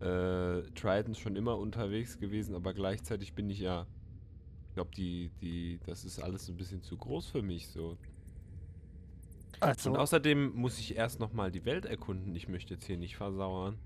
äh, 0.01 0.61
Tritons 0.75 1.19
schon 1.19 1.37
immer 1.37 1.57
unterwegs 1.57 2.19
gewesen, 2.19 2.55
aber 2.55 2.73
gleichzeitig 2.73 3.33
bin 3.33 3.49
ich 3.49 3.59
ja, 3.59 3.87
ich 4.67 4.73
glaube 4.73 4.91
die 4.95 5.31
die 5.41 5.79
das 5.85 6.03
ist 6.03 6.19
alles 6.19 6.49
ein 6.49 6.57
bisschen 6.57 6.81
zu 6.81 6.97
groß 6.97 7.29
für 7.29 7.41
mich 7.41 7.69
so. 7.69 7.97
Also, 9.61 9.91
Und 9.91 9.97
außerdem 9.97 10.53
muss 10.53 10.79
ich 10.79 10.97
erst 10.97 11.19
noch 11.19 11.31
mal 11.33 11.51
die 11.51 11.65
Welt 11.65 11.85
erkunden. 11.85 12.35
Ich 12.35 12.49
möchte 12.49 12.73
jetzt 12.73 12.85
hier 12.85 12.97
nicht 12.97 13.15
versauern. 13.15 13.79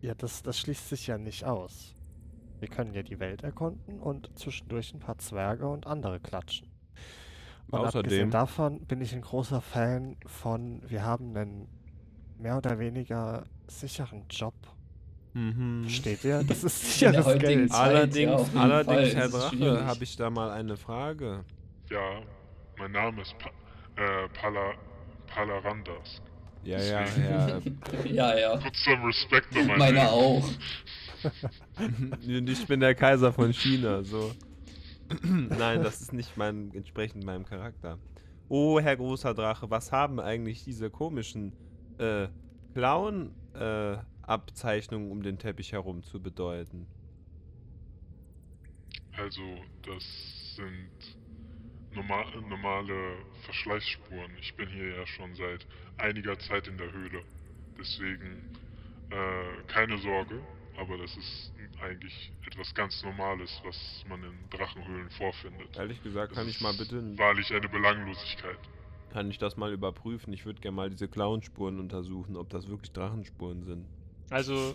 ja, 0.00 0.14
das, 0.14 0.42
das 0.42 0.58
schließt 0.58 0.88
sich 0.88 1.06
ja 1.06 1.18
nicht 1.18 1.44
aus. 1.44 1.94
Wir 2.60 2.68
können 2.68 2.94
ja 2.94 3.02
die 3.02 3.20
Welt 3.20 3.42
erkunden 3.42 4.00
und 4.00 4.30
zwischendurch 4.38 4.92
ein 4.94 5.00
paar 5.00 5.18
Zwerge 5.18 5.68
und 5.68 5.86
andere 5.86 6.20
klatschen. 6.20 6.68
Und 7.70 7.84
abgesehen 7.84 8.28
Außerdem 8.28 8.30
davon 8.30 8.86
bin 8.86 9.00
ich 9.00 9.14
ein 9.14 9.22
großer 9.22 9.60
Fan 9.60 10.16
von, 10.26 10.82
wir 10.88 11.04
haben 11.04 11.36
einen 11.36 11.68
mehr 12.42 12.56
oder 12.58 12.78
weniger 12.78 13.44
sicheren 13.68 14.24
Job. 14.28 14.54
mhm. 15.34 15.84
Versteht 15.84 16.24
ihr? 16.24 16.42
Das 16.48 16.64
ist 16.64 16.80
sicheres 16.98 17.38
Geld. 17.38 17.70
Zeit, 17.70 17.80
Allerdings, 17.80 18.52
ja, 18.52 18.60
allerdings, 18.60 19.14
Herr 19.14 19.28
Drache, 19.28 19.86
habe 19.86 20.04
ich 20.04 20.16
da 20.16 20.30
mal 20.30 20.50
eine 20.50 20.76
Frage. 20.76 21.44
Ja, 21.90 22.20
mein 22.78 22.92
Name 22.92 23.22
ist 23.22 23.34
pa 23.38 23.50
äh, 23.96 24.28
Pala 24.30 24.74
Palarandas. 25.26 26.22
Ja, 26.64 26.80
ja, 26.80 27.06
ja. 27.18 27.60
ja, 28.04 28.38
ja. 28.38 28.58
Kurz 28.58 28.82
zum 28.84 29.04
Respekt 29.04 29.56
an 29.56 29.66
mein 29.66 29.78
Meine 29.78 30.00
Leben. 30.00 30.08
auch. 30.08 30.48
Und 32.26 32.48
ich 32.48 32.66
bin 32.66 32.80
der 32.80 32.94
Kaiser 32.94 33.32
von 33.32 33.52
China, 33.52 34.02
so. 34.04 34.32
Nein, 35.22 35.82
das 35.82 36.00
ist 36.00 36.12
nicht 36.12 36.36
mein, 36.36 36.72
entsprechend 36.74 37.24
meinem 37.24 37.44
Charakter. 37.44 37.98
Oh, 38.48 38.80
Herr 38.80 38.96
großer 38.96 39.34
Drache, 39.34 39.70
was 39.70 39.92
haben 39.92 40.20
eigentlich 40.20 40.64
diese 40.64 40.90
komischen 40.90 41.52
äh, 41.98 42.28
Clown-Abzeichnungen 42.74 45.10
um 45.10 45.22
den 45.22 45.38
Teppich 45.38 45.72
herum 45.72 46.02
zu 46.02 46.22
bedeuten? 46.22 46.86
Also, 49.16 49.42
das 49.84 50.02
sind 50.56 50.90
norma 51.94 52.24
normale 52.48 53.16
Verschleißspuren. 53.44 54.30
Ich 54.40 54.54
bin 54.56 54.68
hier 54.70 54.96
ja 54.96 55.06
schon 55.06 55.34
seit 55.34 55.66
einiger 55.98 56.38
Zeit 56.38 56.66
in 56.68 56.78
der 56.78 56.90
Höhle. 56.92 57.22
Deswegen 57.78 58.50
äh, 59.10 59.62
keine 59.68 59.98
Sorge. 59.98 60.40
aber 60.78 60.96
das 60.98 61.14
ist 61.16 61.52
eigentlich 61.82 62.32
etwas 62.46 62.74
ganz 62.74 63.02
Normales, 63.02 63.60
was 63.64 63.76
man 64.08 64.22
in 64.22 64.32
Drachenhöhlen 64.50 65.10
vorfindet. 65.10 65.76
Ehrlich 65.76 66.02
gesagt, 66.02 66.32
Das 66.32 66.38
kann 66.38 66.48
ich 66.48 66.60
mal 66.60 66.72
bitte, 66.74 67.18
Wahrlich 67.18 67.52
eine 67.52 67.68
Belanglosigkeit. 67.68 68.58
Kann 69.12 69.30
ich 69.30 69.38
das 69.38 69.56
mal 69.56 69.72
überprüfen? 69.72 70.32
Ich 70.32 70.44
würde 70.46 70.60
gerne 70.60 70.74
mal 70.76 70.90
diese 70.90 71.08
Klauenspuren 71.08 71.78
untersuchen, 71.78 72.36
ob 72.36 72.48
das 72.50 72.68
wirklich 72.68 72.92
Drachenspuren 72.92 73.62
sind. 73.64 73.84
Also, 74.30 74.74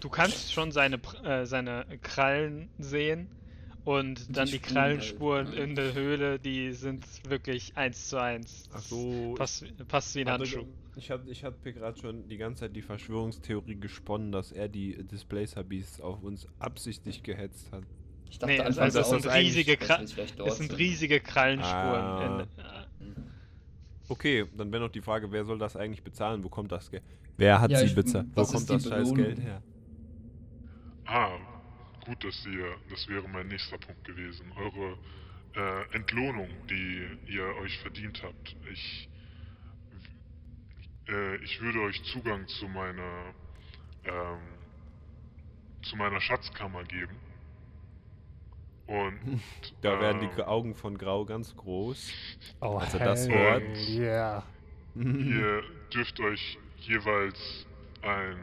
du 0.00 0.08
kannst 0.10 0.52
schon 0.52 0.70
seine, 0.70 0.96
Pr- 0.98 1.24
äh, 1.24 1.46
seine 1.46 1.86
Krallen 2.02 2.68
sehen 2.78 3.28
und 3.84 4.28
Die 4.28 4.32
dann 4.32 4.46
die 4.46 4.52
Spuren 4.56 4.62
Krallenspuren 4.74 5.46
halt, 5.46 5.56
ne? 5.56 5.62
in 5.64 5.74
der 5.74 5.94
Höhle, 5.94 6.38
die 6.38 6.72
sind 6.72 7.06
wirklich 7.28 7.74
eins 7.76 8.08
zu 8.08 8.20
eins. 8.20 8.68
Ach 8.74 8.80
so, 8.80 9.34
Passt, 9.38 9.64
passt 9.88 10.14
wie 10.14 10.20
ein 10.20 10.30
Handschuh. 10.30 10.66
Ich 10.96 11.10
habe 11.10 11.30
ich 11.30 11.44
hab 11.44 11.54
hier 11.62 11.72
gerade 11.72 11.98
schon 11.98 12.28
die 12.28 12.36
ganze 12.36 12.60
Zeit 12.62 12.76
die 12.76 12.82
Verschwörungstheorie 12.82 13.76
gesponnen, 13.76 14.30
dass 14.32 14.52
er 14.52 14.68
die 14.68 15.02
Displacer 15.04 15.62
Beasts 15.64 16.00
auf 16.00 16.22
uns 16.22 16.46
absichtlich 16.58 17.22
gehetzt 17.22 17.70
hat. 17.72 17.84
Ich 18.30 18.38
dachte 18.38 18.52
Nee, 18.52 18.60
also, 18.60 18.80
also 18.82 19.00
es 19.00 19.08
sind 19.08 19.26
riesige, 19.32 19.76
Kra 19.78 20.02
es 20.02 20.10
sind 20.10 20.68
sind. 20.68 20.78
riesige 20.78 21.20
Krallenspuren. 21.20 21.72
Ah. 21.78 22.42
In, 23.00 23.06
äh, 23.06 23.14
Okay, 24.08 24.46
dann 24.56 24.72
wäre 24.72 24.82
noch 24.84 24.90
die 24.92 25.02
Frage, 25.02 25.30
wer 25.32 25.44
soll 25.44 25.58
das 25.58 25.76
eigentlich 25.76 26.02
bezahlen? 26.02 26.42
Wo 26.42 26.48
kommt 26.48 26.72
das 26.72 26.90
Geld? 26.90 27.04
Wer 27.36 27.60
hat 27.60 27.70
Ja, 27.70 27.78
sie 27.78 27.90
bezahlt? 27.94 28.26
Wo 28.34 28.44
kommt 28.46 28.68
das 28.70 28.88
scheiß? 28.88 29.14
Geld 29.14 29.40
her? 29.40 29.62
Ah, 31.06 31.38
gut, 32.04 32.22
dass 32.24 32.46
ihr, 32.46 32.76
das 32.90 33.08
wäre 33.08 33.28
mein 33.28 33.48
nächster 33.48 33.78
Punkt 33.78 34.04
gewesen. 34.04 34.52
Eure 34.56 34.98
äh, 35.54 35.96
Entlohnung, 35.96 36.48
die 36.68 37.06
ihr 37.26 37.44
euch 37.62 37.78
verdient 37.78 38.22
habt. 38.22 38.56
Ich, 38.72 39.08
äh, 41.08 41.36
ich 41.36 41.60
würde 41.60 41.80
euch 41.82 42.02
Zugang 42.04 42.46
zu 42.48 42.68
meiner, 42.68 43.34
ähm, 44.04 44.40
zu 45.82 45.96
meiner 45.96 46.20
Schatzkammer 46.20 46.84
geben. 46.84 47.16
Und 48.88 49.40
Da 49.82 50.00
werden 50.00 50.20
die 50.20 50.40
ähm, 50.40 50.48
Augen 50.48 50.74
von 50.74 50.96
Grau 50.98 51.24
ganz 51.24 51.54
groß. 51.54 52.10
Oh, 52.60 52.78
Als 52.78 52.94
er 52.94 53.04
das 53.04 53.28
hört. 53.28 53.62
Yeah. 53.88 54.42
Ihr 54.96 55.62
dürft 55.94 56.18
euch 56.20 56.58
jeweils 56.80 57.66
ein 58.02 58.36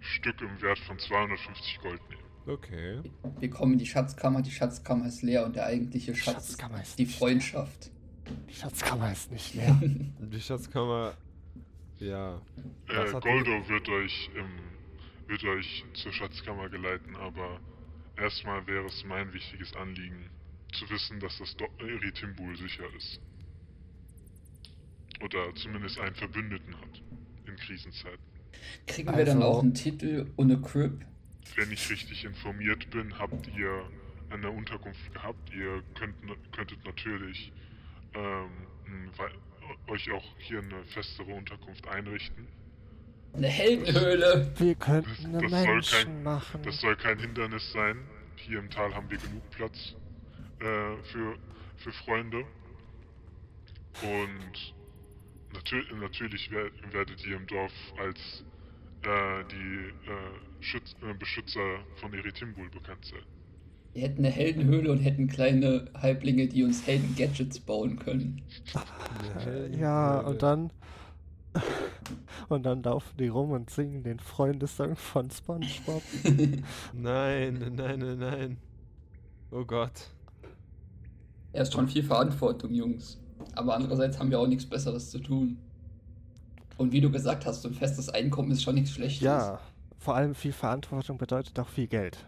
Stück 0.00 0.40
im 0.40 0.60
Wert 0.60 0.78
von 0.80 0.98
250 0.98 1.80
Gold 1.80 2.00
nehmen. 2.10 2.22
Okay. 2.46 3.00
Wir 3.38 3.50
kommen 3.50 3.74
in 3.74 3.78
die 3.78 3.86
Schatzkammer, 3.86 4.42
die 4.42 4.50
Schatzkammer 4.50 5.06
ist 5.06 5.22
leer 5.22 5.46
und 5.46 5.54
der 5.54 5.66
eigentliche 5.66 6.14
Schatz 6.14 6.34
Schatzkammer 6.34 6.82
ist 6.82 6.98
die 6.98 7.06
Freundschaft. 7.06 7.90
Die 8.50 8.54
Schatzkammer 8.54 9.12
ist 9.12 9.30
nicht 9.30 9.54
leer. 9.54 9.80
Die 9.80 10.40
Schatzkammer. 10.40 11.14
Ja. 11.98 12.40
Äh, 12.88 13.12
Goldo 13.20 13.68
wird 13.68 13.88
euch 13.88 14.28
im, 14.34 15.28
wird 15.28 15.44
euch 15.44 15.84
zur 15.94 16.12
Schatzkammer 16.12 16.68
geleiten, 16.68 17.14
aber 17.14 17.60
erstmal 18.16 18.66
wäre 18.66 18.86
es 18.86 19.04
mein 19.04 19.32
wichtiges 19.32 19.74
Anliegen, 19.74 20.30
zu 20.72 20.88
wissen, 20.90 21.20
dass 21.20 21.38
das 21.38 21.56
Do 21.56 21.66
Eritimbul 21.78 22.56
sicher 22.56 22.84
ist. 22.96 23.20
Oder 25.22 25.54
zumindest 25.54 25.98
einen 25.98 26.14
Verbündeten 26.14 26.74
hat 26.80 27.02
in 27.46 27.56
Krisenzeiten. 27.56 28.18
Kriegen 28.86 29.16
wir 29.16 29.24
dann 29.24 29.38
Also- 29.38 29.48
auch 29.48 29.62
einen 29.62 29.74
Titel 29.74 30.30
und 30.36 30.50
eine 30.50 30.60
Crib? 30.60 31.04
Wenn 31.56 31.70
ich 31.72 31.90
richtig 31.90 32.24
informiert 32.24 32.88
bin, 32.90 33.18
habt 33.18 33.48
ihr 33.56 33.88
eine 34.30 34.50
Unterkunft 34.50 35.12
gehabt. 35.12 35.52
Ihr 35.54 35.82
könnt, 35.94 36.14
könntet 36.52 36.84
natürlich 36.84 37.52
ähm, 38.14 38.50
euch 39.88 40.10
auch 40.10 40.24
hier 40.38 40.60
eine 40.60 40.84
festere 40.84 41.32
Unterkunft 41.34 41.86
einrichten. 41.88 42.46
Eine 43.34 43.46
Heldenhöhle! 43.48 44.52
Wir 44.58 44.74
könnten 44.74 45.10
eine 45.26 45.40
Das 45.42 45.50
soll 45.50 45.66
Menschen 45.66 46.04
kein- 46.04 46.22
machen. 46.22 46.60
Das 46.64 46.80
soll 46.80 46.96
kein 46.96 47.18
Hindernis 47.18 47.72
sein. 47.72 47.96
Hier 48.36 48.58
im 48.58 48.68
Tal 48.70 48.94
haben 48.94 49.08
wir 49.10 49.18
genug 49.18 49.48
Platz 49.50 49.94
äh, 50.60 50.64
für, 51.04 51.36
für 51.76 51.92
Freunde. 52.04 52.44
Und 54.02 54.74
natür 55.54 55.82
natürlich 56.00 56.50
wer 56.50 56.66
werdet 56.92 57.24
ihr 57.26 57.36
im 57.36 57.46
Dorf 57.46 57.72
als 57.98 58.18
äh, 59.04 59.44
die 59.50 60.10
äh, 60.10 60.62
Schütz 60.62 60.94
äh, 61.02 61.14
Beschützer 61.14 61.60
von 61.96 62.12
Eritimbul 62.14 62.68
bekannt 62.70 63.04
sein. 63.04 63.22
Wir 63.94 64.04
hätten 64.04 64.24
eine 64.24 64.30
Heldenhöhle 64.34 64.90
und 64.90 64.98
hätten 65.00 65.28
kleine 65.28 65.84
Halblinge, 65.94 66.48
die 66.48 66.64
uns 66.64 66.86
Helden-Gadgets 66.86 67.60
bauen 67.60 67.98
können. 67.98 68.42
Ja, 69.78 70.20
und 70.20 70.42
dann. 70.42 70.70
Und 72.48 72.64
dann 72.64 72.82
laufen 72.82 73.16
die 73.18 73.28
rum 73.28 73.52
und 73.52 73.70
singen 73.70 74.02
den 74.02 74.18
Freundessong 74.18 74.96
von 74.96 75.30
SpongeBob. 75.30 76.02
Nein, 76.92 77.72
nein, 77.74 77.98
nein, 77.98 78.18
nein. 78.18 78.56
Oh 79.50 79.64
Gott. 79.64 80.10
Er 81.52 81.62
ist 81.62 81.72
schon 81.72 81.88
viel 81.88 82.02
Verantwortung, 82.02 82.72
Jungs. 82.72 83.18
Aber 83.54 83.74
andererseits 83.74 84.18
haben 84.18 84.30
wir 84.30 84.38
auch 84.38 84.46
nichts 84.46 84.66
Besseres 84.66 85.10
zu 85.10 85.18
tun. 85.18 85.58
Und 86.78 86.92
wie 86.92 87.00
du 87.00 87.10
gesagt 87.10 87.46
hast, 87.46 87.62
so 87.62 87.68
ein 87.68 87.74
festes 87.74 88.08
Einkommen 88.08 88.50
ist 88.50 88.62
schon 88.62 88.74
nichts 88.74 88.92
Schlechtes. 88.92 89.20
Ja, 89.20 89.60
vor 89.98 90.16
allem 90.16 90.34
viel 90.34 90.52
Verantwortung 90.52 91.18
bedeutet 91.18 91.58
auch 91.60 91.68
viel 91.68 91.86
Geld. 91.86 92.18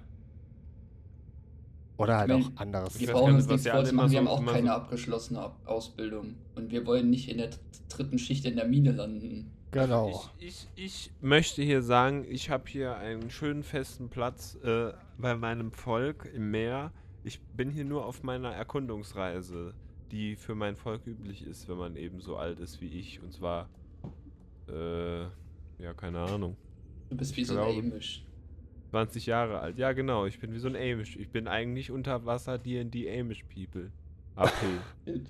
Oder 1.97 2.19
halt 2.19 2.31
Ich 2.31 2.37
mein, 2.45 2.55
auch 2.57 2.61
anderes. 2.61 2.99
Wir 3.01 3.13
brauchen 3.13 3.27
gar 3.29 3.35
uns 3.37 3.47
nichts 3.47 3.67
ihr 3.67 3.73
alle 3.75 3.83
vorzumachen, 3.83 4.11
wir 4.11 4.19
haben 4.19 4.27
so- 4.27 4.31
auch 4.33 4.47
keine 4.47 4.67
so- 4.69 4.73
abgeschlossene 4.73 5.41
Ab 5.41 5.61
Ausbildung. 5.65 6.35
Und 6.57 6.71
wir 6.73 6.85
wollen 6.87 7.11
nicht 7.11 7.29
in 7.29 7.39
der 7.39 7.51
dritten 7.89 8.19
Schicht 8.19 8.45
in 8.47 8.57
der 8.57 8.67
Mine 8.67 8.93
landen. 8.93 9.51
Genau. 9.71 10.29
Ich, 10.39 10.47
ich, 10.47 10.69
ich 10.85 11.11
möchte 11.21 11.63
hier 11.63 11.83
sagen, 11.83 12.25
ich 12.29 12.51
habe 12.51 12.65
hier 12.69 12.97
einen 12.97 13.31
schönen 13.31 13.63
festen 13.63 14.09
Platz 14.09 14.57
äh, 14.65 14.93
bei 15.19 15.35
meinem 15.37 15.73
Volk 15.73 16.31
im 16.35 16.51
Meer. 16.51 16.93
Ich 17.25 17.41
bin 17.41 17.71
hier 17.71 17.85
nur 17.85 18.07
auf 18.07 18.23
meiner 18.23 18.51
Erkundungsreise, 18.53 19.75
die 20.13 20.37
für 20.37 20.55
mein 20.55 20.77
Volk 20.77 21.07
üblich 21.07 21.43
ist, 21.45 21.69
wenn 21.69 21.77
man 21.79 21.97
eben 21.97 22.21
so 22.21 22.37
alt 22.37 22.61
ist 22.61 22.81
wie 22.81 22.89
ich. 22.89 23.21
Und 23.23 23.33
zwar, 23.33 23.69
äh, 24.69 25.23
ja, 25.23 25.95
keine 25.97 26.21
Ahnung, 26.21 26.57
Du 27.11 27.17
bist 27.17 27.37
wie 27.37 27.43
Ich 27.43 27.47
so 27.49 27.59
ein 27.59 27.79
Amish. 27.79 28.25
20 28.95 29.27
Jahre 29.27 29.59
alt. 29.59 29.77
Ja, 29.77 29.91
genau, 29.93 30.25
ich 30.25 30.39
bin 30.39 30.53
wie 30.55 30.59
so 30.61 30.69
ein 30.69 30.77
Amish. 30.77 31.17
Ich 31.17 31.29
bin 31.31 31.49
eigentlich 31.49 31.91
unter 31.91 32.25
Wasser 32.27 32.59
D&D 32.59 33.21
Amish 33.21 33.43
People. 33.53 33.91
AP. 34.37 34.53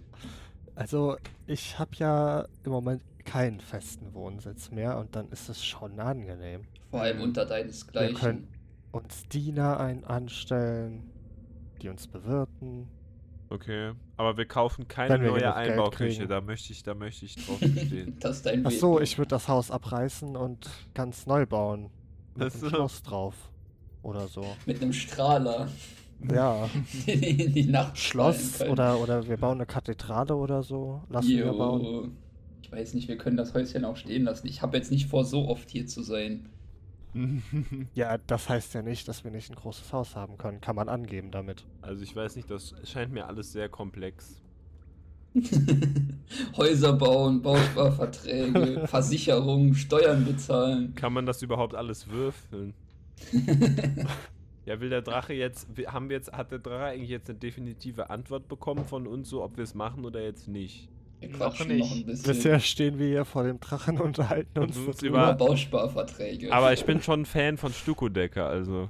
Also, 0.77 1.17
ich 1.47 1.79
habe 1.79 1.93
ja 1.99 2.49
im 2.65 2.73
Moment 2.73 3.01
keinen 3.25 3.61
festen 3.61 4.13
Wohnsitz 4.13 4.73
mehr 4.73 4.99
und 4.99 5.15
dann 5.15 5.29
ist 5.31 5.49
es 5.49 5.65
schon 5.65 6.01
angenehm. 6.01 6.63
Vor 6.91 7.01
allem 7.03 7.21
unter 7.21 7.43
Wir 7.43 7.49
deinesgleichen. 7.49 8.17
können 8.17 8.49
uns 8.91 9.29
Diener 9.29 9.79
ein 9.79 10.03
anstellen, 10.05 11.05
die 11.81 11.89
uns 11.89 12.09
bewirten. 12.09 12.89
Okay, 13.51 13.93
aber 14.17 14.37
wir 14.37 14.47
kaufen 14.47 14.89
keine 14.89 15.21
wir 15.23 15.31
neue 15.31 15.55
Einbauküche. 15.55 16.17
kriegen. 16.17 16.29
Da 16.29 16.41
möchte 16.41 16.73
ich, 16.73 16.83
da 16.83 16.95
möchte 16.95 17.25
ich 17.25 17.37
drauf 17.37 17.61
bestehen. 17.61 18.17
Das 18.19 18.39
ist 18.39 18.47
dein 18.47 18.67
Ach 18.67 18.73
so, 18.73 19.01
ich 19.01 19.17
würde 19.17 19.29
das 19.29 19.47
Haus 19.47 19.71
abreißen 19.71 20.35
und 20.37 20.69
ganz 20.93 21.27
neu 21.27 21.47
bauen. 21.47 21.91
Mit 22.35 22.53
Ach 22.53 22.61
einem. 22.61 22.69
Schloss 22.69 23.01
drauf. 23.05 23.37
Oder 24.05 24.29
so. 24.29 24.45
Mit 24.67 24.83
einem 24.83 24.93
Strahler 24.93 25.69
Ja. 26.31 26.69
in 27.07 27.53
die, 27.55 27.65
Nacht 27.65 27.99
Schloss 27.99 28.61
oder, 28.61 29.01
oder 29.01 29.27
wir 29.27 29.39
bauen 29.39 29.57
eine 29.59 29.67
Kathedrale 29.67 30.37
oder 30.37 30.63
so. 30.63 31.03
Lassen 31.09 31.29
wir 31.31 31.53
bauen. 31.53 31.83
Jo. 31.83 32.09
Ich 32.63 32.71
weiß 32.71 32.95
nicht, 32.95 33.09
wir 33.09 33.17
können 33.17 33.37
das 33.39 33.55
Häuschen 33.55 33.85
auch 33.85 33.97
stehen 33.97 34.25
lassen. 34.25 34.47
Ich 34.47 34.61
habe 34.61 34.77
jetzt 34.77 34.91
nicht 34.91 35.09
vor, 35.09 35.25
so 35.25 35.49
oft 35.49 35.71
hier 35.71 35.87
zu 35.87 36.03
sein. 36.03 36.49
Ja, 37.95 38.19
das 38.19 38.49
heißt 38.49 38.75
ja 38.75 38.83
nicht, 38.83 39.07
dass 39.07 39.23
wir 39.23 39.31
nicht 39.31 39.49
ein 39.49 39.55
großes 39.55 39.93
Haus 39.93 40.17
haben 40.17 40.37
können. 40.37 40.61
Kann 40.61 40.75
man 40.75 40.89
angeben 40.89 41.31
damit. 41.31 41.65
Also 41.81 42.03
ich 42.03 42.15
weiß 42.15 42.35
nicht, 42.35 42.51
das 42.51 42.75
scheint 42.83 43.13
mir 43.13 43.29
alles 43.29 43.53
sehr 43.53 43.69
komplex. 43.69 44.43
Häuser 46.57 46.93
bauen, 46.93 47.41
Bausparverträge, 47.41 48.87
Versicherungen, 48.89 49.75
Steuern 49.75 50.25
bezahlen. 50.25 50.95
Kann 50.97 51.13
man 51.13 51.25
das 51.25 51.41
überhaupt 51.43 51.77
alles 51.77 52.09
würfeln? 52.09 52.75
Ja, 54.67 54.81
will 54.81 54.89
der 54.89 55.03
Drache 55.03 55.35
jetzt, 55.35 55.69
haben 55.89 56.09
wir 56.09 56.17
jetzt, 56.17 56.33
hat 56.33 56.51
der 56.51 56.59
Drache 56.59 56.85
eigentlich 56.85 57.11
jetzt 57.11 57.29
eine 57.29 57.39
definitive 57.39 58.09
Antwort 58.09 58.49
bekommen 58.49 58.85
von 58.87 59.07
uns, 59.07 59.29
so 59.29 59.43
ob 59.45 59.57
wir 59.59 59.65
es 59.65 59.75
machen 59.75 60.05
oder 60.07 60.23
jetzt 60.23 60.49
nicht? 60.49 60.89
Wir 61.21 61.29
Noch 61.31 61.37
quatschen 61.39 61.69
noch 61.69 61.75
nicht. 61.91 61.93
ein 61.93 62.07
bisschen 62.07 62.33
Bisher 62.35 62.61
stehen 62.61 62.99
wir 62.99 63.07
hier 63.07 63.25
vor 63.27 63.45
dem 63.45 63.61
Drachen 63.61 63.99
und 63.99 64.07
unterhalten 64.07 64.59
uns 64.59 64.77
Und 64.79 64.89
uns 64.89 64.97
darüber. 64.99 65.19
über 65.25 65.33
über- 65.35 65.47
Bausparverträge. 65.47 66.51
Aber 66.53 66.73
ich 66.73 66.85
bin 66.87 67.03
schon 67.03 67.21
ein 67.23 67.27
Fan 67.27 67.59
von 67.59 67.73
Stucco-Decker, 67.73 68.47
also. 68.47 68.89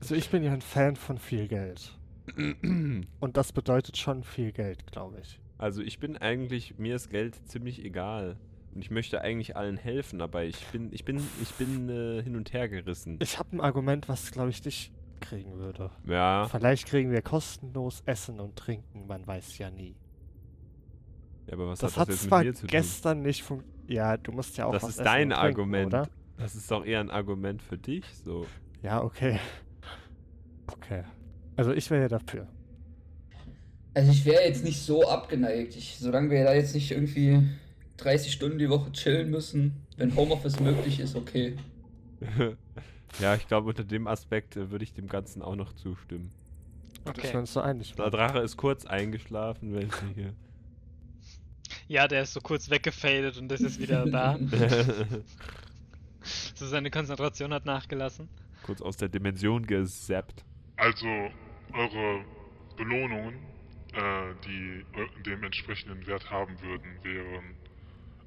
Also 0.00 0.14
ich 0.14 0.30
bin 0.30 0.42
ja 0.42 0.52
ein 0.52 0.62
Fan 0.62 0.96
von 0.96 1.18
viel 1.18 1.46
Geld. 1.46 1.92
Und 2.36 3.36
das 3.36 3.52
bedeutet 3.52 3.96
schon 3.98 4.24
viel 4.24 4.50
Geld, 4.50 4.86
glaube 4.90 5.18
ich. 5.20 5.38
Also 5.58 5.82
ich 5.82 5.98
bin 5.98 6.16
eigentlich, 6.16 6.78
mir 6.78 6.96
ist 6.96 7.10
Geld 7.10 7.36
ziemlich 7.48 7.84
egal. 7.84 8.36
Und 8.74 8.82
ich 8.82 8.90
möchte 8.90 9.20
eigentlich 9.20 9.56
allen 9.56 9.76
helfen, 9.76 10.20
aber 10.20 10.44
ich 10.44 10.64
bin, 10.66 10.92
ich 10.92 11.04
bin, 11.04 11.20
ich 11.42 11.52
bin 11.54 11.88
äh, 11.88 12.22
hin 12.22 12.36
und 12.36 12.52
her 12.52 12.68
gerissen. 12.68 13.18
Ich 13.20 13.38
habe 13.38 13.56
ein 13.56 13.60
Argument, 13.60 14.08
was, 14.08 14.30
glaube 14.30 14.50
ich, 14.50 14.62
dich 14.62 14.92
kriegen 15.20 15.58
würde. 15.58 15.90
Ja, 16.06 16.46
Vielleicht 16.50 16.86
kriegen 16.86 17.10
wir 17.10 17.20
kostenlos 17.20 18.02
Essen 18.06 18.38
und 18.40 18.56
Trinken, 18.56 19.06
man 19.06 19.26
weiß 19.26 19.58
ja 19.58 19.70
nie. 19.70 19.96
Ja, 21.46 21.54
aber 21.54 21.68
was 21.68 21.80
Das 21.80 21.92
hat 21.92 22.02
hat 22.02 22.08
das 22.08 22.14
jetzt 22.16 22.28
zwar 22.28 22.38
mit 22.38 22.48
mir 22.48 22.54
zu 22.54 22.60
tun? 22.62 22.68
gestern 22.70 23.22
nicht 23.22 23.42
funktioniert. 23.42 23.90
Ja, 23.90 24.16
du 24.16 24.30
musst 24.32 24.56
ja 24.56 24.66
auch 24.66 24.72
Das 24.72 24.84
was 24.84 24.90
ist 24.90 24.96
essen 25.00 25.04
dein 25.04 25.22
und 25.24 25.30
trinken, 25.30 25.46
Argument. 25.46 25.86
Oder? 25.88 26.08
Das 26.38 26.54
ist 26.54 26.70
doch 26.70 26.84
eher 26.84 27.00
ein 27.00 27.10
Argument 27.10 27.60
für 27.60 27.76
dich, 27.76 28.04
so. 28.24 28.46
Ja, 28.82 29.02
okay. 29.02 29.38
Okay. 30.68 31.02
Also 31.56 31.72
ich 31.72 31.90
wäre 31.90 32.02
ja 32.02 32.08
dafür. 32.08 32.46
Also 33.92 34.12
ich 34.12 34.24
wäre 34.24 34.42
jetzt 34.44 34.62
nicht 34.64 34.80
so 34.80 35.06
abgeneigt. 35.08 35.76
Ich, 35.76 35.98
solange 35.98 36.30
wir 36.30 36.44
da 36.44 36.54
jetzt 36.54 36.74
nicht 36.74 36.92
irgendwie 36.92 37.42
30 38.00 38.32
Stunden 38.32 38.58
die 38.58 38.68
Woche 38.70 38.90
chillen 38.92 39.30
müssen, 39.30 39.86
wenn 39.96 40.14
Homeoffice 40.16 40.58
möglich 40.60 41.00
ist, 41.00 41.16
okay. 41.16 41.56
ja, 43.20 43.34
ich 43.34 43.46
glaube, 43.48 43.68
unter 43.68 43.84
dem 43.84 44.06
Aspekt 44.06 44.56
äh, 44.56 44.70
würde 44.70 44.84
ich 44.84 44.92
dem 44.92 45.08
Ganzen 45.08 45.42
auch 45.42 45.56
noch 45.56 45.72
zustimmen. 45.74 46.30
Dass 47.04 47.16
Okay. 47.16 47.32
wir 47.32 47.40
uns 47.40 47.52
so 47.54 47.60
einig 47.60 47.94
Der. 47.94 48.10
Drache 48.10 48.40
ist 48.40 48.56
kurz 48.58 48.84
eingeschlafen, 48.84 49.74
wenn 49.74 49.88
ich 49.88 49.94
hier. 50.14 50.34
Ja, 51.88 52.06
der 52.08 52.22
ist 52.22 52.32
so 52.34 52.40
kurz 52.40 52.68
weggefadet 52.70 53.36
und 53.38 53.50
ist 53.52 53.62
jetzt 53.62 53.80
wieder 53.80 54.04
da. 54.10 54.38
so 56.54 56.66
seine 56.66 56.90
Konzentration 56.90 57.52
hat 57.54 57.64
nachgelassen. 57.64 58.28
kurz 58.62 58.80
aus 58.82 58.96
der 58.96 59.08
Dimension 59.08 59.66
gesappt. 59.66 60.44
Also, 60.76 61.06
eure 61.72 62.24
Belohnungen, 62.76 63.34
äh, 63.94 64.34
die 64.46 64.84
eu- 64.96 65.22
dem 65.24 65.42
entsprechenden 65.44 66.06
Wert 66.06 66.30
haben 66.30 66.60
würden, 66.60 66.98
wären, 67.02 67.54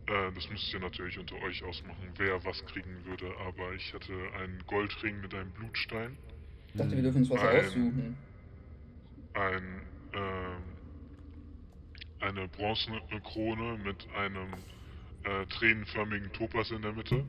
äh, 0.07 0.31
das 0.33 0.49
müsst 0.49 0.73
ihr 0.73 0.79
natürlich 0.79 1.17
unter 1.19 1.35
euch 1.43 1.63
ausmachen, 1.63 2.13
wer 2.17 2.43
was 2.45 2.63
kriegen 2.65 3.03
würde, 3.05 3.33
aber 3.47 3.73
ich 3.73 3.93
hatte 3.93 4.13
einen 4.35 4.59
Goldring 4.67 5.21
mit 5.21 5.33
einem 5.33 5.51
Blutstein, 5.53 6.17
Ich 6.69 6.77
dachte, 6.77 6.95
wir 6.95 7.03
dürfen 7.03 7.19
uns 7.19 7.29
was 7.29 7.41
Nein. 7.41 7.65
aussuchen. 7.65 8.17
ein, 9.33 9.81
ähm, 10.13 10.61
eine 12.19 12.47
bronzene 12.47 13.01
Krone 13.23 13.77
mit 13.83 14.07
einem 14.15 14.53
äh, 15.23 15.45
tränenförmigen 15.47 16.31
Topas 16.33 16.71
in 16.71 16.81
der 16.81 16.93
Mitte, 16.93 17.25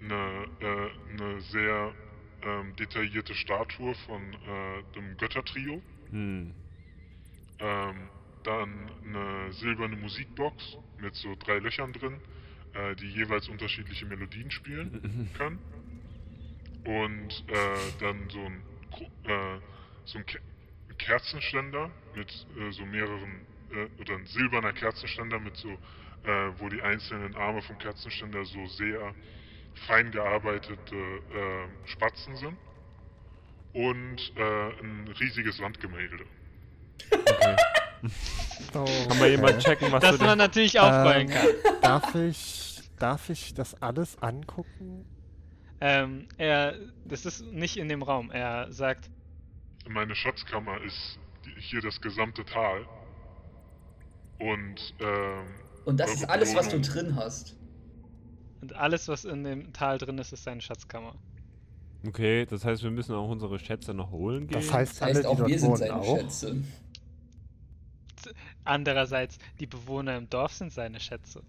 eine, 0.00 0.46
äh, 0.60 0.90
eine 1.12 1.40
sehr 1.40 1.94
ähm, 2.42 2.74
detaillierte 2.76 3.34
Statue 3.34 3.94
von 3.94 4.34
äh, 4.34 4.82
dem 4.94 5.16
Göttertrio, 5.16 5.82
Hm. 6.10 6.54
ähm, 7.58 8.10
dann 8.44 8.90
eine 9.04 9.52
silberne 9.52 9.96
Musikbox 9.96 10.78
mit 11.00 11.14
so 11.14 11.34
drei 11.36 11.58
Löchern 11.58 11.92
drin, 11.92 12.20
äh, 12.74 12.94
die 12.96 13.08
jeweils 13.08 13.48
unterschiedliche 13.48 14.06
Melodien 14.06 14.50
spielen 14.50 15.30
kann. 15.36 15.58
Und 16.84 17.44
äh, 17.48 17.76
dann 18.00 18.28
so 18.28 18.40
ein, 18.40 18.62
äh, 19.24 19.58
so 20.04 20.18
ein 20.18 20.26
Ke 20.26 20.38
Kerzenständer 20.98 21.90
mit 22.14 22.30
äh, 22.56 22.70
so 22.70 22.86
mehreren, 22.86 23.40
äh, 23.72 24.00
oder 24.00 24.14
ein 24.14 24.26
silberner 24.26 24.72
Kerzenständer 24.72 25.40
mit 25.40 25.56
so, 25.56 25.70
äh, 25.70 26.50
wo 26.58 26.68
die 26.68 26.80
einzelnen 26.82 27.34
Arme 27.34 27.62
vom 27.62 27.78
Kerzenständer 27.78 28.44
so 28.44 28.66
sehr 28.66 29.14
fein 29.88 30.12
gearbeitete 30.12 30.96
Spatzen 31.86 32.36
sind. 32.36 32.56
Und 33.72 34.32
ein 34.36 35.08
riesiges 35.18 35.60
Wandgemälde. 35.60 36.24
Oh, 38.74 38.84
Kann 39.08 39.18
mal 39.18 39.30
jemand 39.30 39.54
okay. 39.54 39.60
checken, 39.62 39.92
was 39.92 40.02
Dass 40.02 40.18
du 40.18 40.24
man 40.24 40.38
natürlich 40.38 40.78
aufrollen 40.80 41.28
Ähm, 41.28 41.34
kann. 41.34 41.46
Darf 41.80 42.14
ich, 42.14 42.82
darf 42.98 43.30
ich 43.30 43.54
das 43.54 43.80
alles 43.80 44.20
angucken? 44.20 45.04
Ähm, 45.80 46.26
er, 46.38 46.74
das 47.04 47.24
ist 47.26 47.44
nicht 47.46 47.76
in 47.76 47.88
dem 47.88 48.02
Raum. 48.02 48.30
Er 48.30 48.72
sagt, 48.72 49.10
Meine 49.88 50.14
Schatzkammer 50.14 50.80
ist 50.82 51.18
hier 51.58 51.80
das 51.82 52.00
gesamte 52.00 52.44
Tal. 52.44 52.84
Und 54.38 54.94
ähm, 55.00 55.44
Und 55.84 56.00
das 56.00 56.14
ist 56.14 56.24
alles, 56.28 56.54
was 56.54 56.68
du 56.68 56.80
drin 56.80 57.14
hast. 57.16 57.56
und 58.60 58.74
alles, 58.74 59.08
was 59.08 59.24
in 59.24 59.44
dem 59.44 59.72
Tal 59.72 59.98
drin 59.98 60.18
ist, 60.18 60.32
ist 60.32 60.44
seine 60.44 60.60
Schatzkammer. 60.60 61.14
Okay, 62.06 62.44
das 62.46 62.64
heißt, 62.64 62.82
wir 62.82 62.90
müssen 62.90 63.14
auch 63.14 63.28
unsere 63.30 63.58
Schätze 63.58 63.94
noch 63.94 64.10
holen 64.10 64.46
gehen? 64.46 64.60
Das 64.60 64.72
heißt, 64.72 64.92
Das 65.00 65.02
alle, 65.02 65.14
heißt, 65.14 65.22
die 65.24 65.28
auch 65.28 65.46
wir 65.46 65.58
sind 65.58 65.76
seine 65.78 65.94
auch. 65.96 66.18
Schätze. 66.18 66.62
Andererseits, 68.64 69.38
die 69.60 69.66
Bewohner 69.66 70.16
im 70.16 70.28
Dorf 70.30 70.52
sind 70.52 70.72
seine 70.72 71.00
Schätze. 71.00 71.42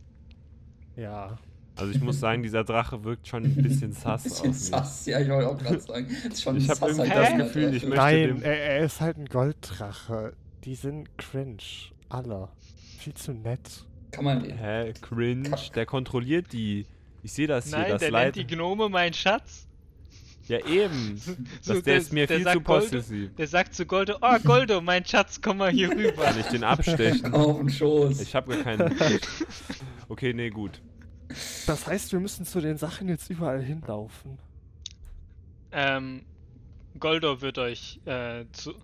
Ja. 0.96 1.38
Also 1.78 1.92
ich 1.92 2.00
muss 2.02 2.20
sagen, 2.20 2.42
dieser 2.44 2.64
Drache 2.64 3.04
wirkt 3.04 3.28
schon 3.28 3.44
ein 3.44 3.56
bisschen 3.62 3.92
sass 3.92 4.24
Bisschen 4.24 4.50
auf 4.52 4.56
mich. 4.56 4.66
sass, 4.66 5.06
ja, 5.06 5.20
ich 5.20 5.30
wollte 5.30 5.50
auch 5.50 5.58
gerade 5.58 5.80
sagen. 5.82 6.08
Das 6.24 6.34
ist 6.34 6.42
schon 6.44 6.56
Ich 6.58 6.64
ein 6.64 6.70
hab 6.80 6.88
irgendwie 6.88 7.10
das 7.10 7.38
Gefühl, 7.38 7.74
ich 7.74 7.84
möchte 7.84 7.96
Nein, 7.98 8.28
dem- 8.28 8.44
er, 8.44 8.58
er 8.60 8.86
ist 8.86 9.02
halt 9.02 9.18
ein 9.18 9.26
Golddrache. 9.26 10.34
Die 10.64 10.76
sind 10.76 11.18
cringe. 11.18 11.58
Alle. 12.10 12.50
Viel 13.00 13.14
zu 13.14 13.34
nett. 13.34 13.86
Kann 14.12 14.24
man 14.24 14.42
den. 14.44 14.58
Hä, 14.58 14.94
cringe, 15.02 15.52
der 15.76 15.86
kontrolliert 15.86 16.54
die. 16.54 16.86
Ich 17.24 17.34
sehe 17.34 17.48
das 17.48 17.68
hier, 17.68 17.78
Nein, 17.80 17.90
das 17.92 18.00
der 18.02 18.12
Leid. 18.12 18.36
nennt 18.38 18.50
die 18.50 18.56
Gnome 18.56 18.88
mein 18.88 19.14
Schatz. 19.14 19.65
Ja, 20.48 20.64
eben. 20.66 21.18
So, 21.62 21.74
Das, 21.74 21.84
der 21.84 21.98
ist 21.98 22.14
mir 22.14 22.28
der 22.28 22.38
viel 22.38 22.46
zu 22.46 22.60
Goldo- 22.60 22.64
possessiv. 22.82 23.36
Der 23.36 23.48
sagt 23.48 23.74
zu 23.74 23.86
Goldo, 23.86 24.18
oh 24.22 24.38
Goldo, 24.44 24.80
mein 24.82 25.04
Schatz, 25.06 25.40
komm 25.42 25.58
mal 25.58 25.72
hier 25.72 25.90
rüber. 25.90 26.24
Kann 26.24 26.40
ich 26.40 26.46
den 26.48 26.64
abstechen? 26.64 27.34
Auf 27.34 27.58
den 27.58 27.70
Schoß. 27.70 28.22
Ich 28.22 28.36
habe 28.36 28.56
gar 28.56 28.64
keinen. 28.64 28.96
Okay, 30.08 30.34
nee, 30.34 30.52
gut. 30.52 30.82
Das 31.66 31.88
heißt, 31.88 32.12
wir 32.12 32.20
müssen 32.20 32.46
zu 32.46 32.62
den 32.62 32.78
Sachen 32.78 33.08
jetzt 33.10 33.28
überall 33.32 33.60
hinlaufen. 33.64 34.38
Ähm, 35.72 36.22
Goldo 37.00 37.42
wird 37.42 37.58
euch 37.58 38.00
äh, 38.06 38.46
zu. 38.52 38.76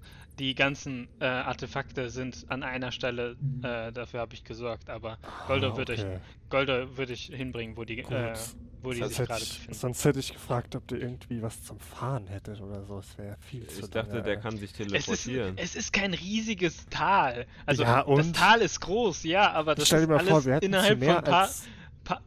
Die 0.42 0.56
ganzen 0.56 1.08
äh, 1.20 1.26
Artefakte 1.26 2.10
sind 2.10 2.46
an 2.48 2.64
einer 2.64 2.92
Stelle, 2.92 3.36
Mhm. 3.40 3.64
äh, 3.64 3.92
dafür 3.92 4.22
habe 4.22 4.34
ich 4.34 4.44
gesorgt, 4.44 4.90
aber 4.90 5.20
Goldo 5.46 5.68
Ah, 5.68 5.80
okay. 5.80 6.18
Goldo 6.50 6.98
würde 6.98 7.14
ich 7.14 7.26
hinbringen, 7.28 7.78
wo 7.78 7.84
die, 7.84 8.00
äh, 8.00 8.34
wo 8.82 8.90
die 8.92 8.98
Sonst 9.02 9.10
sich 9.10 9.20
hätte 9.20 9.28
gerade 9.30 9.44
ich, 9.44 9.50
befinden. 9.60 9.74
sonst 9.76 10.04
hätte 10.06 10.20
ich 10.20 10.34
gefragt, 10.34 10.76
ob 10.76 10.88
du 10.88 10.96
irgendwie 10.96 11.44
was 11.44 11.62
zum 11.62 11.80
Fahren 11.80 12.26
hättet 12.26 12.60
oder 12.60 12.84
so. 12.86 12.98
Es 12.98 13.16
wäre 13.20 13.38
viel 13.40 13.68
zu 13.68 13.82
Ich 13.82 13.90
dachte, 13.92 14.10
lange. 14.14 14.24
der 14.24 14.38
kann 14.38 14.58
sich 14.58 14.72
Es 14.72 14.80
ist, 14.80 14.88
teleportieren. 15.26 15.54
es 15.58 15.76
ist 15.76 15.94
kein 15.94 16.16
riesiges 16.16 16.88
Tal. 16.90 17.46
Also 17.68 17.84
Ja, 17.84 18.04
das? 18.04 18.32
Tal 18.32 18.62
ist 18.62 18.80
groß, 18.80 19.24
ja, 19.26 19.52
aber 19.52 19.76
das 19.76 19.86
Stell 19.86 20.00
dir 20.00 20.04
ist 20.06 20.10
mal 20.10 20.18
alles 20.18 20.30
vor, 20.32 20.46
wir 20.46 20.54
hätten 20.56 20.66
innerhalb 20.66 21.00
mehr 21.00 21.16
von, 21.18 21.24
paar, 21.24 21.42
als 21.44 21.68
paar, 22.04 22.22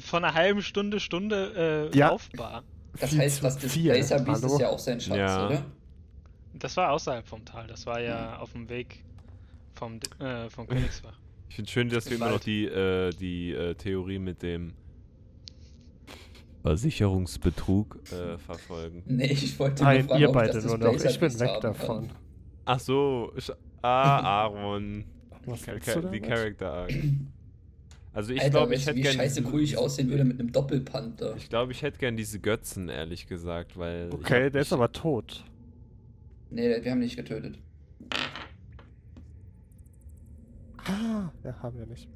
von 0.00 0.24
einer 0.24 0.32
halben 0.32 0.62
Stunde, 0.62 1.00
Stunde 1.00 1.90
äh, 1.92 1.98
Ja. 1.98 2.08
laufbar. 2.08 2.62
Das 2.98 3.14
heißt, 3.14 3.44
das. 3.44 3.58
Displacer 3.58 4.20
Beast 4.20 4.42
ist 4.42 4.58
ja 4.58 4.68
auch 4.70 4.78
sein 4.78 4.98
Schatz, 5.02 5.18
Ja. 5.18 5.46
oder? 5.48 5.64
Das 6.58 6.76
war 6.76 6.92
außerhalb 6.92 7.26
vom 7.26 7.44
Tal, 7.44 7.66
das 7.66 7.86
war 7.86 8.00
ja 8.00 8.38
auf 8.38 8.52
dem 8.52 8.68
Weg 8.68 9.04
vom, 9.74 10.00
äh, 10.18 10.48
vom 10.50 10.66
Königsbach. 10.66 11.18
Ich 11.48 11.56
finde 11.56 11.70
schön, 11.70 11.88
dass 11.88 12.08
wir 12.10 12.16
immer 12.16 12.30
noch 12.30 12.40
die, 12.40 12.66
äh, 12.66 13.10
die 13.10 13.52
äh, 13.52 13.74
Theorie 13.74 14.18
mit 14.18 14.42
dem 14.42 14.74
Versicherungsbetrug 16.62 17.98
äh, 18.12 18.38
verfolgen. 18.38 19.02
Nee, 19.06 19.26
ich 19.26 19.58
wollte 19.58 19.82
Nein, 19.84 20.00
nur 20.00 20.08
fragen, 20.08 20.20
ihr 20.20 20.32
beide 20.32 20.66
nur 20.66 20.78
noch. 20.78 20.94
Ich 21.04 21.20
bin 21.20 21.40
weg 21.40 21.60
davon. 21.60 22.08
kann. 22.08 22.16
Ach 22.64 22.80
so. 22.80 23.32
Ich, 23.36 23.50
ah, 23.82 24.18
Aaron. 24.44 25.04
Was 25.46 25.62
Cha- 25.62 25.72
willst 25.72 25.86
Cha- 25.88 26.00
du 26.00 26.08
die? 26.10 26.20
Character 26.20 26.72
Arc. 26.72 26.92
Also 28.14 28.32
ich 28.32 28.50
glaube, 28.50 28.74
ich 28.74 28.84
hätte 28.84 28.96
wie 28.96 29.02
gern 29.02 29.14
scheiße 29.14 29.42
diese- 29.42 29.52
cool 29.54 29.62
ich 29.62 29.76
aussehen 29.76 30.08
würde 30.10 30.24
mit 30.24 30.40
einem 30.40 30.50
Doppelpanther. 30.50 31.36
Ich 31.36 31.48
glaube, 31.50 31.70
ich 31.70 31.82
hätte 31.82 31.98
gern 31.98 32.16
diese 32.16 32.40
Götzen, 32.40 32.88
ehrlich 32.88 33.28
gesagt, 33.28 33.78
weil. 33.78 34.08
Okay, 34.12 34.50
der 34.50 34.62
ist 34.62 34.72
aber 34.72 34.90
tot. 34.90 35.44
Nee, 36.50 36.82
wir 36.82 36.90
haben 36.90 37.00
nicht 37.00 37.16
getötet. 37.16 37.58
Ah, 40.84 41.30
ja, 41.44 41.62
haben 41.62 41.78
wir 41.78 41.86
nicht. 41.86 42.08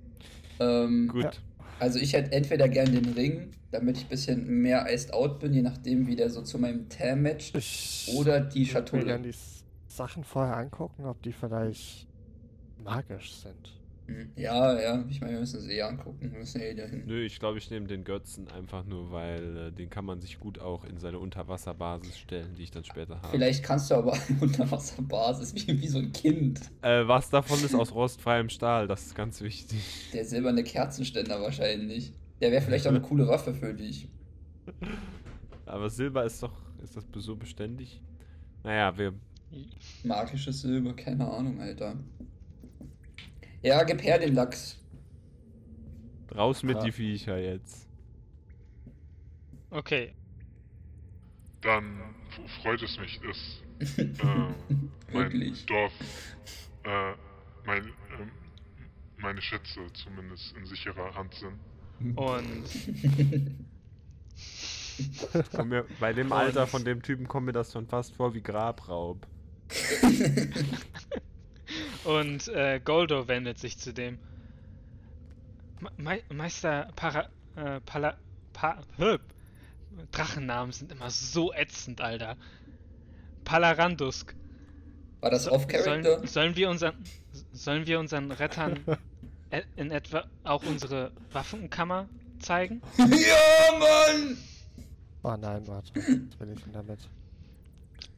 Ähm, 0.60 1.08
Gut. 1.08 1.24
Ja. 1.24 1.30
Also 1.78 1.98
ich 1.98 2.12
hätte 2.12 2.32
entweder 2.32 2.68
gern 2.68 2.92
den 2.92 3.12
Ring, 3.12 3.50
damit 3.70 3.96
ich 3.96 4.04
ein 4.04 4.08
bisschen 4.08 4.46
mehr 4.46 4.86
iced 4.92 5.12
out 5.12 5.40
bin, 5.40 5.52
je 5.52 5.62
nachdem, 5.62 6.06
wie 6.06 6.16
der 6.16 6.30
so 6.30 6.42
zu 6.42 6.58
meinem 6.58 6.88
Tam 6.88 7.22
matcht. 7.22 7.56
Ich 7.56 8.10
Oder 8.16 8.40
die 8.40 8.60
würde 8.60 8.60
mir 8.60 8.66
Schatulle. 8.66 9.04
gerne 9.04 9.28
die 9.30 9.34
Sachen 9.88 10.24
vorher 10.24 10.56
angucken, 10.56 11.04
ob 11.04 11.20
die 11.22 11.32
vielleicht 11.32 12.06
magisch 12.82 13.34
sind. 13.34 13.81
Ja, 14.36 14.80
ja, 14.80 15.04
ich 15.08 15.20
meine, 15.20 15.34
wir 15.34 15.40
müssen 15.40 15.60
sie 15.60 15.72
eh 15.72 15.82
angucken. 15.82 16.30
Wir 16.32 16.38
müssen 16.38 16.60
eh 16.60 16.74
dahin. 16.74 17.04
Nö, 17.06 17.24
ich 17.24 17.38
glaube, 17.38 17.58
ich 17.58 17.70
nehme 17.70 17.86
den 17.86 18.04
Götzen 18.04 18.48
einfach 18.48 18.84
nur, 18.84 19.10
weil 19.12 19.56
äh, 19.56 19.72
den 19.72 19.90
kann 19.90 20.04
man 20.04 20.20
sich 20.20 20.40
gut 20.40 20.58
auch 20.58 20.84
in 20.84 20.98
seine 20.98 21.18
Unterwasserbasis 21.18 22.18
stellen, 22.18 22.54
die 22.56 22.62
ich 22.64 22.70
dann 22.70 22.84
später 22.84 23.16
habe. 23.16 23.28
Vielleicht 23.30 23.62
kannst 23.62 23.90
du 23.90 23.94
aber 23.94 24.16
unter 24.40 24.70
Wasserbasis, 24.70 25.54
wie, 25.54 25.80
wie 25.80 25.88
so 25.88 25.98
ein 25.98 26.12
Kind. 26.12 26.60
Äh, 26.82 27.06
was 27.06 27.30
davon 27.30 27.62
ist 27.64 27.74
aus 27.74 27.94
rostfreiem 27.94 28.48
Stahl, 28.48 28.88
das 28.88 29.06
ist 29.06 29.14
ganz 29.14 29.40
wichtig. 29.40 29.80
Der 30.12 30.24
silberne 30.24 30.64
Kerzenständer 30.64 31.40
wahrscheinlich. 31.40 32.12
Der 32.40 32.50
wäre 32.50 32.62
vielleicht 32.62 32.86
auch 32.86 32.90
eine 32.90 33.00
coole 33.00 33.28
Waffe 33.28 33.54
für 33.54 33.72
dich. 33.74 34.08
Aber 35.66 35.88
Silber 35.88 36.24
ist 36.24 36.42
doch, 36.42 36.52
ist 36.82 36.96
das 36.96 37.04
so 37.12 37.36
beständig? 37.36 38.02
Naja, 38.64 38.96
wir, 38.96 39.14
Magisches 40.04 40.62
Silber, 40.62 40.94
keine 40.94 41.30
Ahnung, 41.30 41.60
Alter. 41.60 41.96
Ja, 43.62 43.82
gib 43.84 44.02
her 44.02 44.18
den 44.18 44.34
Lachs. 44.34 44.78
raus 46.34 46.62
mit 46.62 46.76
Ja. 46.78 46.84
die 46.84 46.92
Viecher 46.92 47.38
jetzt. 47.38 47.88
Okay, 49.70 50.14
Dann 51.60 52.14
freut 52.62 52.82
es 52.82 52.98
mich, 52.98 53.20
dass 53.20 53.98
äh, 53.98 54.14
mein. 55.12 55.56
Dorf, 55.66 55.92
äh, 56.84 57.12
mein, 57.64 57.92
mein 58.18 58.30
meine 59.18 59.40
Schätze 59.40 59.80
zumindest 59.94 60.54
in 60.56 60.66
sicherer 60.66 61.14
Hand 61.14 61.34
sind. 61.34 61.58
Und 62.16 62.64
mir, 65.68 65.86
bei 66.00 66.12
dem 66.12 66.32
Alter 66.32 66.66
von 66.66 66.84
dem 66.84 67.02
Typen 67.02 67.28
kommt 67.28 67.46
mir 67.46 67.52
das 67.52 67.72
schon 67.72 67.86
fast 67.86 68.14
vor 68.14 68.34
wie 68.34 68.42
Grabraub. 68.42 69.26
Und 72.04 72.48
äh, 72.48 72.80
Goldo 72.84 73.28
wendet 73.28 73.58
sich 73.58 73.78
zu 73.78 73.92
dem. 73.92 74.18
Me 75.96 76.20
Meister 76.32 76.88
Para. 76.96 77.28
Äh, 77.56 77.80
Pala. 77.80 78.16
Pa 78.52 78.78
Höp. 78.98 79.20
Drachennamen 80.10 80.72
sind 80.72 80.92
immer 80.92 81.10
so 81.10 81.52
ätzend, 81.52 82.00
Alter. 82.00 82.36
Palarandusk. 83.44 84.34
War 85.20 85.30
das 85.30 85.44
So- 85.44 85.52
off-Character? 85.52 86.02
Sollen, 86.16 86.26
sollen 86.26 86.56
wir 86.56 86.70
unseren. 86.70 86.94
Sollen 87.52 87.86
wir 87.86 87.98
unseren 87.98 88.30
Rettern 88.32 88.80
e- 89.50 89.62
in 89.76 89.90
etwa 89.90 90.24
auch 90.44 90.62
unsere 90.64 91.12
Waffenkammer 91.32 92.08
zeigen? 92.40 92.82
ja, 92.98 93.78
Mann! 93.78 94.36
Oh 95.22 95.36
nein, 95.40 95.66
warte. 95.66 95.92
Was 95.94 96.40
will 96.40 96.52
ich 96.54 96.62
denn 96.64 96.72
damit? 96.72 96.98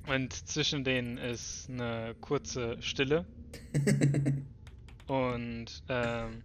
Und 0.07 0.33
zwischen 0.33 0.85
denen 0.85 1.17
ist 1.19 1.69
eine 1.71 2.15
kurze 2.21 2.81
Stille. 2.83 3.25
Und 5.07 5.83
ähm, 5.89 6.45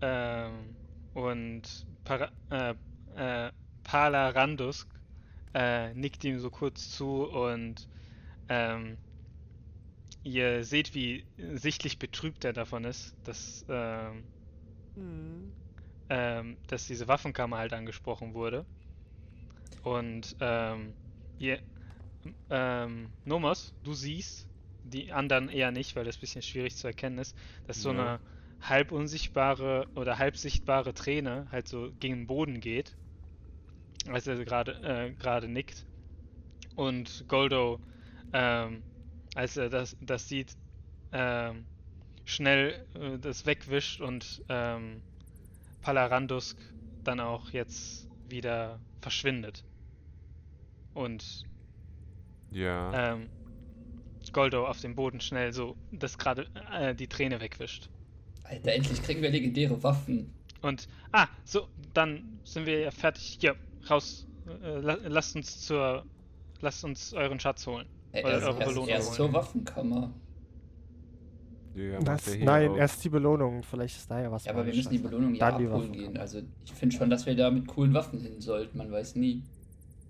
ähm, 0.00 0.76
und 1.14 1.86
Para, 2.04 2.30
äh, 2.50 2.74
äh, 3.16 3.52
Palarandusk 3.84 4.88
äh, 5.54 5.94
nickt 5.94 6.24
ihm 6.24 6.38
so 6.40 6.50
kurz 6.50 6.90
zu 6.90 7.24
und 7.30 7.88
ähm, 8.48 8.98
ihr 10.24 10.64
seht, 10.64 10.94
wie 10.94 11.24
sichtlich 11.36 11.98
betrübt 12.00 12.44
er 12.44 12.52
davon 12.52 12.82
ist, 12.84 13.14
dass, 13.22 13.64
ähm, 13.68 14.26
ähm, 16.08 16.58
dass 16.68 16.86
diese 16.86 17.08
Waffenkammer 17.08 17.58
halt 17.58 17.72
angesprochen 17.72 18.34
wurde. 18.34 18.66
Und 19.82 20.36
ähm, 20.40 20.96
ihr, 21.38 21.60
ähm, 22.50 23.12
Nomos, 23.24 23.74
du 23.82 23.94
siehst, 23.94 24.48
die 24.82 25.12
anderen 25.12 25.48
eher 25.48 25.70
nicht, 25.72 25.96
weil 25.96 26.04
das 26.04 26.16
ein 26.16 26.20
bisschen 26.20 26.42
schwierig 26.42 26.76
zu 26.76 26.86
erkennen 26.88 27.18
ist, 27.18 27.36
dass 27.64 27.82
so 27.82 27.90
Ja. 27.90 27.94
eine 27.94 28.20
halb 28.60 28.92
unsichtbare 28.92 29.88
oder 29.94 30.18
halb 30.18 30.36
sichtbare 30.36 30.94
Träne 30.94 31.48
halt 31.50 31.68
so 31.68 31.92
gegen 31.98 32.20
den 32.22 32.26
Boden 32.26 32.60
geht, 32.60 32.96
als 34.06 34.26
er 34.28 34.36
gerade 34.44 34.72
äh, 34.82 35.14
gerade 35.14 35.48
nickt. 35.48 35.86
Und 36.76 37.24
Goldo, 37.28 37.80
ähm, 38.32 38.84
als 39.34 39.56
er 39.56 39.70
das, 39.70 39.96
das 40.00 40.28
sieht, 40.28 40.56
ähm, 41.12 41.68
schnell 42.24 42.88
äh, 42.94 43.18
das 43.18 43.46
wegwischt 43.46 44.00
und 44.00 44.44
ähm, 44.48 45.04
Palarandusk 45.82 46.60
dann 47.04 47.20
auch 47.20 47.52
jetzt 47.52 48.08
wieder 48.26 48.82
verschwindet. 49.02 49.64
Und 50.94 51.44
Ja. 52.52 53.14
ähm, 53.14 53.28
Goldo 54.32 54.66
auf 54.66 54.80
dem 54.80 54.94
Boden 54.94 55.20
schnell 55.20 55.52
so 55.52 55.76
das 55.90 56.16
gerade 56.16 56.46
äh, 56.72 56.94
die 56.94 57.08
Träne 57.08 57.40
wegwischt. 57.40 57.88
Alter, 58.44 58.72
endlich 58.72 59.02
kriegen 59.02 59.20
wir 59.22 59.30
legendäre 59.30 59.82
Waffen. 59.82 60.32
Und 60.62 60.88
ah, 61.12 61.26
so, 61.44 61.68
dann 61.92 62.38
sind 62.44 62.66
wir 62.66 62.80
ja 62.80 62.90
fertig. 62.90 63.38
Hier, 63.40 63.56
raus. 63.90 64.26
Äh, 64.62 64.78
la 64.80 64.94
lasst 65.04 65.34
uns 65.36 65.60
zur 65.60 66.04
lasst 66.60 66.84
uns 66.84 67.12
euren 67.14 67.40
Schatz 67.40 67.66
holen. 67.66 67.86
Äh, 68.12 68.22
Oder 68.22 68.32
erst, 68.32 68.46
eure 68.46 68.58
erst, 68.58 68.68
Belohnung 68.68 68.88
erst 68.88 69.08
holen. 69.08 69.16
zur 69.16 69.32
Waffenkammer. 69.32 70.12
Macht 71.74 72.06
Das, 72.06 72.36
nein, 72.38 72.70
auch- 72.70 72.76
erst 72.76 73.02
die 73.02 73.08
Belohnung. 73.08 73.62
Vielleicht 73.62 73.96
ist 73.96 74.10
da 74.10 74.20
ja 74.20 74.30
was. 74.30 74.44
Ja, 74.44 74.52
aber 74.52 74.66
wir 74.66 74.74
müssen 74.74 74.90
die 74.90 74.98
Belohnung 74.98 75.34
ja 75.34 75.48
abholen 75.48 75.92
gehen. 75.92 76.16
Also 76.18 76.42
ich 76.64 76.72
finde 76.72 76.94
schon, 76.96 77.08
dass 77.10 77.24
wir 77.26 77.34
da 77.34 77.50
mit 77.50 77.66
coolen 77.66 77.94
Waffen 77.94 78.20
hin 78.20 78.40
sollten. 78.40 78.76
Man 78.78 78.90
weiß 78.92 79.16
nie. 79.16 79.42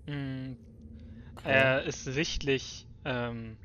Mm, 0.07 0.57
Er 1.43 1.83
ist 1.83 2.03
sichtlich 2.03 2.87
ähm, 3.05 3.57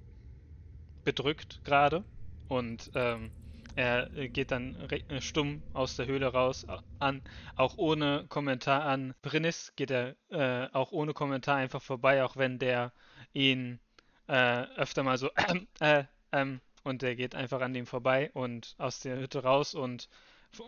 bedrückt 1.04 1.60
gerade 1.64 2.04
und 2.48 2.90
ähm, 2.94 3.32
er 3.74 4.08
geht 4.28 4.50
dann 4.50 4.74
äh, 4.90 5.20
stumm 5.20 5.62
aus 5.72 5.94
der 5.96 6.06
Höhle 6.06 6.26
raus, 6.26 6.66
an, 6.98 7.22
auch 7.54 7.78
ohne 7.78 8.26
Kommentar 8.28 8.84
an 8.84 9.14
Brinnis 9.22 9.72
geht 9.76 9.90
er 9.92 10.16
äh, 10.30 10.68
auch 10.72 10.90
ohne 10.90 11.14
Kommentar 11.14 11.56
einfach 11.56 11.82
vorbei, 11.82 12.24
auch 12.24 12.36
wenn 12.36 12.58
der 12.58 12.92
ihn 13.32 13.78
äh, 14.26 14.62
öfter 14.76 15.04
mal 15.04 15.16
so 15.16 15.30
äh, 15.80 16.04
ähm, 16.32 16.60
und 16.82 17.02
der 17.02 17.14
geht 17.14 17.34
einfach 17.34 17.60
an 17.60 17.72
dem 17.72 17.86
vorbei 17.86 18.30
und 18.34 18.74
aus 18.78 19.00
der 19.00 19.18
Hütte 19.18 19.42
raus 19.44 19.74
und 19.74 20.08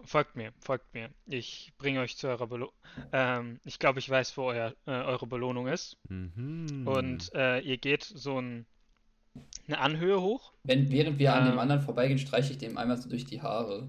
folgt 0.04 0.36
mir, 0.36 0.52
folgt 0.60 0.92
mir. 0.94 1.10
Ich 1.26 1.72
bringe 1.78 2.00
euch 2.00 2.16
zu 2.16 2.28
eurer 2.28 2.46
Belohnung. 2.46 2.74
Ähm, 3.12 3.60
ich 3.64 3.78
glaube, 3.78 3.98
ich 3.98 4.08
weiß, 4.08 4.36
wo 4.36 4.44
euer, 4.44 4.74
äh, 4.86 4.90
eure 4.90 5.26
Belohnung 5.26 5.66
ist. 5.68 5.96
Mhm. 6.08 6.86
Und 6.86 7.32
äh, 7.34 7.60
ihr 7.60 7.78
geht 7.78 8.04
so 8.04 8.40
ein, 8.40 8.66
eine 9.66 9.78
Anhöhe 9.78 10.20
hoch. 10.20 10.52
Wenn, 10.64 10.90
während 10.90 11.18
wir 11.18 11.34
an 11.34 11.44
dem 11.44 11.54
Ähm. 11.54 11.58
anderen 11.58 11.82
vorbeigehen, 11.82 12.18
streiche 12.18 12.52
ich 12.52 12.58
dem 12.58 12.76
einmal 12.78 12.96
so 12.98 13.08
durch 13.08 13.24
die 13.24 13.42
Haare. 13.42 13.88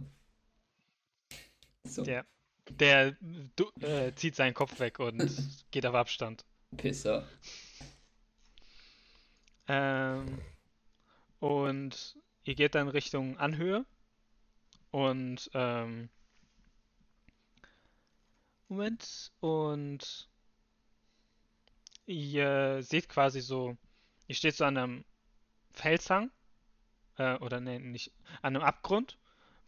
So, 1.84 2.04
Der, 2.04 2.26
der 2.70 3.18
du, 3.56 3.70
äh, 3.82 4.14
zieht 4.16 4.36
seinen 4.36 4.54
Kopf 4.54 4.80
weg 4.80 5.00
und 5.00 5.18
geht 5.72 5.86
auf 5.86 5.96
Abstand. 5.96 6.46
Pisser. 6.78 7.28
Ähm, 9.68 10.40
und 11.40 12.18
ihr 12.44 12.56
geht 12.56 12.76
dann 12.76 12.88
Richtung 12.88 13.38
Anhöhe. 13.38 13.86
Und 14.92 15.50
ähm, 15.54 16.10
Moment. 18.72 19.32
Und 19.42 20.30
ihr 22.06 22.82
seht 22.82 23.10
quasi 23.10 23.42
so, 23.42 23.78
ihr 24.28 24.36
steht 24.36 24.56
so 24.56 24.66
an 24.66 24.78
einem 24.78 25.06
Felshang. 25.74 26.32
Äh, 27.18 27.36
oder 27.40 27.60
nee, 27.60 27.80
nicht, 27.80 28.14
an 28.42 28.56
einem 28.56 28.64
Abgrund, 28.64 29.18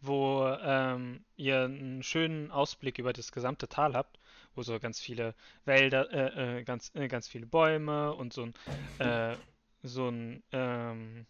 wo 0.00 0.46
ähm, 0.62 1.24
ihr 1.36 1.64
einen 1.64 2.02
schönen 2.02 2.50
Ausblick 2.50 2.98
über 2.98 3.12
das 3.12 3.30
gesamte 3.30 3.68
Tal 3.68 3.94
habt, 3.94 4.18
wo 4.54 4.62
so 4.62 4.78
ganz 4.80 5.00
viele 5.00 5.34
Wälder, 5.66 6.10
äh, 6.10 6.60
äh, 6.60 6.64
ganz, 6.64 6.90
äh, 6.94 7.06
ganz 7.08 7.28
viele 7.28 7.46
Bäume 7.46 8.14
und 8.14 8.32
so 8.32 8.44
ein, 8.44 8.54
äh, 8.98 9.36
so 9.82 10.08
ein, 10.08 10.42
ähm, 10.52 11.26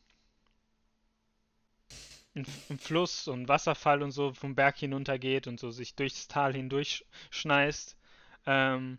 ein, 2.35 2.47
ein 2.71 2.79
Fluss 2.79 3.29
und 3.29 3.49
Wasserfall 3.49 4.03
und 4.03 4.11
so 4.11 4.33
vom 4.33 4.55
Berg 4.55 4.77
hinuntergeht 4.79 5.47
und 5.47 5.61
so 5.61 5.71
sich 5.71 5.95
durchs 5.95 6.29
Tal 6.29 6.55
hindurch 6.55 7.05
schneist. 7.31 7.97
Ähm, 8.47 8.99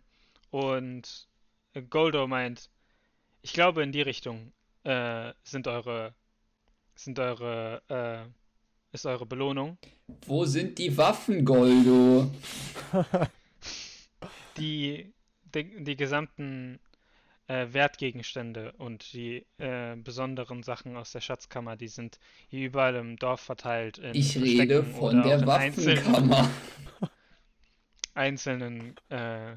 und 0.50 1.28
Goldo 1.90 2.26
meint, 2.26 2.70
ich 3.42 3.52
glaube 3.52 3.82
in 3.82 3.92
die 3.92 4.02
Richtung 4.02 4.52
äh, 4.84 5.32
sind 5.44 5.68
eure 5.68 6.14
sind 6.94 7.18
eure 7.18 7.82
äh, 7.88 8.28
ist 8.92 9.06
eure 9.06 9.26
Belohnung. 9.26 9.76
Wo 10.26 10.44
sind 10.44 10.78
die 10.78 10.96
Waffen, 10.96 11.44
Goldo? 11.44 12.30
Die, 14.56 15.12
die, 15.54 15.84
die 15.84 15.96
gesamten 15.96 16.80
äh, 17.48 17.66
Wertgegenstände 17.72 18.72
und 18.72 19.12
die 19.12 19.46
äh, 19.58 19.96
besonderen 19.96 20.62
Sachen 20.62 20.96
aus 20.96 21.12
der 21.12 21.20
Schatzkammer, 21.20 21.76
die 21.76 21.88
sind 21.88 22.18
hier 22.48 22.66
überall 22.66 22.94
im 22.96 23.16
Dorf 23.16 23.40
verteilt. 23.40 23.98
In 23.98 24.14
Ich 24.14 24.36
rede 24.36 24.82
Verstecken 24.82 24.94
von 24.98 25.20
oder 25.20 25.36
auch 25.36 25.44
der 25.44 25.54
einzelnen, 25.54 25.96
Waffenkammer. 26.06 26.50
einzelnen 28.14 28.94
äh, 29.10 29.56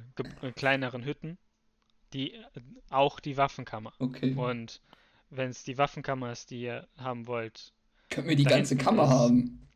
kleineren 0.56 1.04
Hütten, 1.04 1.38
die 2.14 2.34
auch 2.90 3.20
die 3.20 3.38
Waffenkammer. 3.38 3.94
Okay. 4.00 4.34
Und 4.34 4.82
wenn 5.30 5.50
es 5.50 5.64
die 5.64 5.78
Waffenkammer 5.78 6.32
ist, 6.32 6.52
die 6.52 6.62
ihr 6.62 6.88
haben 6.98 7.28
wollt, 7.28 7.74
Können 8.10 8.28
wir 8.28 8.36
die 8.36 8.44
ganze 8.44 8.76
Kammer 8.78 9.04
ist- 9.04 9.10
haben? 9.10 9.68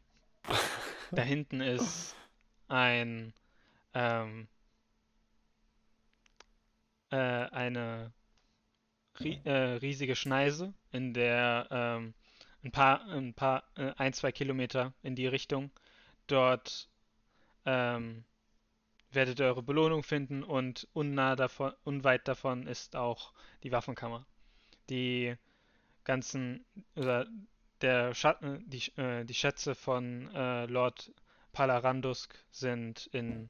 Da 1.12 1.22
hinten 1.22 1.62
ist 1.62 2.16
ein 2.68 3.34
ähm, 3.94 4.48
äh, 7.14 7.50
eine 7.52 8.12
ri 9.20 9.40
äh, 9.44 9.78
riesige 9.86 10.16
Schneise, 10.16 10.74
in 10.92 11.14
der 11.14 11.68
ähm, 11.72 12.14
ein 12.64 12.72
paar, 12.72 13.06
ein 13.08 13.34
paar, 13.34 13.64
äh, 13.76 13.92
ein, 13.98 14.14
zwei 14.14 14.32
Kilometer 14.32 14.94
in 15.04 15.16
die 15.16 15.28
Richtung. 15.28 15.72
Dort 16.28 16.90
ähm, 17.66 18.24
werdet 19.12 19.40
ihr 19.40 19.48
eure 19.48 19.64
Belohnung 19.64 20.04
finden 20.04 20.44
und 20.44 20.88
unnah 20.94 21.36
davon, 21.36 21.74
unweit 21.84 22.28
davon 22.28 22.68
ist 22.68 22.96
auch 22.96 23.34
die 23.64 23.72
Waffenkammer. 23.72 24.26
Die 24.90 25.36
ganzen 26.06 26.66
oder 26.96 27.28
der 27.82 28.14
Schatten, 28.16 28.64
die, 28.70 28.82
Sch- 28.82 28.98
äh, 29.00 29.26
die 29.26 29.36
Schätze 29.36 29.76
von 29.76 30.30
äh, 30.36 30.66
Lord 30.68 31.14
Palarandusk 31.54 32.36
sind 32.52 33.08
in 33.08 33.50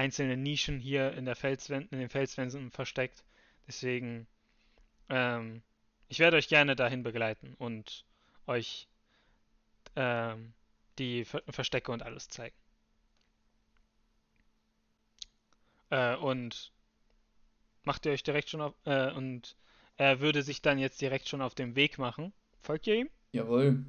einzelnen 0.00 0.42
Nischen 0.42 0.80
hier 0.80 1.12
in 1.12 1.26
der 1.26 1.36
Felswän 1.36 1.86
in 1.90 1.98
den 1.98 2.08
Felswänden 2.08 2.70
versteckt. 2.70 3.22
Deswegen, 3.66 4.26
ähm, 5.10 5.62
ich 6.08 6.20
werde 6.20 6.38
euch 6.38 6.48
gerne 6.48 6.74
dahin 6.74 7.02
begleiten 7.02 7.54
und 7.58 8.06
euch 8.46 8.88
ähm, 9.96 10.54
die 10.98 11.26
Ver 11.26 11.42
Verstecke 11.50 11.92
und 11.92 12.02
alles 12.02 12.30
zeigen. 12.30 12.56
Äh, 15.90 16.16
und 16.16 16.72
macht 17.84 18.06
ihr 18.06 18.12
euch 18.12 18.22
direkt 18.22 18.48
schon 18.48 18.62
auf, 18.62 18.74
äh, 18.86 19.10
und 19.12 19.54
er 19.98 20.20
würde 20.20 20.42
sich 20.42 20.62
dann 20.62 20.78
jetzt 20.78 21.02
direkt 21.02 21.28
schon 21.28 21.42
auf 21.42 21.54
den 21.54 21.76
Weg 21.76 21.98
machen. 21.98 22.32
Folgt 22.62 22.86
ihr 22.86 22.96
ihm? 22.96 23.10
Jawohl. 23.32 23.84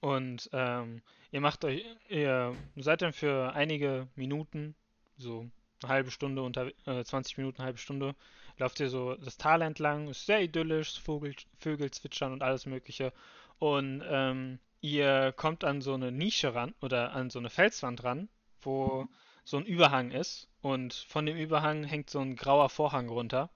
Und 0.00 0.50
ähm, 0.52 1.02
ihr 1.30 1.40
macht 1.40 1.64
euch, 1.64 1.84
ihr 2.08 2.56
seid 2.74 3.02
dann 3.02 3.12
für 3.12 3.52
einige 3.54 4.08
Minuten, 4.16 4.74
so 5.16 5.48
eine 5.82 5.92
halbe 5.92 6.10
Stunde, 6.10 6.42
unter, 6.42 6.70
äh, 6.86 7.04
20 7.04 7.38
Minuten, 7.38 7.62
halbe 7.62 7.78
Stunde, 7.78 8.14
lauft 8.58 8.80
ihr 8.80 8.88
so 8.88 9.14
das 9.16 9.36
Tal 9.36 9.62
entlang, 9.62 10.08
ist 10.08 10.26
sehr 10.26 10.42
idyllisch, 10.42 11.00
Vogel, 11.00 11.34
Vögel 11.58 11.90
zwitschern 11.90 12.32
und 12.32 12.42
alles 12.42 12.66
Mögliche. 12.66 13.12
Und 13.58 14.02
ähm, 14.06 14.58
ihr 14.80 15.32
kommt 15.32 15.64
an 15.64 15.80
so 15.80 15.94
eine 15.94 16.12
Nische 16.12 16.54
ran 16.54 16.74
oder 16.80 17.12
an 17.12 17.30
so 17.30 17.38
eine 17.38 17.50
Felswand 17.50 18.04
ran, 18.04 18.28
wo 18.62 19.06
so 19.44 19.56
ein 19.58 19.66
Überhang 19.66 20.10
ist. 20.10 20.48
Und 20.62 20.94
von 20.94 21.26
dem 21.26 21.36
Überhang 21.36 21.84
hängt 21.84 22.10
so 22.10 22.20
ein 22.20 22.36
grauer 22.36 22.70
Vorhang 22.70 23.08
runter, 23.08 23.50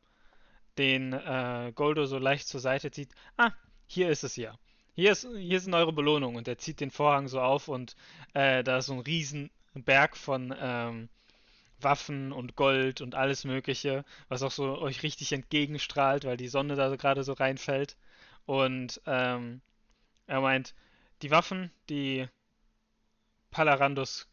den 0.76 1.12
äh, 1.12 1.72
Goldo 1.74 2.06
so 2.06 2.18
leicht 2.18 2.48
zur 2.48 2.60
Seite 2.60 2.90
zieht. 2.90 3.10
Ah, 3.36 3.52
hier 3.86 4.10
ist 4.10 4.24
es 4.24 4.36
ja. 4.36 4.58
Hier, 4.94 5.12
ist, 5.12 5.26
hier 5.36 5.60
sind 5.60 5.74
eure 5.74 5.92
Belohnungen. 5.92 6.36
Und 6.36 6.48
er 6.48 6.58
zieht 6.58 6.80
den 6.80 6.90
Vorhang 6.90 7.28
so 7.28 7.40
auf 7.40 7.68
und 7.68 7.96
äh, 8.34 8.62
da 8.64 8.78
ist 8.78 8.86
so 8.86 8.94
ein 8.94 9.00
riesen 9.00 9.50
Berg 9.74 10.16
von 10.16 10.54
ähm, 10.58 11.08
Waffen 11.80 12.32
und 12.32 12.56
Gold 12.56 13.00
und 13.00 13.14
alles 13.14 13.44
Mögliche, 13.44 14.04
was 14.28 14.42
auch 14.42 14.50
so 14.50 14.78
euch 14.78 15.02
richtig 15.02 15.32
entgegenstrahlt, 15.32 16.24
weil 16.24 16.36
die 16.36 16.48
Sonne 16.48 16.74
da 16.76 16.94
gerade 16.96 17.24
so 17.24 17.32
reinfällt. 17.32 17.96
Und 18.46 19.00
ähm, 19.06 19.60
er 20.26 20.40
meint, 20.40 20.74
die 21.22 21.30
Waffen, 21.30 21.70
die 21.88 22.26
Palarandos 23.50 24.28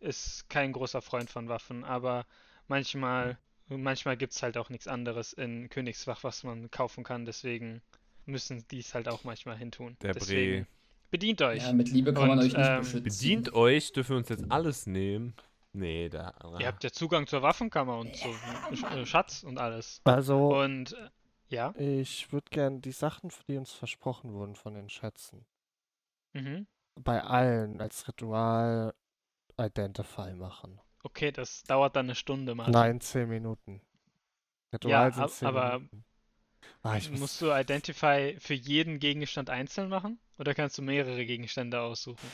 ist 0.00 0.48
kein 0.48 0.72
großer 0.72 1.02
Freund 1.02 1.30
von 1.30 1.48
Waffen, 1.48 1.84
aber 1.84 2.26
manchmal, 2.68 3.38
manchmal 3.68 4.16
gibt 4.16 4.32
es 4.32 4.42
halt 4.42 4.56
auch 4.56 4.68
nichts 4.68 4.88
anderes 4.88 5.32
in 5.32 5.68
Königswach, 5.68 6.22
was 6.22 6.44
man 6.44 6.70
kaufen 6.70 7.04
kann, 7.04 7.24
deswegen 7.24 7.82
müssen 8.26 8.66
die 8.70 8.80
es 8.80 8.94
halt 8.94 9.08
auch 9.08 9.24
manchmal 9.24 9.56
hintun. 9.56 9.96
Der 10.02 10.12
deswegen 10.12 10.64
Bre. 10.64 10.66
bedient 11.10 11.42
euch. 11.42 11.62
Ja, 11.62 11.72
mit 11.72 11.90
Liebe 11.90 12.12
kann 12.12 12.28
man 12.28 12.38
Und, 12.38 12.44
euch 12.44 12.56
nicht 12.56 12.68
ähm, 12.68 12.80
beschützen. 12.80 13.02
Bedient 13.02 13.52
euch, 13.54 13.92
dürfen 13.92 14.10
wir 14.10 14.16
uns 14.18 14.28
jetzt 14.28 14.50
alles 14.50 14.86
nehmen? 14.86 15.34
Nee, 15.76 16.08
da. 16.08 16.32
Ihr 16.58 16.66
habt 16.66 16.82
ja 16.84 16.90
Zugang 16.90 17.26
zur 17.26 17.42
Waffenkammer 17.42 17.98
und 17.98 18.16
zu 18.16 18.28
Sch- 18.28 18.96
äh, 18.96 19.04
Schatz 19.06 19.42
und 19.42 19.58
alles. 19.58 20.00
Also, 20.04 20.48
Und 20.56 20.92
äh, 20.94 21.10
ja, 21.50 21.74
ich 21.78 22.32
würde 22.32 22.46
gern 22.50 22.80
die 22.80 22.92
Sachen, 22.92 23.30
die 23.46 23.56
uns 23.58 23.72
versprochen 23.72 24.32
wurden 24.32 24.54
von 24.56 24.74
den 24.74 24.88
Schätzen, 24.88 25.44
mhm. 26.34 26.66
bei 26.96 27.22
allen 27.22 27.80
als 27.80 28.06
Ritual 28.08 28.92
Identify 29.58 30.34
machen. 30.34 30.80
okay, 31.04 31.32
das 31.32 31.62
dauert 31.64 31.96
dann 31.96 32.06
eine 32.06 32.14
Stunde 32.14 32.54
mal. 32.54 32.70
Nein, 32.70 33.00
10 33.00 33.28
Minuten. 33.28 33.80
Ritual 34.72 34.92
Ja, 34.92 35.12
sind 35.12 35.22
ab- 35.24 35.30
10 35.30 35.48
aber 35.48 35.78
Minuten. 35.78 36.04
Ah, 36.82 36.96
ich 36.96 37.10
muss, 37.10 37.20
Musst 37.20 37.40
du 37.42 37.52
Identify 37.52 38.36
für 38.40 38.54
jeden 38.54 38.98
Gegenstand 38.98 39.50
einzeln 39.50 39.88
machen? 39.88 40.18
Oder 40.38 40.54
kannst 40.54 40.78
du 40.78 40.82
mehrere 40.82 41.24
Gegenstände 41.26 41.80
aussuchen? 41.80 42.28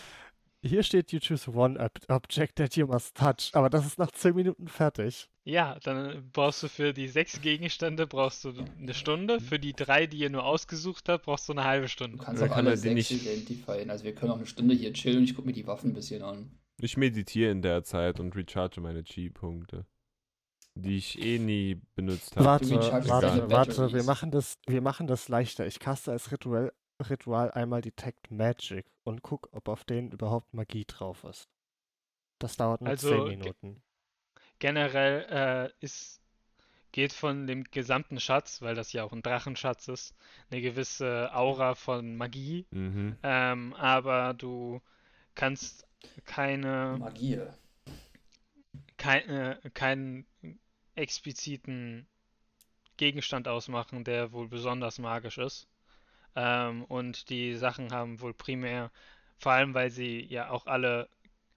Hier 0.65 0.83
steht, 0.83 1.13
you 1.13 1.19
choose 1.21 1.51
one 1.51 1.79
ob 1.79 1.93
object 2.09 2.57
that 2.57 2.77
you 2.77 2.87
must 2.87 3.17
touch, 3.17 3.51
aber 3.55 3.69
das 3.71 3.85
ist 3.87 3.99
nach 3.99 4.11
10 4.11 4.35
Minuten 4.35 4.69
fertig. 4.69 5.29
Ja, 5.45 5.77
dann 5.83 6.31
brauchst 6.33 6.63
du 6.63 6.69
für 6.69 6.93
die 6.93 7.09
sechs 7.09 7.41
Gegenstände 7.41 8.07
brauchst 8.07 8.45
du 8.45 8.53
eine 8.79 8.95
Stunde. 8.95 9.41
Für 9.41 9.59
die 9.59 9.73
drei, 9.73 10.07
die 10.07 10.19
ihr 10.19 10.31
nur 10.31 10.45
ausgesucht 10.45 11.09
habt, 11.09 11.25
brauchst 11.25 11.49
du 11.49 11.53
eine 11.53 11.65
halbe 11.65 11.87
Du 11.87 11.91
Stunde. 11.91 12.19
kannst 12.19 12.41
Oder 12.43 12.53
auch 12.53 12.57
alle 12.57 12.71
die 12.73 12.77
sechs 12.77 13.11
nicht- 13.11 13.23
identifizieren. 13.27 13.91
Also 13.91 14.05
wir 14.05 14.15
können 14.15 14.31
auch 14.31 14.37
eine 14.37 14.47
Stunde 14.47 14.75
hier 14.75 14.93
chillen 14.93 15.19
und 15.19 15.25
ich 15.25 15.35
gucke 15.35 15.47
mir 15.49 15.53
die 15.55 15.67
Waffen 15.67 15.91
ein 15.91 15.95
bisschen 15.95 16.23
an. 16.23 16.51
Ich 16.81 16.97
meditiere 16.97 17.51
in 17.51 17.61
der 17.63 17.83
Zeit 17.83 18.21
und 18.21 18.35
recharge 18.37 18.81
meine 18.81 19.03
Chi-Punkte. 19.03 19.85
Die 20.75 20.97
ich 20.97 21.21
eh 21.23 21.39
nie 21.39 21.83
benutzt 21.97 22.35
habe. 22.37 22.47
Warte, 22.47 22.67
Du 22.67 22.77
warte, 23.11 23.51
warte, 23.51 23.93
wir 23.93 24.05
machen 24.05 24.31
das, 24.31 24.57
wir 24.67 24.81
machen 24.81 25.07
das 25.07 25.29
leichter. 25.29 25.67
Ich 25.67 25.81
caste 25.81 26.13
als 26.13 26.31
Ritual, 26.33 26.73
Ritual 27.11 27.50
einmal 27.53 27.82
Detect 27.82 28.30
Magic 28.30 28.86
und 29.05 29.22
guck, 29.22 29.48
ob 29.53 29.68
auf 29.68 29.84
denen 29.84 30.12
überhaupt 30.12 30.55
Magie 30.55 30.84
drauf 30.86 31.24
ist. 31.24 31.48
Das 32.40 32.57
dauert 32.57 32.82
nur 32.82 32.90
Also, 32.90 33.09
10 33.09 33.26
ge- 33.40 33.53
Minuten. 33.53 33.82
Generell 34.61 35.26
äh, 35.30 35.84
ist, 35.84 36.20
geht 36.92 37.12
von 37.12 37.46
dem 37.46 37.64
gesamten 37.64 38.20
Schatz, 38.20 38.62
weil 38.62 38.74
das 38.76 38.92
ja 38.92 39.05
auch 39.05 39.12
ein 39.12 39.22
Drachenschatz 39.22 39.88
ist, 39.88 40.14
eine 40.50 40.61
gewisse 40.62 41.30
Aura 41.34 41.74
von 41.76 42.16
Magie. 42.16 42.66
Mhm. 42.72 43.16
Ähm, 43.22 43.74
aber 43.74 44.34
du 44.34 44.80
kannst 45.34 45.86
keine, 46.26 46.98
Magie. 46.98 47.40
kein, 48.96 49.28
äh, 49.28 49.70
keinen 49.74 50.26
expliziten 50.94 52.07
Gegenstand 52.98 53.48
ausmachen, 53.48 54.05
der 54.05 54.32
wohl 54.32 54.48
besonders 54.48 54.98
magisch 54.98 55.38
ist. 55.38 55.68
Ähm, 56.37 56.85
und 56.85 57.28
die 57.30 57.55
Sachen 57.57 57.93
haben 57.93 58.20
wohl 58.20 58.35
primär, 58.35 58.91
vor 59.39 59.53
allem 59.53 59.74
weil 59.74 59.91
sie 59.91 60.20
ja 60.26 60.51
auch 60.51 60.66
alle 60.66 61.09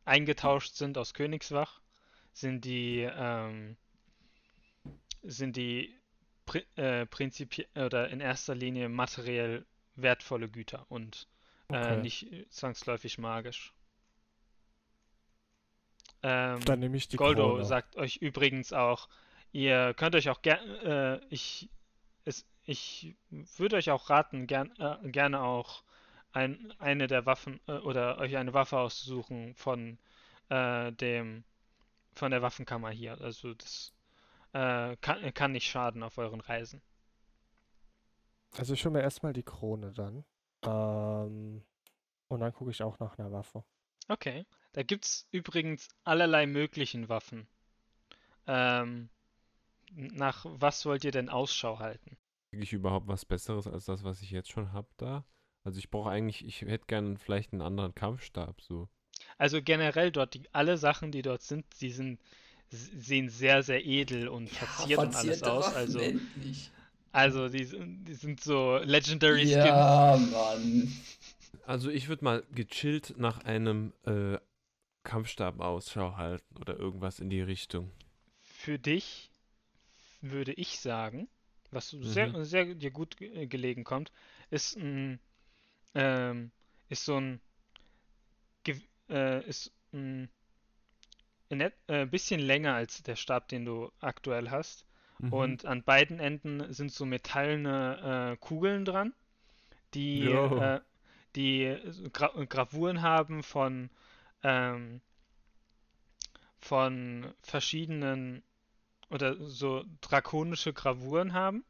eingetauscht 0.05 0.76
sind 0.76 0.97
aus 0.97 1.13
Königswach, 1.13 1.82
sind 2.34 2.65
die, 2.65 3.01
ähm, 3.11 3.78
sind 5.23 5.57
die 5.57 5.99
pri 6.45 6.63
äh, 6.78 7.05
prinzipiell 7.05 7.67
oder 7.76 8.09
in 8.09 8.19
erster 8.21 8.55
Linie 8.55 8.88
materiell 8.89 9.65
wertvolle 9.95 10.47
Güter 10.49 10.86
und 10.89 11.28
äh, 11.71 11.95
Okay. 11.95 11.97
nicht 11.97 12.28
zwangsläufig 12.49 13.17
magisch. 13.17 13.73
Ähm, 16.23 16.59
Dann 16.65 16.80
nehme 16.80 16.97
ich 16.97 17.07
die 17.07 17.17
Goldo 17.17 17.63
Krone. 17.63 17.63
sagt 17.63 17.95
euch 17.95 18.17
übrigens 18.17 18.73
auch, 18.73 19.07
ihr 19.51 19.93
könnt 19.95 20.15
euch 20.15 20.30
auch 20.30 20.41
gerne, 20.41 21.21
äh, 21.21 21.26
ich, 21.30 21.69
es, 22.26 22.45
ich 22.66 23.16
würde 23.57 23.78
euch 23.78 23.91
auch 23.91 24.09
raten, 24.09 24.47
gern, 24.47 24.72
äh, 24.78 25.09
gerne 25.09 25.41
auch 25.41 25.84
ein, 26.32 26.74
eine 26.80 27.07
der 27.07 27.26
Waffen 27.26 27.59
äh, 27.68 27.74
oder 27.74 28.18
euch 28.18 28.36
eine 28.38 28.53
Waffe 28.53 28.78
auszusuchen 28.78 29.55
von 29.55 29.97
äh, 30.49 30.91
dem, 30.91 31.43
von 32.13 32.32
der 32.32 32.41
Waffenkammer 32.41 32.89
hier. 32.89 33.20
Also 33.22 33.53
das 33.53 33.93
äh, 34.53 34.95
kann, 34.97 35.34
kann 35.34 35.51
nicht 35.51 35.70
schaden 35.70 36.03
auf 36.03 36.18
euren 36.18 36.41
Reisen. 36.41 36.82
Also 38.57 38.74
ich 38.74 38.84
hole 38.86 38.93
mir 38.93 39.01
erstmal 39.01 39.34
die 39.34 39.43
Krone 39.43 39.91
dann. 39.91 40.26
Ähm, 40.63 41.63
und 42.28 42.39
dann 42.39 42.53
gucke 42.53 42.72
ich 42.72 42.82
auch 42.82 42.99
nach 42.99 43.18
einer 43.18 43.32
Waffe. 43.32 43.63
Okay. 44.07 44.45
Da 44.74 44.84
gibt's 44.84 45.26
übrigens 45.32 45.88
allerlei 46.03 46.45
möglichen 46.47 47.07
Waffen. 47.07 47.47
Ähm, 48.45 49.09
nach 49.91 50.45
was 50.49 50.86
wollt 50.86 51.05
ihr 51.05 51.11
denn 51.11 51.30
Ausschau 51.30 51.80
halten? 51.80 52.18
Kriege 52.56 52.64
ich 52.64 52.72
überhaupt 52.72 53.10
was 53.10 53.26
Besseres 53.26 53.68
als 53.68 53.84
das, 53.84 54.06
was 54.06 54.22
ich 54.22 54.32
jetzt 54.32 54.49
schon 54.49 54.72
habe 54.72 54.88
da? 54.95 55.26
Also 55.66 55.78
ich 55.78 55.89
brauche 55.89 56.10
eigentlich, 56.10 56.45
ich 56.45 56.62
hätte 56.62 56.86
gern 56.88 57.18
vielleicht 57.18 57.51
einen 57.51 57.62
anderen 57.62 57.93
Kampfstab 57.93 58.62
so. 58.62 58.88
Also 59.38 59.62
generell 59.62 60.10
dort, 60.10 60.36
die, 60.36 60.43
alle 60.53 60.78
Sachen, 60.78 61.12
die 61.12 61.22
dort 61.22 61.41
sind, 61.41 61.66
die 61.82 61.91
sind, 61.91 62.18
sehen 62.70 63.28
sehr, 63.28 63.62
sehr 63.62 63.86
edel 63.86 64.30
und 64.30 64.49
verziert 64.49 64.99
und 64.99 65.14
alles 65.14 65.43
aus. 65.43 65.66
Waffen, 65.66 65.76
Also, 65.76 65.99
endlich. 65.99 66.72
also 67.12 67.49
die, 67.49 67.66
sind- 67.66 68.06
die 68.06 68.14
sind 68.14 68.39
so 68.39 68.78
Legendary 68.78 69.45
Skins. 69.45 69.58
Ja, 69.58 70.18
Mann. 70.32 70.89
Also 71.66 71.89
ich 71.89 72.08
würde 72.08 72.24
mal 72.24 72.43
gechillt 72.53 73.16
nach 73.18 73.39
einem 73.39 73.91
äh, 74.06 74.38
Kampfstab 75.03 75.60
Ausschau 75.60 76.16
halten 76.16 76.56
oder 76.58 76.78
irgendwas 76.80 77.20
in 77.20 77.30
die 77.30 77.41
Richtung. 77.41 77.91
Für 78.39 78.80
dich 78.80 79.30
würde 80.22 80.53
ich 80.53 80.80
sagen, 80.80 81.28
was 81.76 81.89
sehr, 81.91 82.30
Mhm. 82.30 82.45
sehr 82.45 82.76
dir 82.76 82.91
gut 82.91 83.21
äh, 83.21 83.47
gelegen 83.47 83.84
kommt, 83.84 84.11
ist 84.49 84.78
ein, 84.78 85.19
ähm, 85.95 86.51
ist 86.89 87.05
so 87.05 87.17
ein, 87.19 87.41
äh, 89.09 89.45
ist 89.47 89.71
ein, 89.93 90.30
ein 91.49 91.61
äh, 91.88 92.05
bisschen 92.05 92.39
länger 92.39 92.76
als 92.76 93.03
der 93.03 93.15
Stab, 93.15 93.47
den 93.49 93.65
du 93.65 93.91
aktuell 93.99 94.49
hast. 94.51 94.86
Mhm. 95.19 95.34
Und 95.34 95.65
an 95.65 95.84
beiden 95.84 96.19
Enden 96.19 96.73
sind 96.73 96.91
so 96.91 97.05
metallene 97.05 98.34
äh, 98.34 98.38
Kugeln 98.38 98.86
dran, 98.86 99.13
die, 99.93 100.32
äh, 100.32 100.82
die 101.36 101.78
Gra 102.13 102.30
Gravuren 102.45 103.01
haben 103.01 103.43
von, 103.43 103.89
ähm, 104.43 105.01
von 106.59 107.34
verschiedenen 107.41 108.43
oder 109.10 109.36
so 109.49 109.84
drakonische 110.01 110.74
Gravuren 110.74 111.34
haben. 111.34 111.64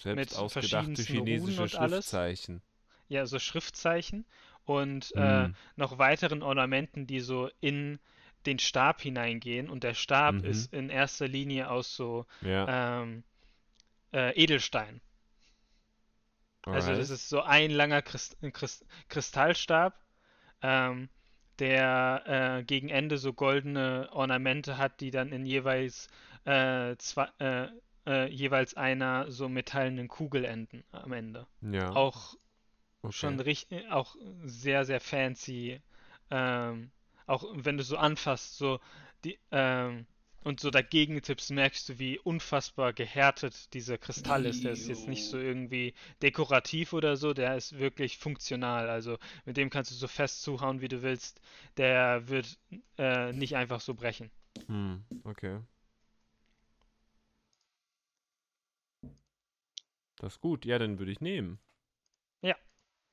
Selbst 0.00 0.16
mit 0.16 0.38
ausgedachte 0.38 1.02
Runen 1.02 1.06
chinesische 1.06 1.62
und 1.62 1.74
alles. 1.76 1.92
Schriftzeichen. 1.92 2.62
Ja, 3.08 3.26
so 3.26 3.38
Schriftzeichen 3.38 4.26
und 4.64 5.14
äh, 5.16 5.48
Mhm. 5.48 5.54
noch 5.76 5.98
weiteren 5.98 6.42
Ornamenten, 6.42 7.06
die 7.06 7.20
so 7.20 7.50
in 7.60 7.98
den 8.46 8.58
Stab 8.58 9.00
hineingehen. 9.02 9.68
Und 9.70 9.84
der 9.84 9.94
Stab 9.94 10.42
Mhm. 10.42 10.44
ist 10.44 10.72
in 10.72 10.90
erster 10.90 11.28
Linie 11.28 11.70
aus 11.70 11.94
so 11.96 12.26
Ja, 12.42 12.66
ähm, 12.66 13.24
äh, 14.12 14.32
Edelstein. 14.42 15.00
Also 16.70 16.92
alright. 16.92 16.98
das 16.98 17.10
ist 17.10 17.28
so 17.28 17.40
ein 17.42 17.70
langer 17.70 18.02
Christ 18.02 18.36
Christ 18.52 18.84
Kristallstab 19.08 19.94
ähm, 20.62 21.08
der 21.58 22.58
äh, 22.60 22.64
gegen 22.64 22.88
Ende 22.90 23.18
so 23.18 23.32
goldene 23.34 24.08
Ornamente 24.12 24.78
hat, 24.78 25.00
die 25.00 25.10
dann 25.10 25.32
in 25.32 25.46
jeweils 25.46 26.08
äh, 26.44 26.96
zwei, 26.98 27.28
äh, 27.38 27.68
äh, 28.06 28.28
jeweils 28.30 28.74
einer 28.74 29.30
so 29.30 29.48
metallenen 29.48 30.08
Kugel 30.08 30.44
enden 30.44 30.84
am 30.92 31.12
Ende. 31.12 31.46
Ja. 31.60 31.90
Auch 31.90 32.36
okay. 33.02 33.12
schon 33.12 33.40
richtig, 33.40 33.90
auch 33.90 34.16
sehr, 34.44 34.84
sehr 34.84 35.00
fancy. 35.00 35.80
Ähm, 36.30 36.90
auch 37.26 37.44
wenn 37.54 37.76
du 37.76 37.84
so 37.84 37.96
anfasst, 37.96 38.56
so 38.56 38.80
die, 39.24 39.38
ähm, 39.50 40.06
und 40.44 40.60
so 40.60 40.70
dagegen 40.70 41.20
tippst, 41.20 41.50
merkst 41.50 41.88
du, 41.88 41.98
wie 41.98 42.18
unfassbar 42.18 42.92
gehärtet 42.92 43.74
dieser 43.74 43.98
Kristall 43.98 44.46
ist. 44.46 44.64
Der 44.64 44.72
ist 44.72 44.88
jetzt 44.88 45.08
nicht 45.08 45.26
so 45.26 45.38
irgendwie 45.38 45.94
dekorativ 46.22 46.92
oder 46.92 47.16
so, 47.16 47.34
der 47.34 47.56
ist 47.56 47.78
wirklich 47.78 48.18
funktional. 48.18 48.88
Also 48.88 49.18
mit 49.44 49.56
dem 49.56 49.68
kannst 49.68 49.90
du 49.90 49.94
so 49.94 50.08
fest 50.08 50.42
zuhauen, 50.42 50.80
wie 50.80 50.88
du 50.88 51.02
willst. 51.02 51.40
Der 51.76 52.28
wird 52.28 52.58
äh, 52.96 53.32
nicht 53.32 53.56
einfach 53.56 53.80
so 53.80 53.94
brechen. 53.94 54.30
Hm, 54.68 55.04
okay. 55.24 55.58
Das 60.18 60.34
ist 60.34 60.40
gut. 60.40 60.64
Ja, 60.64 60.78
dann 60.78 60.98
würde 60.98 61.12
ich 61.12 61.20
nehmen. 61.20 61.58
Ja. 62.42 62.56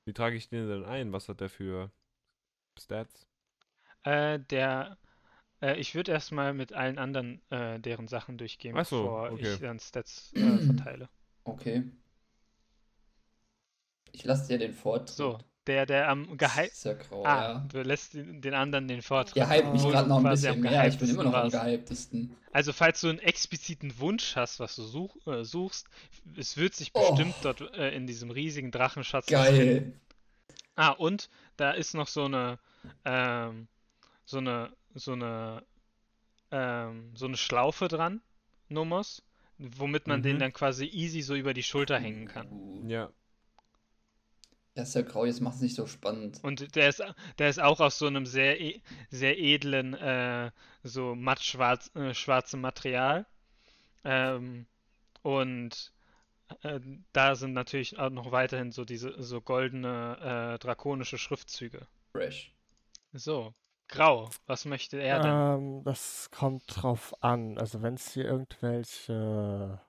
Wie 0.06 0.14
trage 0.14 0.36
ich 0.36 0.50
den 0.50 0.68
denn 0.68 0.86
ein? 0.86 1.12
Was 1.14 1.30
hat 1.30 1.42
der 1.42 1.50
für 1.50 1.92
Stats? 2.80 3.28
Äh, 4.04 4.40
der, 4.40 4.98
äh, 5.62 5.80
ich 5.80 5.96
würde 5.96 6.12
erstmal 6.12 6.54
mit 6.54 6.74
allen 6.74 6.98
anderen 7.00 7.42
äh, 7.52 7.80
deren 7.80 8.08
Sachen 8.08 8.38
durchgehen, 8.38 8.78
Ach 8.78 8.86
so, 8.86 9.04
bevor 9.04 9.32
okay. 9.32 9.54
ich 9.54 9.60
dann 9.60 9.80
Stats 9.80 10.34
äh, 10.34 10.58
verteile. 10.58 11.10
Okay. 11.44 11.84
Ich 14.12 14.24
lasse 14.24 14.48
dir 14.48 14.58
den 14.60 14.74
Vortritt. 14.74 15.10
So, 15.10 15.40
der, 15.68 15.86
der 15.86 16.10
am 16.10 16.38
gehypt. 16.38 16.72
Ist 16.74 16.86
ja 16.86 16.94
grau, 16.94 17.24
Ah, 17.26 17.36
ja. 17.54 17.66
du 17.72 17.82
lässt 17.82 18.14
den 18.14 18.42
den 18.42 18.54
anderen 18.54 18.88
den 18.88 19.02
Vortritt. 19.02 19.36
Ihr 19.38 19.50
hypt 19.50 19.72
mich 19.72 19.82
obwohl 19.82 19.92
gerade 19.92 20.10
noch 20.10 20.18
ein 20.18 20.24
bisschen 20.30 20.60
mehr. 20.62 20.88
Ich 20.88 20.98
bin 20.98 21.10
immer 21.10 21.24
noch 21.24 21.34
am 21.34 21.50
gehyptesten 21.50 22.28
gehyptesten. 22.28 22.36
Also, 22.52 22.72
falls 22.72 23.02
du 23.02 23.10
einen 23.10 23.20
expliziten 23.20 24.00
Wunsch 24.00 24.36
hast, 24.38 24.60
was 24.62 24.76
du 24.78 24.84
such, 24.84 25.16
äh, 25.28 25.44
suchst, 25.44 25.88
es 26.38 26.56
wird 26.58 26.74
sich 26.74 26.92
Oh. 26.94 27.10
bestimmt 27.10 27.36
dort 27.42 27.62
äh, 27.76 27.90
in 27.96 28.08
diesem 28.08 28.32
riesigen 28.32 28.72
Drachenschatz 28.72 29.26
Geil. 29.28 29.94
Ah, 30.76 30.90
und 30.92 31.30
da 31.58 31.72
ist 31.72 31.94
noch 31.96 32.08
so 32.08 32.26
eine, 32.26 32.60
ähm, 33.04 33.68
so 34.26 34.38
eine, 34.38 34.72
so 34.94 35.14
eine, 35.14 35.64
ähm, 36.52 37.12
so 37.16 37.26
eine 37.26 37.38
Schlaufe 37.38 37.88
dran, 37.88 38.22
Nomos, 38.70 39.22
womit 39.58 40.08
man 40.08 40.22
den 40.22 40.36
Mhm. 40.36 40.40
dann 40.40 40.54
quasi 40.54 40.86
easy 40.86 41.22
so 41.22 41.36
über 41.36 41.54
die 41.54 41.64
Schulter 41.64 42.00
hängen 42.00 42.28
kann. 42.28 42.88
Ja. 42.88 43.10
Das 44.76 44.90
ist 44.90 44.96
ja 44.96 45.02
grau, 45.04 45.26
jetzt 45.26 45.40
macht 45.40 45.56
es 45.56 45.62
nicht 45.62 45.76
so 45.76 45.88
spannend. 45.88 46.44
Und 46.44 46.76
der 46.76 46.90
ist, 46.90 47.02
der 47.40 47.50
ist 47.50 47.62
auch 47.62 47.80
aus 47.80 47.98
so 47.98 48.08
einem 48.08 48.26
sehr, 48.26 48.60
e 48.60 48.82
sehr 49.10 49.40
edlen, 49.40 49.94
äh, 49.94 50.52
so 50.84 51.16
matt 51.16 51.42
schwarz, 51.42 51.90
äh, 51.96 52.14
schwarzem 52.14 52.60
Material. 52.60 53.26
Ähm, 54.04 54.68
und 55.22 55.94
äh, 56.62 56.82
da 57.14 57.36
sind 57.36 57.54
natürlich 57.54 57.98
auch 57.98 58.10
noch 58.10 58.32
weiterhin 58.34 58.74
so 58.74 58.84
diese 58.84 59.22
so 59.24 59.40
goldene, 59.40 60.56
äh, 60.56 60.60
drakonische 60.60 61.18
Schriftzüge. 61.18 61.88
Fresh. 62.12 62.54
So, 63.14 63.54
grau. 63.88 64.30
Was 64.46 64.66
möchte 64.66 64.98
er 64.98 65.20
denn? 65.22 65.32
Ähm, 65.32 65.84
das 65.86 66.30
kommt 66.32 66.64
drauf 66.68 67.16
an. 67.24 67.58
Also 67.58 67.82
wenn 67.82 67.94
es 67.94 68.12
hier 68.12 68.26
irgendwelche 68.26 69.80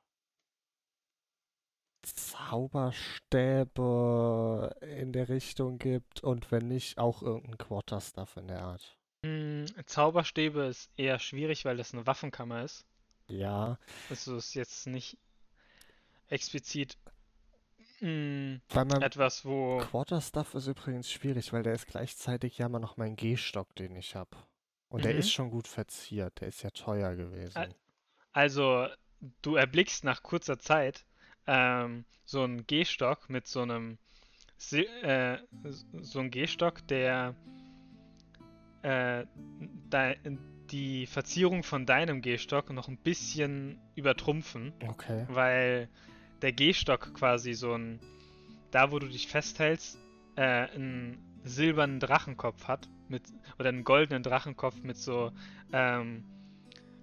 Zauberstäbe 2.14 4.74
in 4.80 5.12
der 5.12 5.28
Richtung 5.28 5.78
gibt 5.78 6.22
und 6.22 6.50
wenn 6.52 6.68
nicht, 6.68 6.98
auch 6.98 7.22
irgendein 7.22 7.58
Quarterstuff 7.58 8.36
in 8.36 8.46
der 8.48 8.62
Art. 8.62 8.96
Hm, 9.22 9.66
Zauberstäbe 9.84 10.62
ist 10.64 10.90
eher 10.96 11.18
schwierig, 11.18 11.66
weil 11.66 11.76
das 11.76 11.92
eine 11.92 12.06
Waffenkammer 12.06 12.64
ist. 12.64 12.86
Ja, 13.28 13.78
Also 14.08 14.36
ist 14.36 14.54
jetzt 14.54 14.86
nicht 14.88 15.18
explizit 16.30 16.96
hm, 17.98 18.60
weil 18.68 18.84
man 18.84 19.00
etwas, 19.00 19.44
wo. 19.44 19.78
Quarterstuff 19.78 20.54
ist 20.54 20.66
übrigens 20.68 21.10
schwierig, 21.12 21.52
weil 21.52 21.62
der 21.64 21.74
ist 21.74 21.86
gleichzeitig 21.88 22.58
ja 22.58 22.66
immer 22.66 22.78
noch 22.80 22.96
mein 22.98 23.16
Gehstock, 23.16 23.74
den 23.76 23.94
ich 23.96 24.14
habe. 24.16 24.36
Und 24.88 25.04
der 25.04 25.14
Mhm. 25.14 25.16
ist 25.16 25.32
schon 25.32 25.50
gut 25.50 25.66
verziert, 25.68 26.40
der 26.40 26.48
ist 26.48 26.62
ja 26.62 26.70
teuer 26.70 27.14
gewesen. 27.16 27.74
Also, 28.32 28.86
du 29.42 29.56
erblickst 29.56 30.04
nach 30.04 30.22
kurzer 30.22 30.58
Zeit 30.60 31.04
ähm, 31.46 32.04
so 32.24 32.42
einen 32.42 32.66
Gehstock 32.66 33.28
mit 33.30 33.46
so 33.46 33.62
einem 33.62 33.98
äh, 34.72 35.38
so 36.00 36.20
einen 36.20 36.30
Gehstock, 36.30 36.86
der 36.88 37.34
äh, 38.82 39.24
die 40.70 41.06
Verzierung 41.06 41.62
von 41.62 41.86
deinem 41.86 42.22
Gehstock 42.22 42.72
noch 42.72 42.88
ein 42.88 42.96
bisschen 42.98 43.78
übertrumpfen, 43.94 44.72
Okay. 44.88 45.26
weil 45.28 45.88
der 46.42 46.52
Gehstock 46.52 47.14
quasi 47.14 47.54
so 47.54 47.72
ein, 47.74 48.00
da 48.70 48.90
wo 48.90 48.98
du 48.98 49.06
dich 49.08 49.28
festhältst, 49.28 49.98
äh, 50.36 50.42
einen 50.42 51.18
silbernen 51.44 52.00
Drachenkopf 52.00 52.66
hat, 52.66 52.88
mit, 53.08 53.22
oder 53.58 53.68
einen 53.68 53.84
goldenen 53.84 54.22
Drachenkopf 54.22 54.82
mit 54.82 54.96
so, 54.96 55.30
ähm, 55.72 56.24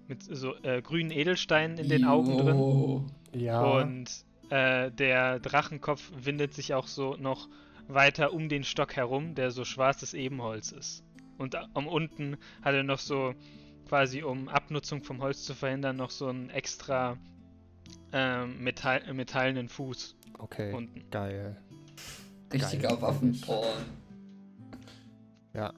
mit 0.06 0.22
so 0.22 0.54
äh, 0.62 0.82
grünen 0.82 1.10
Edelsteinen 1.10 1.78
in 1.78 1.88
den 1.88 2.04
Augen 2.04 2.36
drin. 2.36 3.10
Ja. 3.32 3.80
Und 3.80 4.24
äh, 4.50 4.90
der 4.90 5.40
Drachenkopf 5.40 6.10
windet 6.16 6.54
sich 6.54 6.74
auch 6.74 6.86
so 6.86 7.16
noch 7.16 7.48
weiter 7.88 8.32
um 8.32 8.48
den 8.48 8.64
Stock 8.64 8.96
herum, 8.96 9.34
der 9.34 9.50
so 9.50 9.64
schwarzes 9.64 10.14
Ebenholz 10.14 10.72
ist. 10.72 11.04
Und 11.38 11.56
am 11.76 11.86
unten 11.86 12.36
hat 12.62 12.74
er 12.74 12.82
noch 12.82 12.98
so, 12.98 13.34
quasi 13.88 14.22
um 14.22 14.48
Abnutzung 14.48 15.02
vom 15.02 15.20
Holz 15.20 15.44
zu 15.44 15.54
verhindern, 15.54 15.96
noch 15.96 16.10
so 16.10 16.28
einen 16.28 16.50
extra 16.50 17.18
ähm, 18.12 18.62
Metall, 18.62 19.02
äh, 19.06 19.12
metallenen 19.12 19.68
Fuß 19.68 20.16
okay. 20.38 20.72
unten. 20.72 21.10
Geil. 21.10 21.60
Richtiger 22.52 22.90
Geil. 22.90 23.02
Waffenporn. 23.02 23.84
Ja. 25.52 25.72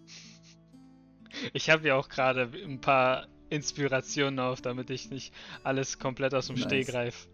Ich 1.52 1.70
habe 1.70 1.86
ja 1.86 1.96
auch 1.96 2.08
gerade 2.08 2.50
ein 2.64 2.80
paar 2.80 3.26
Inspirationen 3.50 4.40
auf, 4.40 4.60
damit 4.60 4.90
ich 4.90 5.10
nicht 5.10 5.32
alles 5.62 5.98
komplett 5.98 6.34
aus 6.34 6.48
dem 6.48 6.56
Nice. 6.56 6.64
Stegreif. 6.64 7.28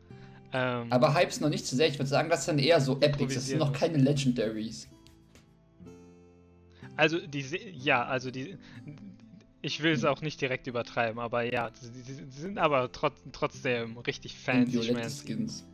Ähm, 0.53 0.87
Aber 0.91 1.15
Hypes 1.15 1.41
noch 1.41 1.49
nicht 1.49 1.67
zu 1.67 1.77
sehr. 1.77 1.89
Ich 1.89 1.99
würde 1.99 2.09
sagen, 2.09 2.29
das 2.29 2.45
sind 2.45 2.59
eher 2.59 2.81
so 2.81 3.01
Epics. 3.01 3.35
Das 3.35 3.47
sind 3.47 3.59
noch 3.59 3.73
keine 3.73 3.99
Legendaries. 3.99 4.89
Also 6.97 7.19
die, 7.19 7.41
ja, 7.73 8.05
also 8.05 8.31
die, 8.31 8.59
ich 9.63 9.83
will 9.83 9.93
es 9.93 10.05
auch 10.05 10.21
nicht 10.21 10.41
direkt 10.41 10.67
übertreiben, 10.67 11.19
aber 11.21 11.43
ja, 11.43 11.71
die, 11.71 12.41
sind 12.41 12.59
aber 12.59 12.93
trot, 12.93 13.15
trotzdem 13.33 13.97
richtig 13.99 14.37
fancy 14.37 14.75
violette. 14.75 15.09
Skins. 15.09 15.65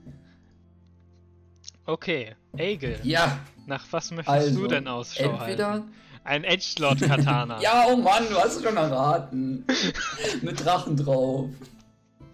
Okay, 1.86 2.36
Egel, 2.56 3.00
Ja, 3.02 3.40
nach 3.66 3.84
was 3.90 4.10
möchtest 4.10 4.28
also. 4.28 4.60
du 4.60 4.66
denn 4.68 4.86
Ausschau 4.86 5.24
halten? 5.24 5.40
Entweder. 5.42 5.84
Ein 6.24 6.44
Edgelord-Katana. 6.44 7.60
Ja, 7.62 7.86
oh 7.88 7.96
Mann, 7.96 8.24
du 8.28 8.36
hast 8.36 8.56
es 8.56 8.62
schon 8.62 8.76
erraten. 8.76 9.64
Mit 10.42 10.62
Drachen 10.62 10.96
drauf. 10.96 11.48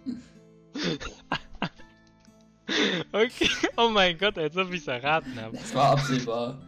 Okay, 3.11 3.49
oh 3.77 3.89
mein 3.89 4.17
Gott, 4.17 4.37
als 4.37 4.55
ob 4.57 4.71
ich 4.71 4.81
es 4.81 4.87
erraten 4.87 5.39
habe. 5.39 5.57
Das 5.57 5.73
war 5.75 5.91
absehbar. 5.91 6.61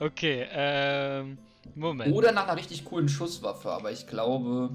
Okay, 0.00 0.46
ähm, 0.50 1.38
Moment. 1.74 2.14
Oder 2.14 2.32
nach 2.32 2.48
einer 2.48 2.56
richtig 2.56 2.84
coolen 2.84 3.08
Schusswaffe, 3.08 3.70
aber 3.70 3.90
ich 3.92 4.06
glaube, 4.06 4.70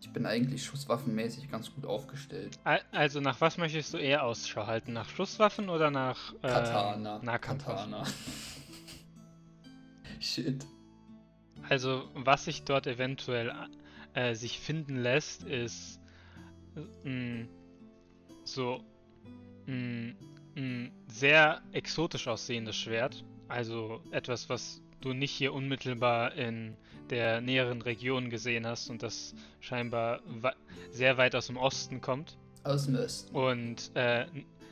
ich 0.00 0.10
bin 0.12 0.26
eigentlich 0.26 0.64
schusswaffenmäßig 0.64 1.50
ganz 1.50 1.72
gut 1.74 1.84
aufgestellt. 1.86 2.58
Al- 2.64 2.82
Also 2.92 3.20
nach 3.20 3.40
was 3.40 3.56
möchtest 3.58 3.92
du 3.94 3.98
eher 3.98 4.24
Ausschau 4.24 4.66
halten? 4.66 4.92
Nach 4.94 5.08
Schusswaffen 5.08 5.68
oder 5.68 5.90
nach 5.90 6.32
äh, 6.42 6.48
Katana. 6.48 7.20
Nahkampfwaffen? 7.22 7.92
Katana. 7.92 8.06
Shit. 10.20 10.64
Also, 11.68 12.08
was 12.14 12.44
sich 12.46 12.64
dort 12.64 12.86
eventuell 12.86 13.52
äh, 14.14 14.34
sich 14.34 14.58
finden 14.58 14.96
lässt, 15.02 15.44
ist 15.44 16.00
mh, 17.04 17.46
so 18.44 18.82
mh, 19.66 20.14
mh, 20.54 20.90
sehr 21.08 21.62
exotisch 21.72 22.28
aussehendes 22.28 22.76
Schwert. 22.76 23.24
Also 23.48 24.00
etwas, 24.10 24.48
was 24.48 24.80
du 25.00 25.12
nicht 25.12 25.32
hier 25.32 25.52
unmittelbar 25.52 26.34
in 26.34 26.76
der 27.10 27.40
näheren 27.40 27.82
Region 27.82 28.30
gesehen 28.30 28.66
hast 28.66 28.88
und 28.88 29.02
das 29.02 29.34
scheinbar 29.60 30.20
sehr 30.90 31.18
weit 31.18 31.34
aus 31.34 31.48
dem 31.48 31.56
Osten 31.56 32.00
kommt. 32.00 32.38
Aus 32.64 32.86
dem 32.86 32.94
Osten. 32.96 33.34
Und 33.34 33.90
eine 33.94 34.26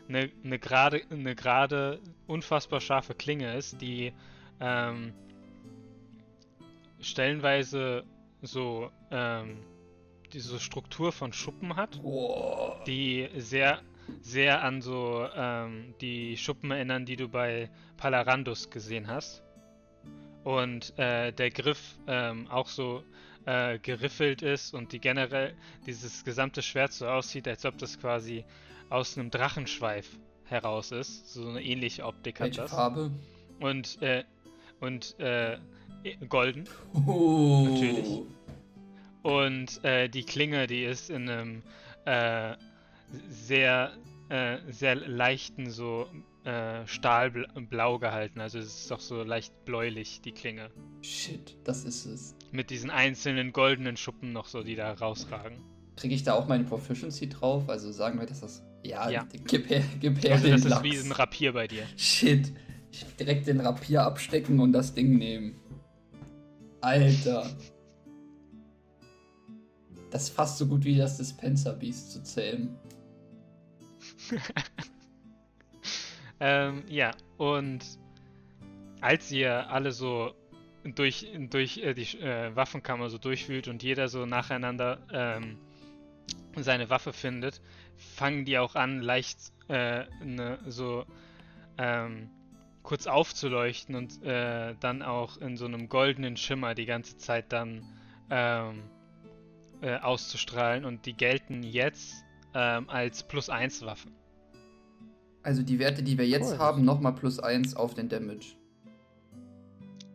ne, 0.09 0.31
ne 0.43 0.59
gerade, 0.59 1.03
ne 1.11 1.35
gerade, 1.35 2.01
unfassbar 2.27 2.81
scharfe 2.81 3.15
Klinge 3.15 3.55
ist, 3.57 3.81
die 3.81 4.13
ähm, 4.61 5.13
stellenweise 7.01 8.05
so 8.43 8.91
ähm, 9.11 9.59
diese 10.33 10.59
Struktur 10.61 11.13
von 11.13 11.33
Schuppen 11.33 11.77
hat, 11.77 12.01
Boah. 12.03 12.83
die 12.87 13.29
sehr, 13.37 13.81
sehr 14.23 14.63
an 14.65 14.83
so 14.83 15.27
ähm, 15.37 15.95
die 16.01 16.37
Schuppen 16.37 16.71
erinnern, 16.71 17.05
die 17.05 17.17
du 17.17 17.29
bei 17.29 17.71
Palarandus 17.97 18.71
gesehen 18.71 19.07
hast. 19.09 19.43
und 20.45 20.99
äh, 20.99 21.33
der 21.33 21.51
Griff 21.51 21.99
ähm, 22.07 22.49
auch 22.49 22.67
so 22.69 23.03
äh, 23.45 23.79
geriffelt 23.79 24.43
ist 24.43 24.75
und 24.75 24.93
die 24.93 24.99
generell 25.01 25.55
dieses 25.87 26.25
gesamte 26.25 26.63
Schwert 26.63 26.93
so 26.93 27.07
aussieht, 27.07 27.47
als 27.49 27.65
ob 27.65 27.79
das 27.79 27.99
quasi 27.99 28.45
aus 28.89 29.17
einem 29.19 29.31
Drachenschweif 29.31 30.19
heraus 30.45 30.93
ist. 30.93 31.33
So 31.33 31.49
eine 31.49 31.63
ähnliche 31.63 32.05
Optik 32.05 32.41
hat 32.41 32.49
Welche 32.49 32.63
das. 32.63 32.71
Farbe? 32.71 33.11
Und 33.61 34.01
äh, 34.03 34.25
und 34.81 35.19
äh, 35.21 35.59
golden. 36.29 36.65
Oh. 37.07 37.67
Natürlich. 37.69 38.09
Und 39.23 39.83
äh, 39.85 40.09
die 40.09 40.25
Klinge, 40.25 40.67
die 40.67 40.85
ist 40.85 41.11
in 41.11 41.29
einem 41.29 41.63
äh, 42.07 42.55
sehr, 43.29 43.93
äh, 44.29 44.59
sehr 44.71 44.95
leichten 44.95 45.71
so 45.71 46.07
äh, 46.45 46.87
Stahlblau 46.87 47.99
gehalten. 47.99 48.41
Also 48.41 48.59
es 48.59 48.67
ist 48.67 48.91
doch 48.91 49.01
so 49.01 49.23
leicht 49.23 49.53
bläulich, 49.67 50.23
die 50.23 50.33
Klinge. 50.33 50.71
Shit, 51.03 51.57
das 51.65 51.85
ist 51.85 52.07
es. 52.07 52.35
Mit 52.51 52.71
diesen 52.71 52.91
einzelnen 52.91 53.53
goldenen 53.53 53.97
Schuppen 53.97 54.33
noch 54.33 54.47
so, 54.47 54.63
die 54.63 54.75
da 54.75 54.93
rausragen. 54.93 55.59
Kriege 55.97 56.15
ich 56.15 56.23
da 56.23 56.33
auch 56.33 56.49
meine 56.49 56.65
Proficiency 56.65 57.29
drauf? 57.29 57.69
Also 57.69 57.93
sagen 57.93 58.19
wir, 58.19 58.27
dass 58.27 58.41
das. 58.41 58.63
Ja, 58.83 59.11
Ja. 59.11 59.27
gib 59.47 59.69
her, 59.69 59.83
gib 60.01 60.23
her 60.25 60.33
Also 60.33 60.45
den 60.45 60.53
das 60.53 60.63
ist 60.63 60.71
Lachs. 60.71 60.83
wie 60.85 60.97
ein 60.97 61.13
Rapier 61.13 61.53
bei 61.53 61.67
dir. 61.69 61.83
Shit. 61.99 62.51
Ich 62.91 63.05
direkt 63.21 63.47
den 63.47 63.61
Rapier 63.61 64.03
abstecken 64.03 64.59
und 64.61 64.73
das 64.73 64.95
Ding 64.95 65.19
nehmen. 65.19 65.55
Alter. 66.81 67.47
Das 70.11 70.25
ist 70.25 70.31
fast 70.31 70.59
so 70.59 70.67
gut 70.67 70.85
wie 70.85 70.97
das 70.97 71.17
Dispenser 71.17 71.73
Beast 71.73 72.13
zu 72.13 72.23
zähmen. 72.23 72.77
Ähm, 76.41 76.85
ja, 76.89 77.11
und 77.37 77.85
als 79.03 79.31
ihr 79.31 79.71
alle 79.71 79.93
so 79.93 80.35
durch, 80.85 81.29
durch 81.51 81.79
äh, 81.79 81.93
die 81.93 82.19
äh, 82.19 82.57
Waffenkammer 82.57 83.11
so 83.11 83.19
durchwühlt 83.19 83.69
und 83.69 83.83
jeder 83.83 84.09
so 84.09 84.25
nacheinander 84.25 84.99
ähm, 85.13 85.59
seine 86.57 86.89
Waffe 86.89 87.13
findet, 87.13 87.61
fangen 87.97 88.47
die 88.47 88.59
auch 88.59 88.75
an, 88.75 89.03
leicht 89.03 89.53
äh, 89.69 90.05
ne, 90.25 90.59
so 90.67 91.05
ähm, 91.77 92.31
kurz 92.83 93.07
aufzuleuchten 93.07 93.95
und 93.95 94.23
äh, 94.23 94.75
dann 94.81 95.03
auch 95.03 95.37
in 95.37 95.59
so 95.59 95.67
einem 95.67 95.91
goldenen 95.91 96.39
Schimmer 96.39 96.75
die 96.75 96.87
ganze 96.87 97.19
Zeit 97.19 97.53
dann 97.53 97.85
ähm, 98.31 98.85
äh, 99.83 99.97
auszustrahlen 99.99 100.85
und 100.85 101.07
die 101.07 101.15
gelten 101.15 101.63
jetzt 101.63 102.25
ähm, 102.55 102.89
als 102.89 103.23
Plus 103.23 103.49
1 103.49 103.85
Waffen. 103.87 104.13
Also 105.43 105.63
die 105.63 105.79
Werte, 105.79 106.03
die 106.03 106.19
wir 106.19 106.27
jetzt 106.29 106.53
Cool. 106.53 106.59
haben, 106.59 106.85
nochmal 106.85 107.15
plus 107.15 107.39
1 107.39 107.75
auf 107.77 107.95
den 107.95 108.09
Damage. 108.09 108.57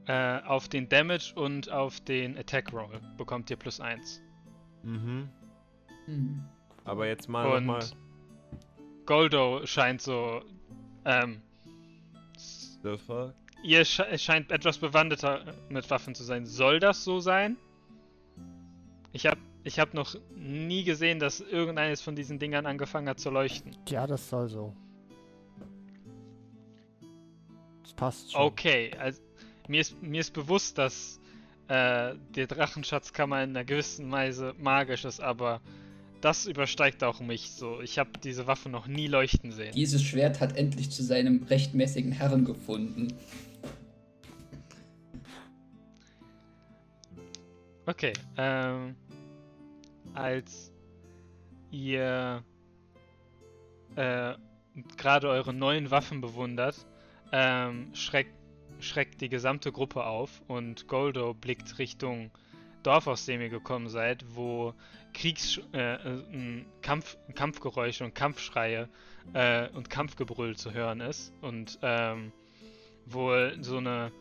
Äh, 0.07 0.41
auf 0.43 0.67
den 0.69 0.87
Damage 0.87 1.33
und 1.35 1.71
auf 1.71 1.99
den 2.01 2.37
Attack 2.37 2.71
Roll 2.73 3.01
bekommt 3.17 3.49
ihr 3.49 3.57
plus 3.57 3.79
1. 3.79 4.21
Mhm. 4.83 5.29
Hm. 6.05 6.43
Aber 6.83 7.07
jetzt 7.07 7.27
mal 7.27 7.47
Und 7.47 7.65
nochmal. 7.65 7.83
Goldo 9.07 9.65
scheint 9.65 10.01
so. 10.01 10.41
Ähm, 11.05 11.41
The 12.83 12.97
fuck? 12.97 13.33
ihr 13.63 13.83
sche 13.83 14.05
scheint 14.19 14.51
etwas 14.51 14.77
bewanderter 14.77 15.43
mit 15.69 15.89
Waffen 15.89 16.13
zu 16.13 16.23
sein. 16.23 16.45
Soll 16.45 16.79
das 16.79 17.03
so 17.03 17.19
sein? 17.19 17.57
Ich 19.11 19.25
hab, 19.25 19.39
ich 19.65 19.79
hab 19.79 19.95
noch 19.95 20.15
nie 20.37 20.83
gesehen, 20.83 21.19
dass 21.19 21.41
irgendeines 21.41 21.99
von 21.99 22.15
diesen 22.15 22.37
Dingern 22.37 22.67
angefangen 22.67 23.09
hat 23.09 23.19
zu 23.19 23.31
leuchten. 23.31 23.75
Ja, 23.89 24.05
das 24.05 24.29
soll 24.29 24.47
so. 24.47 24.73
Das 27.81 27.93
passt 27.93 28.31
schon. 28.31 28.41
Okay, 28.41 28.91
also 28.97 29.19
mir 29.67 29.81
ist, 29.81 30.01
mir 30.01 30.21
ist 30.21 30.33
bewusst, 30.33 30.77
dass 30.77 31.19
äh, 31.67 32.13
die 32.35 32.45
Drachenschatzkammer 32.45 33.43
in 33.43 33.49
einer 33.49 33.65
gewissen 33.65 34.09
Weise 34.11 34.53
magisch 34.59 35.03
ist, 35.03 35.19
aber 35.19 35.61
das 36.21 36.45
übersteigt 36.45 37.03
auch 37.03 37.19
mich 37.19 37.51
so. 37.51 37.81
Ich 37.81 37.97
habe 37.97 38.11
diese 38.23 38.45
Waffe 38.45 38.69
noch 38.69 38.85
nie 38.85 39.07
leuchten 39.07 39.51
sehen. 39.51 39.73
Dieses 39.73 40.03
Schwert 40.03 40.41
hat 40.41 40.55
endlich 40.55 40.91
zu 40.91 41.03
seinem 41.03 41.43
rechtmäßigen 41.43 42.11
Herrn 42.11 42.45
gefunden. 42.45 43.07
Okay, 47.87 48.13
ähm, 48.37 48.95
als 50.15 50.71
ihr 51.71 52.43
äh, 53.95 54.33
gerade 54.97 55.29
eure 55.29 55.53
neuen 55.53 55.91
Waffen 55.91 56.21
bewundert, 56.21 56.85
ähm, 57.31 57.93
schreckt, 57.93 58.33
schreckt 58.79 59.21
die 59.21 59.29
gesamte 59.29 59.71
Gruppe 59.71 60.05
auf 60.05 60.41
und 60.47 60.87
Goldo 60.87 61.33
blickt 61.33 61.77
Richtung 61.79 62.31
Dorf, 62.83 63.07
aus 63.07 63.25
dem 63.25 63.41
ihr 63.41 63.49
gekommen 63.49 63.89
seid, 63.89 64.23
wo 64.35 64.73
Kriegs 65.13 65.59
äh, 65.73 65.95
äh, 65.95 66.65
Kampf, 66.81 67.17
Kampfgeräusche 67.33 68.03
und 68.03 68.13
Kampfschreie 68.13 68.89
äh, 69.33 69.69
und 69.69 69.89
Kampfgebrüll 69.89 70.55
zu 70.55 70.73
hören 70.73 71.01
ist 71.01 71.33
und 71.41 71.79
ähm, 71.81 72.31
wohl 73.05 73.57
so 73.61 73.77
eine 73.77 74.11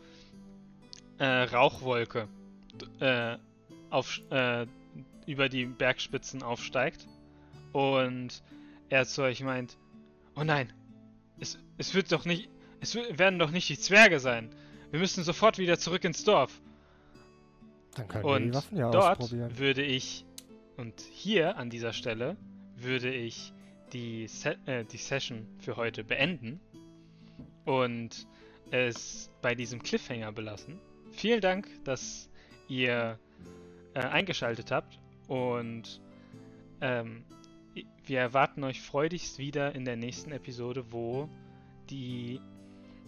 äh, 1.19 1.43
Rauchwolke 1.43 2.27
äh, 2.99 3.37
auf, 3.89 4.19
äh, 4.31 4.65
über 5.25 5.49
die 5.49 5.65
Bergspitzen 5.65 6.43
aufsteigt 6.43 7.07
und 7.73 8.43
er 8.89 9.05
zu 9.05 9.23
euch 9.23 9.41
meint, 9.41 9.77
oh 10.35 10.43
nein, 10.43 10.71
es, 11.39 11.57
es 11.77 11.93
wird 11.93 12.11
doch 12.11 12.25
nicht, 12.25 12.49
es 12.79 12.95
werden 12.95 13.39
doch 13.39 13.51
nicht 13.51 13.67
die 13.69 13.79
Zwerge 13.79 14.19
sein. 14.19 14.49
Wir 14.91 14.99
müssen 14.99 15.23
sofort 15.23 15.57
wieder 15.57 15.77
zurück 15.77 16.03
ins 16.03 16.23
Dorf. 16.23 16.61
Dann 17.95 18.07
können 18.07 18.23
wir 18.23 18.37
die 18.39 18.45
Und 18.45 18.53
Waffen 18.53 18.77
ja 18.77 18.91
dort 18.91 19.19
ausprobieren. 19.19 19.57
würde 19.57 19.83
ich, 19.83 20.25
und 20.77 21.01
hier 21.11 21.57
an 21.57 21.69
dieser 21.69 21.93
Stelle, 21.93 22.37
würde 22.77 23.13
ich 23.13 23.53
die, 23.93 24.27
Se 24.27 24.57
äh, 24.65 24.85
die 24.85 24.97
Session 24.97 25.47
für 25.59 25.75
heute 25.75 26.03
beenden 26.03 26.59
und 27.65 28.27
es 28.71 29.29
bei 29.41 29.55
diesem 29.55 29.81
Cliffhanger 29.81 30.31
belassen. 30.31 30.79
Vielen 31.11 31.41
Dank, 31.41 31.67
dass 31.85 32.29
ihr 32.67 33.19
äh, 33.93 33.99
eingeschaltet 33.99 34.71
habt 34.71 34.99
und 35.27 36.01
ähm, 36.81 37.23
wir 38.05 38.19
erwarten 38.19 38.63
euch 38.63 38.81
freudigst 38.81 39.39
wieder 39.39 39.75
in 39.75 39.85
der 39.85 39.95
nächsten 39.95 40.31
Episode, 40.31 40.85
wo 40.91 41.29
die 41.89 42.39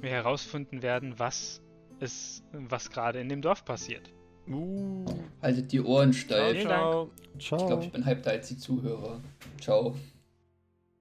wir 0.02 0.10
herausfinden 0.10 0.81
werden, 0.81 1.18
was 1.18 1.61
es, 1.99 2.44
was 2.52 2.89
gerade 2.89 3.19
in 3.19 3.30
dem 3.30 3.41
Dorf 3.41 3.65
passiert. 3.65 4.14
Uh. 4.48 5.06
Haltet 5.41 5.72
die 5.72 5.81
Ohren 5.81 6.14
Ciao, 6.14 6.22
steif. 6.26 6.52
Vielen 6.52 6.69
Dank. 6.69 6.81
ciao. 6.81 7.11
Ich 7.38 7.48
Ciao. 7.48 7.68
glaube, 7.68 7.84
ich 7.84 7.91
bin 7.91 8.06
hypter 8.06 8.31
als 8.31 8.48
die 8.48 8.57
Zuhörer. 8.57 9.19
Ciao. 9.60 9.95